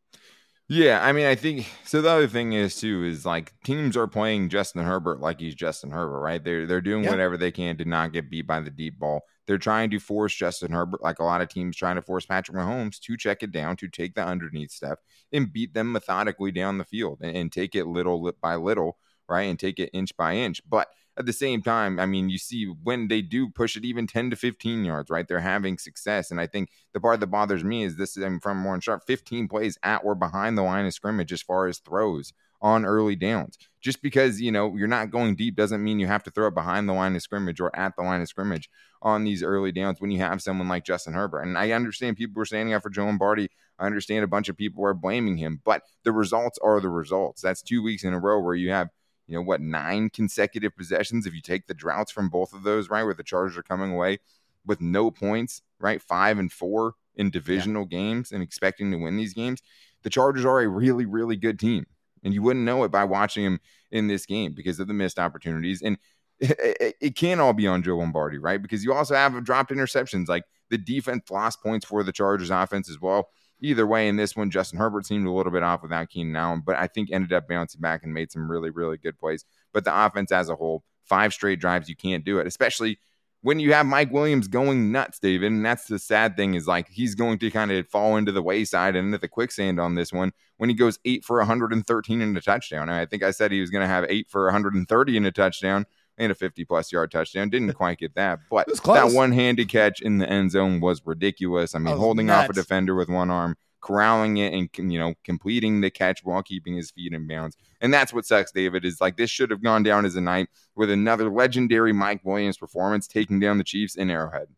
Yeah, 0.68 0.98
I 1.00 1.12
mean, 1.12 1.26
I 1.26 1.36
think 1.36 1.68
so. 1.84 2.02
The 2.02 2.10
other 2.10 2.26
thing 2.26 2.52
is 2.52 2.74
too 2.74 3.04
is 3.04 3.24
like 3.24 3.52
teams 3.62 3.96
are 3.96 4.08
playing 4.08 4.48
Justin 4.48 4.82
Herbert 4.82 5.20
like 5.20 5.38
he's 5.38 5.54
Justin 5.54 5.92
Herbert, 5.92 6.18
right? 6.18 6.42
They're 6.42 6.66
they're 6.66 6.80
doing 6.80 7.04
yeah. 7.04 7.10
whatever 7.10 7.36
they 7.36 7.52
can 7.52 7.76
to 7.76 7.84
not 7.84 8.12
get 8.12 8.30
beat 8.30 8.48
by 8.48 8.58
the 8.58 8.70
deep 8.70 8.98
ball. 8.98 9.20
They're 9.46 9.58
trying 9.58 9.90
to 9.90 10.00
force 10.00 10.34
Justin 10.34 10.72
Herbert, 10.72 11.04
like 11.04 11.20
a 11.20 11.24
lot 11.24 11.40
of 11.40 11.48
teams 11.48 11.76
trying 11.76 11.94
to 11.96 12.02
force 12.02 12.26
Patrick 12.26 12.56
Mahomes 12.56 12.98
to 13.02 13.16
check 13.16 13.44
it 13.44 13.52
down, 13.52 13.76
to 13.76 13.86
take 13.86 14.16
the 14.16 14.24
underneath 14.26 14.72
step 14.72 14.98
and 15.32 15.52
beat 15.52 15.72
them 15.72 15.92
methodically 15.92 16.50
down 16.50 16.78
the 16.78 16.84
field 16.84 17.18
and, 17.20 17.36
and 17.36 17.52
take 17.52 17.76
it 17.76 17.86
little 17.86 18.32
by 18.42 18.56
little, 18.56 18.98
right? 19.28 19.42
And 19.42 19.60
take 19.60 19.78
it 19.78 19.90
inch 19.92 20.16
by 20.16 20.34
inch. 20.34 20.60
But 20.68 20.88
at 21.18 21.26
the 21.26 21.32
same 21.32 21.62
time, 21.62 21.98
I 21.98 22.06
mean, 22.06 22.28
you 22.28 22.38
see 22.38 22.66
when 22.82 23.08
they 23.08 23.22
do 23.22 23.48
push 23.48 23.76
it 23.76 23.84
even 23.84 24.06
10 24.06 24.30
to 24.30 24.36
15 24.36 24.84
yards, 24.84 25.10
right? 25.10 25.26
They're 25.26 25.40
having 25.40 25.78
success. 25.78 26.30
And 26.30 26.40
I 26.40 26.46
think 26.46 26.70
the 26.92 27.00
part 27.00 27.20
that 27.20 27.28
bothers 27.28 27.64
me 27.64 27.84
is 27.84 27.96
this 27.96 28.16
I'm 28.16 28.40
from 28.40 28.62
Warren 28.62 28.80
Sharp 28.80 29.02
15 29.06 29.48
plays 29.48 29.78
at 29.82 30.04
or 30.04 30.14
behind 30.14 30.58
the 30.58 30.62
line 30.62 30.86
of 30.86 30.92
scrimmage 30.92 31.32
as 31.32 31.42
far 31.42 31.66
as 31.66 31.78
throws 31.78 32.32
on 32.60 32.84
early 32.84 33.16
downs. 33.16 33.58
Just 33.80 34.02
because, 34.02 34.40
you 34.40 34.50
know, 34.50 34.74
you're 34.76 34.88
not 34.88 35.10
going 35.10 35.36
deep 35.36 35.56
doesn't 35.56 35.82
mean 35.82 36.00
you 36.00 36.06
have 36.06 36.24
to 36.24 36.30
throw 36.30 36.48
it 36.48 36.54
behind 36.54 36.88
the 36.88 36.92
line 36.92 37.14
of 37.14 37.22
scrimmage 37.22 37.60
or 37.60 37.74
at 37.74 37.96
the 37.96 38.02
line 38.02 38.20
of 38.20 38.28
scrimmage 38.28 38.68
on 39.02 39.24
these 39.24 39.42
early 39.42 39.72
downs 39.72 40.00
when 40.00 40.10
you 40.10 40.18
have 40.18 40.42
someone 40.42 40.68
like 40.68 40.84
Justin 40.84 41.14
Herbert. 41.14 41.42
And 41.42 41.56
I 41.56 41.72
understand 41.72 42.16
people 42.16 42.40
were 42.40 42.46
standing 42.46 42.74
up 42.74 42.82
for 42.82 42.90
Joe 42.90 43.04
Lombardi. 43.04 43.48
I 43.78 43.86
understand 43.86 44.24
a 44.24 44.28
bunch 44.28 44.48
of 44.48 44.56
people 44.56 44.82
were 44.82 44.94
blaming 44.94 45.36
him, 45.36 45.60
but 45.64 45.82
the 46.02 46.12
results 46.12 46.58
are 46.62 46.80
the 46.80 46.88
results. 46.88 47.42
That's 47.42 47.62
two 47.62 47.82
weeks 47.82 48.04
in 48.04 48.14
a 48.14 48.18
row 48.18 48.40
where 48.40 48.54
you 48.54 48.70
have, 48.70 48.88
you 49.26 49.34
know, 49.34 49.42
what, 49.42 49.60
nine 49.60 50.10
consecutive 50.10 50.76
possessions. 50.76 51.26
If 51.26 51.34
you 51.34 51.40
take 51.40 51.66
the 51.66 51.74
droughts 51.74 52.12
from 52.12 52.28
both 52.28 52.52
of 52.52 52.62
those, 52.62 52.88
right, 52.88 53.04
where 53.04 53.14
the 53.14 53.22
Chargers 53.22 53.56
are 53.56 53.62
coming 53.62 53.92
away 53.92 54.18
with 54.64 54.80
no 54.80 55.10
points, 55.10 55.62
right, 55.80 56.00
five 56.00 56.38
and 56.38 56.52
four 56.52 56.94
in 57.14 57.30
divisional 57.30 57.86
yeah. 57.90 57.98
games 57.98 58.32
and 58.32 58.42
expecting 58.42 58.90
to 58.90 58.98
win 58.98 59.16
these 59.16 59.34
games, 59.34 59.62
the 60.02 60.10
Chargers 60.10 60.44
are 60.44 60.60
a 60.60 60.68
really, 60.68 61.06
really 61.06 61.36
good 61.36 61.58
team. 61.58 61.86
And 62.22 62.34
you 62.34 62.42
wouldn't 62.42 62.64
know 62.64 62.84
it 62.84 62.90
by 62.90 63.04
watching 63.04 63.44
them 63.44 63.60
in 63.90 64.08
this 64.08 64.26
game 64.26 64.52
because 64.52 64.80
of 64.80 64.88
the 64.88 64.94
missed 64.94 65.18
opportunities. 65.18 65.82
And 65.82 65.98
it, 66.40 66.96
it 67.00 67.16
can't 67.16 67.40
all 67.40 67.52
be 67.52 67.66
on 67.66 67.82
Joe 67.82 67.96
Lombardi, 67.96 68.38
right? 68.38 68.60
Because 68.60 68.84
you 68.84 68.92
also 68.92 69.14
have 69.14 69.42
dropped 69.44 69.70
interceptions. 69.70 70.28
Like 70.28 70.44
the 70.70 70.78
defense 70.78 71.30
lost 71.30 71.62
points 71.62 71.86
for 71.86 72.02
the 72.02 72.12
Chargers 72.12 72.50
offense 72.50 72.90
as 72.90 73.00
well. 73.00 73.28
Either 73.60 73.86
way, 73.86 74.08
in 74.08 74.16
this 74.16 74.36
one, 74.36 74.50
Justin 74.50 74.78
Herbert 74.78 75.06
seemed 75.06 75.26
a 75.26 75.30
little 75.30 75.52
bit 75.52 75.62
off 75.62 75.82
without 75.82 76.10
Keenan 76.10 76.36
Allen, 76.36 76.62
but 76.64 76.76
I 76.76 76.86
think 76.86 77.10
ended 77.10 77.32
up 77.32 77.48
bouncing 77.48 77.80
back 77.80 78.04
and 78.04 78.12
made 78.12 78.30
some 78.30 78.50
really, 78.50 78.70
really 78.70 78.98
good 78.98 79.18
plays. 79.18 79.44
But 79.72 79.84
the 79.84 80.04
offense 80.04 80.30
as 80.30 80.48
a 80.48 80.56
whole, 80.56 80.84
five 81.04 81.32
straight 81.32 81.60
drives, 81.60 81.88
you 81.88 81.96
can't 81.96 82.24
do 82.24 82.38
it, 82.38 82.46
especially 82.46 82.98
when 83.42 83.60
you 83.60 83.72
have 83.72 83.86
Mike 83.86 84.12
Williams 84.12 84.48
going 84.48 84.90
nuts, 84.90 85.20
David. 85.20 85.52
And 85.52 85.64
that's 85.64 85.86
the 85.86 85.98
sad 85.98 86.36
thing 86.36 86.54
is 86.54 86.66
like 86.66 86.88
he's 86.88 87.14
going 87.14 87.38
to 87.38 87.50
kind 87.50 87.70
of 87.70 87.88
fall 87.88 88.16
into 88.16 88.32
the 88.32 88.42
wayside 88.42 88.96
and 88.96 89.06
into 89.06 89.18
the 89.18 89.28
quicksand 89.28 89.78
on 89.78 89.94
this 89.94 90.12
one 90.12 90.32
when 90.56 90.68
he 90.68 90.74
goes 90.74 90.98
eight 91.04 91.24
for 91.24 91.38
113 91.38 92.20
in 92.20 92.36
a 92.36 92.40
touchdown. 92.40 92.90
I 92.90 93.06
think 93.06 93.22
I 93.22 93.30
said 93.30 93.52
he 93.52 93.60
was 93.60 93.70
going 93.70 93.82
to 93.82 93.88
have 93.88 94.04
eight 94.08 94.28
for 94.28 94.46
130 94.46 95.16
in 95.16 95.24
a 95.24 95.30
touchdown 95.30 95.86
and 96.18 96.32
a 96.32 96.34
50 96.34 96.64
plus 96.64 96.92
yard 96.92 97.10
touchdown. 97.10 97.50
Didn't 97.50 97.72
quite 97.74 97.98
get 97.98 98.14
that, 98.14 98.40
but 98.50 98.68
that 98.84 99.12
one 99.12 99.32
handed 99.32 99.68
catch 99.68 100.00
in 100.00 100.18
the 100.18 100.28
end 100.28 100.50
zone 100.50 100.80
was 100.80 101.02
ridiculous. 101.04 101.74
I 101.74 101.78
mean, 101.78 101.96
holding 101.96 102.26
nuts. 102.26 102.44
off 102.44 102.50
a 102.50 102.52
defender 102.54 102.94
with 102.94 103.08
one 103.08 103.30
arm 103.30 103.56
corralling 103.86 104.38
it 104.38 104.52
and 104.52 104.92
you 104.92 104.98
know 104.98 105.14
completing 105.22 105.80
the 105.80 105.88
catch 105.88 106.24
while 106.24 106.42
keeping 106.42 106.74
his 106.74 106.90
feet 106.90 107.12
in 107.12 107.26
bounds. 107.28 107.56
And 107.80 107.94
that's 107.94 108.12
what 108.12 108.26
sucks, 108.26 108.50
David, 108.50 108.84
is 108.84 109.00
like 109.00 109.16
this 109.16 109.30
should 109.30 109.50
have 109.50 109.62
gone 109.62 109.84
down 109.84 110.04
as 110.04 110.16
a 110.16 110.20
night 110.20 110.48
with 110.74 110.90
another 110.90 111.30
legendary 111.30 111.92
Mike 111.92 112.20
Williams 112.24 112.56
performance 112.56 113.06
taking 113.06 113.38
down 113.38 113.58
the 113.58 113.64
Chiefs 113.64 113.94
in 113.94 114.10
Arrowhead. 114.10 114.48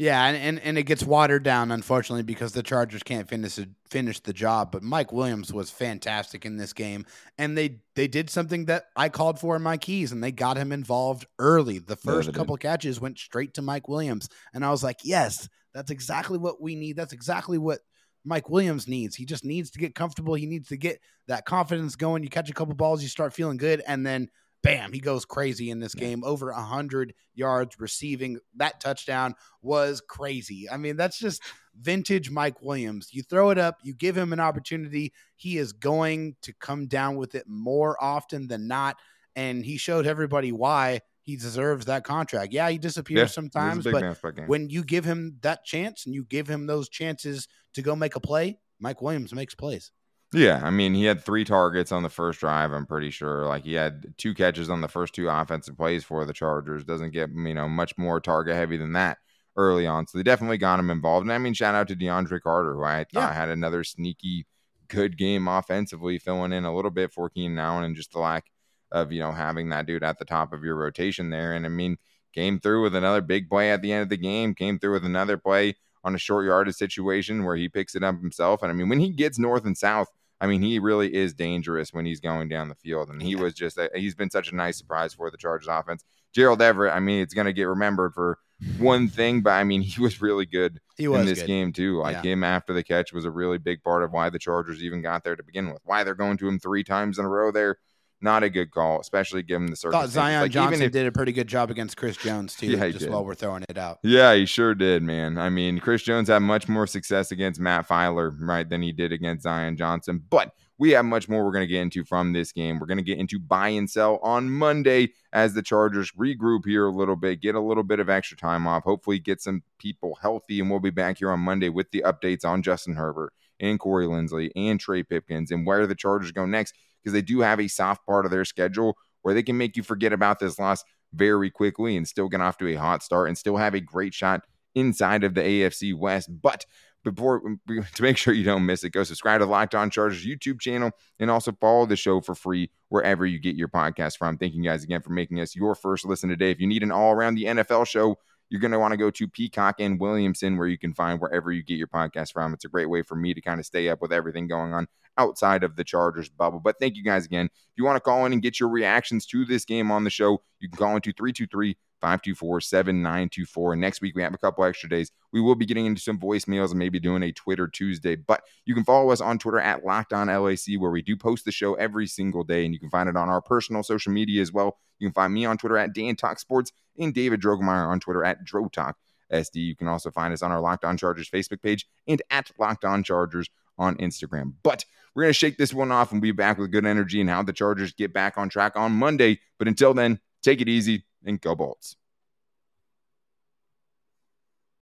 Yeah, 0.00 0.24
and, 0.24 0.36
and, 0.38 0.60
and 0.60 0.78
it 0.78 0.84
gets 0.84 1.04
watered 1.04 1.42
down, 1.42 1.70
unfortunately, 1.70 2.22
because 2.22 2.52
the 2.52 2.62
Chargers 2.62 3.02
can't 3.02 3.28
finish 3.28 3.58
finish 3.90 4.18
the 4.20 4.32
job. 4.32 4.72
But 4.72 4.82
Mike 4.82 5.12
Williams 5.12 5.52
was 5.52 5.70
fantastic 5.70 6.46
in 6.46 6.56
this 6.56 6.72
game, 6.72 7.04
and 7.36 7.54
they 7.54 7.80
they 7.96 8.08
did 8.08 8.30
something 8.30 8.64
that 8.64 8.86
I 8.96 9.10
called 9.10 9.38
for 9.38 9.56
in 9.56 9.62
my 9.62 9.76
keys, 9.76 10.10
and 10.10 10.24
they 10.24 10.32
got 10.32 10.56
him 10.56 10.72
involved 10.72 11.26
early. 11.38 11.80
The 11.80 11.96
first 11.96 12.32
couple 12.32 12.56
catches 12.56 12.98
went 12.98 13.18
straight 13.18 13.52
to 13.54 13.62
Mike 13.62 13.88
Williams, 13.88 14.30
and 14.54 14.64
I 14.64 14.70
was 14.70 14.82
like, 14.82 15.00
yes, 15.04 15.50
that's 15.74 15.90
exactly 15.90 16.38
what 16.38 16.62
we 16.62 16.76
need. 16.76 16.96
That's 16.96 17.12
exactly 17.12 17.58
what 17.58 17.80
Mike 18.24 18.48
Williams 18.48 18.88
needs. 18.88 19.16
He 19.16 19.26
just 19.26 19.44
needs 19.44 19.70
to 19.72 19.78
get 19.78 19.94
comfortable. 19.94 20.32
He 20.32 20.46
needs 20.46 20.68
to 20.68 20.78
get 20.78 20.98
that 21.28 21.44
confidence 21.44 21.94
going. 21.94 22.22
You 22.22 22.30
catch 22.30 22.48
a 22.48 22.54
couple 22.54 22.74
balls, 22.74 23.02
you 23.02 23.10
start 23.10 23.34
feeling 23.34 23.58
good, 23.58 23.82
and 23.86 24.06
then 24.06 24.30
bam, 24.62 24.92
he 24.92 25.00
goes 25.00 25.24
crazy 25.24 25.70
in 25.70 25.80
this 25.80 25.94
yeah. 25.94 26.00
game. 26.00 26.24
Over 26.24 26.50
a 26.50 26.60
hundred 26.60 27.14
yards 27.34 27.78
receiving. 27.78 28.38
That 28.56 28.80
touchdown 28.80 29.34
was 29.62 30.00
crazy. 30.00 30.68
I 30.70 30.76
mean, 30.76 30.96
that's 30.96 31.18
just 31.18 31.42
vintage 31.78 32.30
Mike 32.30 32.62
Williams. 32.62 33.10
You 33.12 33.22
throw 33.22 33.50
it 33.50 33.58
up, 33.58 33.78
you 33.82 33.94
give 33.94 34.16
him 34.16 34.32
an 34.32 34.40
opportunity. 34.40 35.12
He 35.36 35.58
is 35.58 35.72
going 35.72 36.36
to 36.42 36.52
come 36.52 36.86
down 36.86 37.16
with 37.16 37.34
it 37.34 37.44
more 37.46 37.96
often 38.02 38.48
than 38.48 38.68
not. 38.68 38.96
And 39.36 39.64
he 39.64 39.76
showed 39.76 40.06
everybody 40.06 40.52
why 40.52 41.00
he 41.22 41.36
deserves 41.36 41.86
that 41.86 42.04
contract. 42.04 42.52
Yeah, 42.52 42.68
he 42.70 42.78
disappears 42.78 43.18
yeah, 43.18 43.26
sometimes, 43.26 43.84
but 43.84 44.48
when 44.48 44.68
you 44.68 44.82
give 44.82 45.04
him 45.04 45.36
that 45.42 45.64
chance 45.64 46.06
and 46.06 46.14
you 46.14 46.24
give 46.24 46.48
him 46.48 46.66
those 46.66 46.88
chances 46.88 47.46
to 47.74 47.82
go 47.82 47.94
make 47.94 48.16
a 48.16 48.20
play, 48.20 48.58
Mike 48.80 49.00
Williams 49.00 49.32
makes 49.32 49.54
plays. 49.54 49.92
Yeah, 50.32 50.60
I 50.62 50.70
mean, 50.70 50.94
he 50.94 51.04
had 51.04 51.24
three 51.24 51.44
targets 51.44 51.90
on 51.90 52.04
the 52.04 52.08
first 52.08 52.38
drive. 52.38 52.72
I'm 52.72 52.86
pretty 52.86 53.10
sure. 53.10 53.46
Like 53.46 53.64
he 53.64 53.74
had 53.74 54.14
two 54.16 54.32
catches 54.32 54.70
on 54.70 54.80
the 54.80 54.88
first 54.88 55.12
two 55.12 55.28
offensive 55.28 55.76
plays 55.76 56.04
for 56.04 56.24
the 56.24 56.32
Chargers. 56.32 56.84
Doesn't 56.84 57.10
get 57.10 57.30
you 57.30 57.54
know 57.54 57.68
much 57.68 57.98
more 57.98 58.20
target 58.20 58.54
heavy 58.54 58.76
than 58.76 58.92
that 58.92 59.18
early 59.56 59.86
on. 59.88 60.06
So 60.06 60.18
they 60.18 60.22
definitely 60.22 60.58
got 60.58 60.78
him 60.78 60.90
involved. 60.90 61.24
And 61.24 61.32
I 61.32 61.38
mean, 61.38 61.54
shout 61.54 61.74
out 61.74 61.88
to 61.88 61.96
DeAndre 61.96 62.40
Carter, 62.40 62.74
who 62.74 62.84
I 62.84 63.04
thought 63.12 63.30
yeah. 63.30 63.34
had 63.34 63.48
another 63.48 63.82
sneaky 63.82 64.46
good 64.88 65.18
game 65.18 65.48
offensively, 65.48 66.18
filling 66.18 66.52
in 66.52 66.64
a 66.64 66.74
little 66.74 66.92
bit 66.92 67.12
for 67.12 67.28
Keenan 67.28 67.58
Allen 67.58 67.84
and 67.84 67.96
just 67.96 68.12
the 68.12 68.20
lack 68.20 68.44
of 68.92 69.10
you 69.10 69.20
know 69.20 69.32
having 69.32 69.70
that 69.70 69.86
dude 69.86 70.04
at 70.04 70.18
the 70.20 70.24
top 70.24 70.52
of 70.52 70.62
your 70.62 70.76
rotation 70.76 71.30
there. 71.30 71.54
And 71.54 71.66
I 71.66 71.70
mean, 71.70 71.96
came 72.32 72.60
through 72.60 72.82
with 72.84 72.94
another 72.94 73.20
big 73.20 73.50
play 73.50 73.72
at 73.72 73.82
the 73.82 73.92
end 73.92 74.02
of 74.04 74.08
the 74.10 74.16
game. 74.16 74.54
Came 74.54 74.78
through 74.78 74.92
with 74.92 75.04
another 75.04 75.36
play 75.36 75.74
on 76.04 76.14
a 76.14 76.18
short 76.18 76.46
yardage 76.46 76.76
situation 76.76 77.44
where 77.44 77.56
he 77.56 77.68
picks 77.68 77.96
it 77.96 78.04
up 78.04 78.16
himself. 78.20 78.62
And 78.62 78.70
I 78.70 78.74
mean, 78.74 78.88
when 78.88 79.00
he 79.00 79.10
gets 79.10 79.38
north 79.38 79.64
and 79.64 79.76
south, 79.76 80.06
I 80.40 80.46
mean, 80.46 80.62
he 80.62 80.78
really 80.78 81.14
is 81.14 81.34
dangerous 81.34 81.92
when 81.92 82.06
he's 82.06 82.20
going 82.20 82.48
down 82.48 82.68
the 82.68 82.74
field. 82.74 83.10
And 83.10 83.22
he 83.22 83.36
was 83.36 83.54
just, 83.54 83.76
a, 83.76 83.90
he's 83.94 84.14
been 84.14 84.30
such 84.30 84.52
a 84.52 84.56
nice 84.56 84.78
surprise 84.78 85.12
for 85.12 85.30
the 85.30 85.36
Chargers 85.36 85.68
offense. 85.68 86.04
Gerald 86.32 86.62
Everett, 86.62 86.94
I 86.94 87.00
mean, 87.00 87.20
it's 87.20 87.34
going 87.34 87.46
to 87.46 87.52
get 87.52 87.64
remembered 87.64 88.14
for 88.14 88.38
one 88.78 89.08
thing, 89.08 89.42
but 89.42 89.50
I 89.50 89.64
mean, 89.64 89.82
he 89.82 90.00
was 90.00 90.22
really 90.22 90.46
good 90.46 90.80
he 90.96 91.08
was 91.08 91.20
in 91.20 91.26
this 91.26 91.40
good. 91.40 91.46
game, 91.46 91.72
too. 91.72 91.98
Like 91.98 92.24
yeah. 92.24 92.32
him 92.32 92.44
after 92.44 92.72
the 92.72 92.82
catch 92.82 93.12
was 93.12 93.24
a 93.24 93.30
really 93.30 93.58
big 93.58 93.82
part 93.82 94.02
of 94.02 94.12
why 94.12 94.30
the 94.30 94.38
Chargers 94.38 94.82
even 94.82 95.02
got 95.02 95.24
there 95.24 95.36
to 95.36 95.42
begin 95.42 95.72
with, 95.72 95.82
why 95.84 96.04
they're 96.04 96.14
going 96.14 96.38
to 96.38 96.48
him 96.48 96.58
three 96.58 96.84
times 96.84 97.18
in 97.18 97.24
a 97.24 97.28
row 97.28 97.52
there 97.52 97.76
not 98.22 98.42
a 98.42 98.50
good 98.50 98.70
call, 98.70 99.00
especially 99.00 99.42
given 99.42 99.66
the 99.70 99.76
Thought. 99.76 100.08
Zion 100.08 100.42
Like, 100.42 100.50
Johnson 100.50 100.74
even 100.74 100.86
if- 100.86 100.92
did 100.92 101.06
a 101.06 101.12
pretty 101.12 101.32
good 101.32 101.46
job 101.48 101.70
against 101.70 101.96
Chris 101.96 102.16
Jones 102.16 102.54
too. 102.54 102.66
Yeah, 102.66 102.88
just 102.88 103.00
did. 103.00 103.10
while 103.10 103.24
we're 103.24 103.34
throwing 103.34 103.64
it 103.68 103.78
out. 103.78 103.98
Yeah, 104.02 104.34
he 104.34 104.46
sure 104.46 104.74
did, 104.74 105.02
man. 105.02 105.38
I 105.38 105.48
mean, 105.50 105.78
Chris 105.78 106.02
Jones 106.02 106.28
had 106.28 106.40
much 106.40 106.68
more 106.68 106.86
success 106.86 107.32
against 107.32 107.60
Matt 107.60 107.88
Feiler, 107.88 108.34
right, 108.40 108.68
than 108.68 108.82
he 108.82 108.92
did 108.92 109.12
against 109.12 109.44
Zion 109.44 109.76
Johnson. 109.76 110.22
But 110.28 110.52
we 110.78 110.90
have 110.92 111.04
much 111.04 111.28
more 111.28 111.44
we're 111.44 111.52
going 111.52 111.66
to 111.66 111.72
get 111.72 111.82
into 111.82 112.04
from 112.04 112.32
this 112.32 112.52
game. 112.52 112.78
We're 112.78 112.86
going 112.86 112.96
to 112.98 113.04
get 113.04 113.18
into 113.18 113.38
buy 113.38 113.68
and 113.68 113.88
sell 113.88 114.18
on 114.22 114.50
Monday 114.50 115.12
as 115.30 115.52
the 115.52 115.60
Chargers 115.62 116.10
regroup 116.12 116.64
here 116.64 116.86
a 116.86 116.90
little 116.90 117.16
bit, 117.16 117.42
get 117.42 117.54
a 117.54 117.60
little 117.60 117.82
bit 117.82 118.00
of 118.00 118.08
extra 118.08 118.36
time 118.36 118.66
off, 118.66 118.84
hopefully 118.84 119.18
get 119.18 119.42
some 119.42 119.62
people 119.78 120.16
healthy, 120.22 120.58
and 120.58 120.70
we'll 120.70 120.80
be 120.80 120.88
back 120.88 121.18
here 121.18 121.30
on 121.30 121.40
Monday 121.40 121.68
with 121.68 121.90
the 121.90 122.02
updates 122.06 122.46
on 122.46 122.62
Justin 122.62 122.94
Herbert 122.94 123.34
and 123.60 123.78
Corey 123.78 124.06
Linsley 124.06 124.50
and 124.56 124.80
Trey 124.80 125.02
Pipkins 125.02 125.50
and 125.50 125.66
where 125.66 125.86
the 125.86 125.94
Chargers 125.94 126.32
go 126.32 126.46
next 126.46 126.72
because 127.02 127.12
they 127.12 127.22
do 127.22 127.40
have 127.40 127.60
a 127.60 127.68
soft 127.68 128.04
part 128.06 128.24
of 128.24 128.30
their 128.30 128.44
schedule 128.44 128.96
where 129.22 129.34
they 129.34 129.42
can 129.42 129.56
make 129.56 129.76
you 129.76 129.82
forget 129.82 130.12
about 130.12 130.38
this 130.38 130.58
loss 130.58 130.82
very 131.12 131.50
quickly 131.50 131.96
and 131.96 132.06
still 132.06 132.28
get 132.28 132.40
off 132.40 132.58
to 132.58 132.68
a 132.68 132.74
hot 132.74 133.02
start 133.02 133.28
and 133.28 133.36
still 133.36 133.56
have 133.56 133.74
a 133.74 133.80
great 133.80 134.14
shot 134.14 134.42
inside 134.74 135.24
of 135.24 135.34
the 135.34 135.40
AFC 135.40 135.96
West. 135.96 136.30
But 136.40 136.64
before 137.04 137.42
um, 137.46 137.60
to 137.94 138.02
make 138.02 138.16
sure 138.16 138.34
you 138.34 138.44
don't 138.44 138.66
miss 138.66 138.84
it, 138.84 138.90
go 138.90 139.02
subscribe 139.02 139.40
to 139.40 139.46
the 139.46 139.50
Locked 139.50 139.74
On 139.74 139.90
Chargers 139.90 140.24
YouTube 140.24 140.60
channel 140.60 140.92
and 141.18 141.30
also 141.30 141.52
follow 141.60 141.86
the 141.86 141.96
show 141.96 142.20
for 142.20 142.34
free 142.34 142.70
wherever 142.88 143.26
you 143.26 143.38
get 143.38 143.56
your 143.56 143.68
podcast 143.68 144.18
from. 144.18 144.38
Thank 144.38 144.54
you 144.54 144.62
guys 144.62 144.84
again 144.84 145.02
for 145.02 145.10
making 145.10 145.40
us 145.40 145.56
your 145.56 145.74
first 145.74 146.04
listen 146.04 146.28
today. 146.28 146.50
If 146.50 146.60
you 146.60 146.66
need 146.66 146.82
an 146.82 146.92
all 146.92 147.12
around 147.12 147.34
the 147.34 147.44
NFL 147.44 147.86
show, 147.86 148.16
you're 148.50 148.60
going 148.60 148.72
to 148.72 148.78
want 148.78 148.92
to 148.92 148.98
go 148.98 149.10
to 149.10 149.28
Peacock 149.28 149.76
and 149.78 149.98
Williamson, 149.98 150.58
where 150.58 150.66
you 150.66 150.76
can 150.76 150.92
find 150.92 151.20
wherever 151.20 151.52
you 151.52 151.62
get 151.62 151.78
your 151.78 151.86
podcast 151.86 152.32
from. 152.32 152.52
It's 152.52 152.64
a 152.64 152.68
great 152.68 152.90
way 152.90 153.02
for 153.02 153.14
me 153.14 153.32
to 153.32 153.40
kind 153.40 153.60
of 153.60 153.64
stay 153.64 153.88
up 153.88 154.02
with 154.02 154.12
everything 154.12 154.48
going 154.48 154.74
on 154.74 154.88
outside 155.16 155.62
of 155.62 155.76
the 155.76 155.84
Chargers 155.84 156.28
bubble. 156.28 156.58
But 156.58 156.78
thank 156.80 156.96
you 156.96 157.04
guys 157.04 157.24
again. 157.24 157.46
If 157.46 157.72
you 157.76 157.84
want 157.84 157.96
to 157.96 158.00
call 158.00 158.26
in 158.26 158.32
and 158.32 158.42
get 158.42 158.58
your 158.58 158.68
reactions 158.68 159.24
to 159.26 159.44
this 159.44 159.64
game 159.64 159.90
on 159.90 160.04
the 160.04 160.10
show, 160.10 160.42
you 160.58 160.68
can 160.68 160.76
call 160.76 160.96
into 160.96 161.12
323 161.12 161.76
524 162.00 162.60
7924. 162.60 163.76
Next 163.76 164.00
week, 164.00 164.14
we 164.14 164.22
have 164.22 164.34
a 164.34 164.38
couple 164.38 164.64
extra 164.64 164.88
days. 164.88 165.10
We 165.32 165.40
will 165.40 165.54
be 165.54 165.66
getting 165.66 165.86
into 165.86 166.00
some 166.00 166.18
voicemails 166.18 166.70
and 166.70 166.78
maybe 166.78 166.98
doing 166.98 167.22
a 167.22 167.32
Twitter 167.32 167.68
Tuesday. 167.68 168.16
But 168.16 168.42
you 168.64 168.74
can 168.74 168.84
follow 168.84 169.10
us 169.10 169.20
on 169.20 169.38
Twitter 169.38 169.60
at 169.60 169.84
Locked 169.84 170.12
On 170.12 170.28
LAC, 170.28 170.78
where 170.78 170.90
we 170.90 171.02
do 171.02 171.16
post 171.16 171.44
the 171.44 171.52
show 171.52 171.74
every 171.74 172.06
single 172.06 172.44
day. 172.44 172.64
And 172.64 172.74
you 172.74 172.80
can 172.80 172.90
find 172.90 173.08
it 173.08 173.16
on 173.16 173.28
our 173.28 173.42
personal 173.42 173.82
social 173.82 174.12
media 174.12 174.40
as 174.42 174.52
well. 174.52 174.78
You 174.98 175.08
can 175.08 175.14
find 175.14 175.32
me 175.32 175.44
on 175.44 175.58
Twitter 175.58 175.78
at 175.78 175.94
Dan 175.94 176.16
Talk 176.16 176.38
Sports 176.38 176.72
and 176.98 177.14
David 177.14 177.40
Drogemeyer 177.40 177.88
on 177.88 178.00
Twitter 178.00 178.24
at 178.24 178.44
Drotalk 178.44 178.94
SD. 179.32 179.56
You 179.56 179.76
can 179.76 179.88
also 179.88 180.10
find 180.10 180.32
us 180.32 180.42
on 180.42 180.52
our 180.52 180.60
Locked 180.60 180.84
On 180.84 180.96
Chargers 180.96 181.30
Facebook 181.30 181.62
page 181.62 181.86
and 182.06 182.22
at 182.30 182.50
Locked 182.58 182.84
On 182.84 183.02
Chargers 183.02 183.48
on 183.78 183.96
Instagram. 183.96 184.54
But 184.62 184.84
we're 185.14 185.24
going 185.24 185.30
to 185.30 185.38
shake 185.38 185.56
this 185.56 185.74
one 185.74 185.90
off 185.90 186.12
and 186.12 186.22
be 186.22 186.32
back 186.32 186.58
with 186.58 186.70
good 186.70 186.86
energy 186.86 187.20
and 187.20 187.30
how 187.30 187.42
the 187.42 187.52
Chargers 187.52 187.92
get 187.92 188.12
back 188.12 188.38
on 188.38 188.48
track 188.48 188.76
on 188.76 188.92
Monday. 188.92 189.40
But 189.58 189.68
until 189.68 189.94
then, 189.94 190.20
take 190.42 190.60
it 190.60 190.68
easy 190.68 191.04
and 191.24 191.40
go 191.40 191.54
Bolts. 191.54 191.96